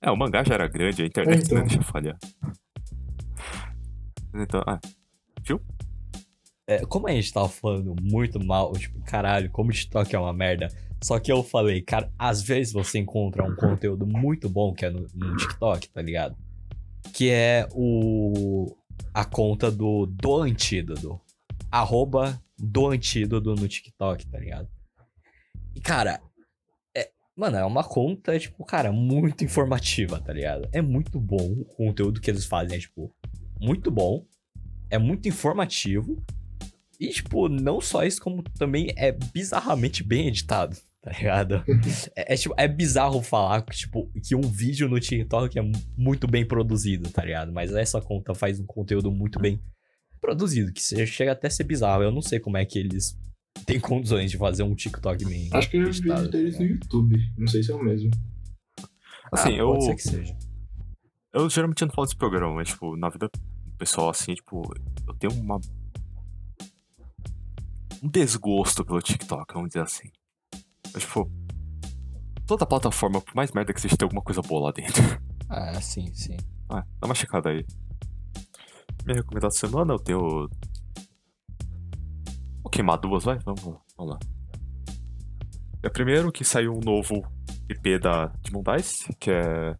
[0.00, 1.58] É, o mangá já era grande, a internet Então.
[1.58, 2.16] não deixa falhar.
[4.34, 4.78] Então, ah,
[6.66, 10.32] É, como a gente tava falando muito mal, tipo, caralho, como o TikTok é uma
[10.32, 10.68] merda.
[11.02, 14.90] Só que eu falei, cara, às vezes você encontra um conteúdo muito bom que é
[14.90, 16.36] no, no TikTok, tá ligado?
[17.12, 18.76] Que é o.
[19.12, 21.20] a conta do do antídoto.
[21.70, 24.68] Arroba do antídoto no TikTok, tá ligado?
[25.74, 26.20] E, cara,
[26.96, 30.68] é, mano, é uma conta, tipo, cara, muito informativa, tá ligado?
[30.72, 33.14] É muito bom o conteúdo que eles fazem, é, tipo,
[33.60, 34.26] muito bom.
[34.90, 36.20] É muito informativo.
[36.98, 40.76] E, tipo, não só isso, como também é bizarramente bem editado,
[41.10, 41.64] tá ligado?
[42.16, 45.72] é, é, tipo, é bizarro falar que, tipo, que um vídeo no TikTok é mu-
[45.96, 47.52] muito bem produzido, tá ligado?
[47.52, 49.60] Mas essa conta faz um conteúdo muito bem
[50.20, 52.02] produzido, que che- chega até a ser bizarro.
[52.02, 53.16] Eu não sei como é que eles
[53.64, 56.66] têm condições de fazer um TikTok bem Acho que eu vi editado, vídeo deles no?
[56.66, 57.16] YouTube.
[57.38, 58.10] Não sei se é o mesmo.
[59.32, 60.36] assim, Ah, eu, Pode ser que seja.
[61.32, 63.30] eu geralmente não falo desse programa, mas, tipo, na vida
[63.78, 64.62] pessoal, assim, tipo,
[65.06, 65.58] eu tenho uma.
[68.02, 70.08] Um desgosto pelo TikTok, vamos dizer assim.
[70.96, 71.30] Tipo,
[72.46, 75.02] toda plataforma, por mais merda que seja, tem alguma coisa boa lá dentro.
[75.50, 76.36] Ah, sim, sim.
[76.68, 77.64] Ah, dá uma checada aí.
[79.06, 80.50] Minha recomendação da semana, eu tenho.
[82.62, 83.38] Vou queimar duas, vai?
[83.38, 84.18] Vamos, vamos lá.
[85.82, 87.26] É primeiro que saiu um novo
[87.66, 89.74] EP da Demon Dice, que é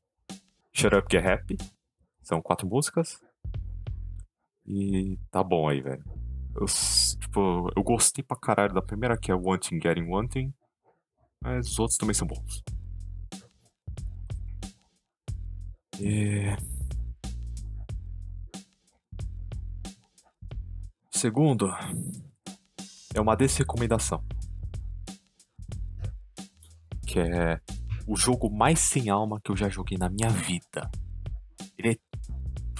[0.73, 1.59] Shut Up Get Happy.
[2.23, 3.21] São quatro músicas.
[4.67, 6.05] E tá bom aí, velho.
[6.55, 6.67] Eu,
[7.21, 10.55] tipo, eu gostei pra caralho da primeira, que é Wanting Getting Wanting.
[11.43, 12.63] Mas os outros também são bons.
[16.01, 16.57] E...
[21.11, 21.69] Segundo,
[23.15, 24.23] é uma desrecomendação.
[27.07, 27.61] Que é
[28.07, 30.91] o jogo mais sem alma que eu já joguei na minha vida.
[31.77, 31.97] Ele é.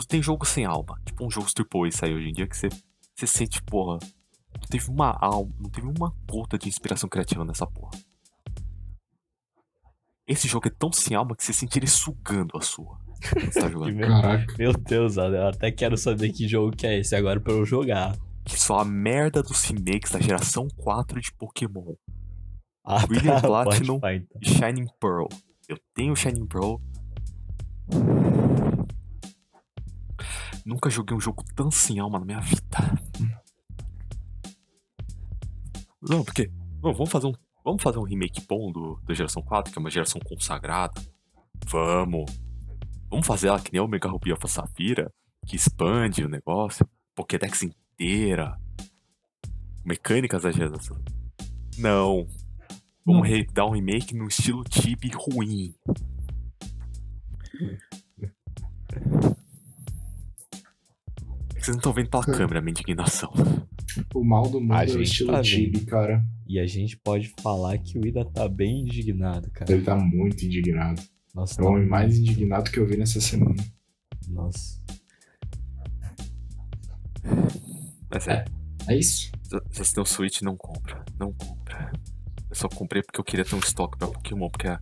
[0.07, 0.99] Tem jogo sem alma.
[1.05, 2.69] Tipo um jogo AAA saiu hoje em dia que você,
[3.15, 3.99] você sente, porra.
[4.55, 7.91] Não teve uma alma, não teve uma gota de inspiração criativa nessa porra.
[10.29, 12.99] Esse jogo é tão sem alma que você sente ele sugando a sua.
[13.33, 13.95] quando Você tá jogando.
[13.95, 14.55] Meu, Caraca.
[14.59, 18.15] meu Deus, eu até quero saber que jogo que é esse agora pra eu jogar.
[18.45, 21.95] que só a merda dos remakes da geração 4 de Pokémon.
[22.85, 24.01] Ah, Brilliant tá, Platinum.
[24.01, 24.39] falar, então.
[24.43, 25.27] e Shining Pearl.
[25.69, 26.77] Eu tenho Shining Pearl.
[30.65, 32.59] Nunca joguei um jogo tão sem alma na minha vida.
[36.03, 36.51] Não, porque.
[36.83, 37.33] Não, vamos fazer um.
[37.69, 40.99] Vamos fazer um remake bom do, da geração 4, que é uma geração consagrada.
[41.67, 42.25] Vamos.
[43.11, 45.13] Vamos fazer ela que nem o Mega Ruby Alpha Safira,
[45.47, 46.89] que expande o negócio.
[47.15, 48.59] Pokédex inteira.
[49.85, 50.97] Mecânicas da geração.
[51.77, 52.27] Não.
[53.05, 53.45] Vamos Não.
[53.53, 55.75] dar um remake no estilo Tibi ruim.
[61.51, 63.31] Vocês não estão vendo pela câmera a minha indignação.
[64.15, 66.25] O mal do mundo A é o estilo tá Tibi, cara.
[66.47, 69.71] E a gente pode falar que o Ida tá bem indignado, cara.
[69.73, 71.01] Ele tá muito indignado.
[71.35, 72.31] Nossa, É o tá homem mais muito.
[72.31, 73.57] indignado que eu vi nessa semana.
[74.29, 74.79] Nossa.
[78.11, 78.45] Mas é,
[78.89, 79.31] É isso?
[79.43, 81.05] se vocês têm um Switch, não compra.
[81.19, 81.93] Não compra.
[82.49, 84.79] Eu só comprei porque eu queria ter um estoque pra Pokémon, porque, é-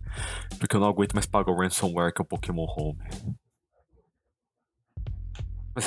[0.57, 2.97] porque eu não aguento mais pagar o ransomware que é o Pokémon Home.
[5.75, 5.85] Mas,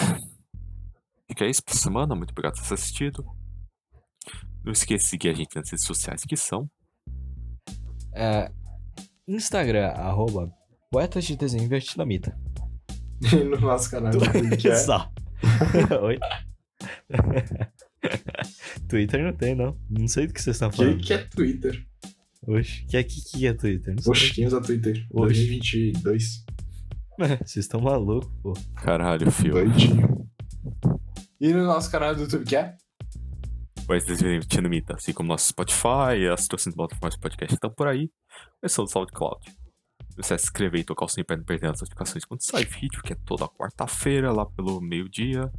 [1.41, 2.15] fica isso pra semana.
[2.15, 3.25] Muito obrigado por ter assistido.
[4.63, 6.69] Não esqueça de seguir a gente nas redes sociais, que são
[8.13, 8.51] É,
[9.27, 10.53] Instagram, arroba
[10.91, 12.37] Poetas de Desenho Vietnamita.
[13.51, 14.77] no nosso canal do que é.
[14.77, 15.11] Só.
[16.03, 16.19] Oi?
[18.89, 19.77] Twitter não tem, não.
[19.89, 21.01] Não sei do que vocês estão Que, falando.
[21.03, 21.87] que é Twitter?
[22.47, 23.95] Oxe, que é que, que é Twitter?
[23.95, 24.11] Não sei.
[24.11, 25.07] Oxe, quem usa Twitter?
[25.11, 25.35] Oxe.
[25.47, 26.45] 2022.
[27.45, 28.55] Vocês estão malucos, pô.
[28.77, 29.53] Caralho, fio.
[29.53, 30.20] Doidinho.
[31.41, 32.77] E no nosso canal do YouTube, que é?
[33.89, 34.05] Mas
[34.47, 38.11] Tinamita, assim como nosso Spotify as torcidas plataformas de podcast estão por aí.
[38.61, 39.41] Eu sou do SoundCloud.
[40.17, 43.03] De se inscrever e tocar o sininho pra não perder as notificações quando sai vídeo,
[43.03, 45.51] que é toda quarta-feira, lá pelo meio-dia.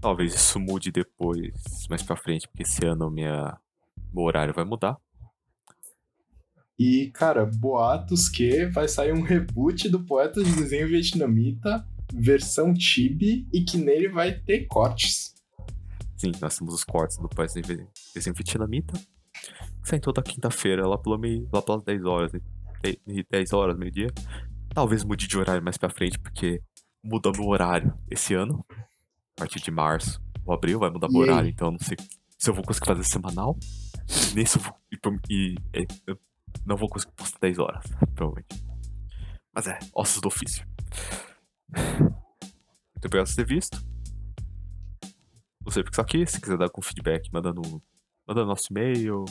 [0.00, 1.52] Talvez isso mude depois,
[1.90, 3.58] mais pra frente, porque esse ano minha...
[4.14, 4.96] meu horário vai mudar.
[6.78, 13.46] E, cara, boatos que vai sair um reboot do Poeta de Desenho Vietnamita, versão Tibi,
[13.52, 15.34] e que nele vai ter cortes.
[16.16, 17.28] Sim, nós temos os cortes do
[18.34, 18.92] Vietnamita.
[19.82, 22.32] Que saem toda quinta-feira, lá, pelo meio, lá pelas 10 horas.
[22.32, 22.40] né?
[22.82, 24.08] 10 10 horas, meio-dia.
[24.74, 26.62] Talvez mude de horário mais pra frente, porque
[27.02, 28.64] muda meu horário esse ano.
[28.70, 31.30] A partir de março ou abril vai mudar meu E aí?
[31.30, 31.96] horário, então eu não sei
[32.38, 33.56] se eu vou conseguir fazer semanal.
[34.34, 34.74] Nesse eu vou,
[35.30, 36.18] e, e- é, eu
[36.66, 37.84] não vou conseguir postar 10 horas,
[38.14, 38.62] provavelmente.
[39.54, 40.66] Mas é, ossos do ofício.
[41.74, 43.78] Muito obrigado por ter visto.
[45.62, 47.82] Você fica aqui, se quiser dar algum feedback, manda no,
[48.26, 49.24] manda no nosso e-mail,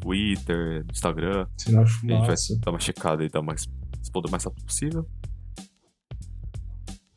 [0.00, 1.46] Twitter, Instagram.
[1.56, 2.58] Sinal A gente vai fumaça.
[2.60, 3.64] dar uma checada e dar mais,
[3.98, 5.08] responder o mais rápido possível.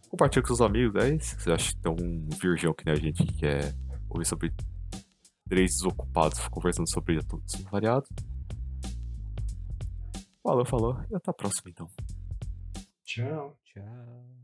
[0.10, 2.99] Compartilha com seus amigos aí, se você acha que tem um virgão que nem a
[2.99, 3.73] gente que quer
[4.10, 4.53] ouvir sobre
[5.49, 8.10] três desocupados conversando sobre assuntos variados.
[10.44, 11.02] Falou, falou.
[11.10, 11.90] E até a próxima então.
[13.03, 13.57] Tchau.
[13.64, 14.43] Tchau.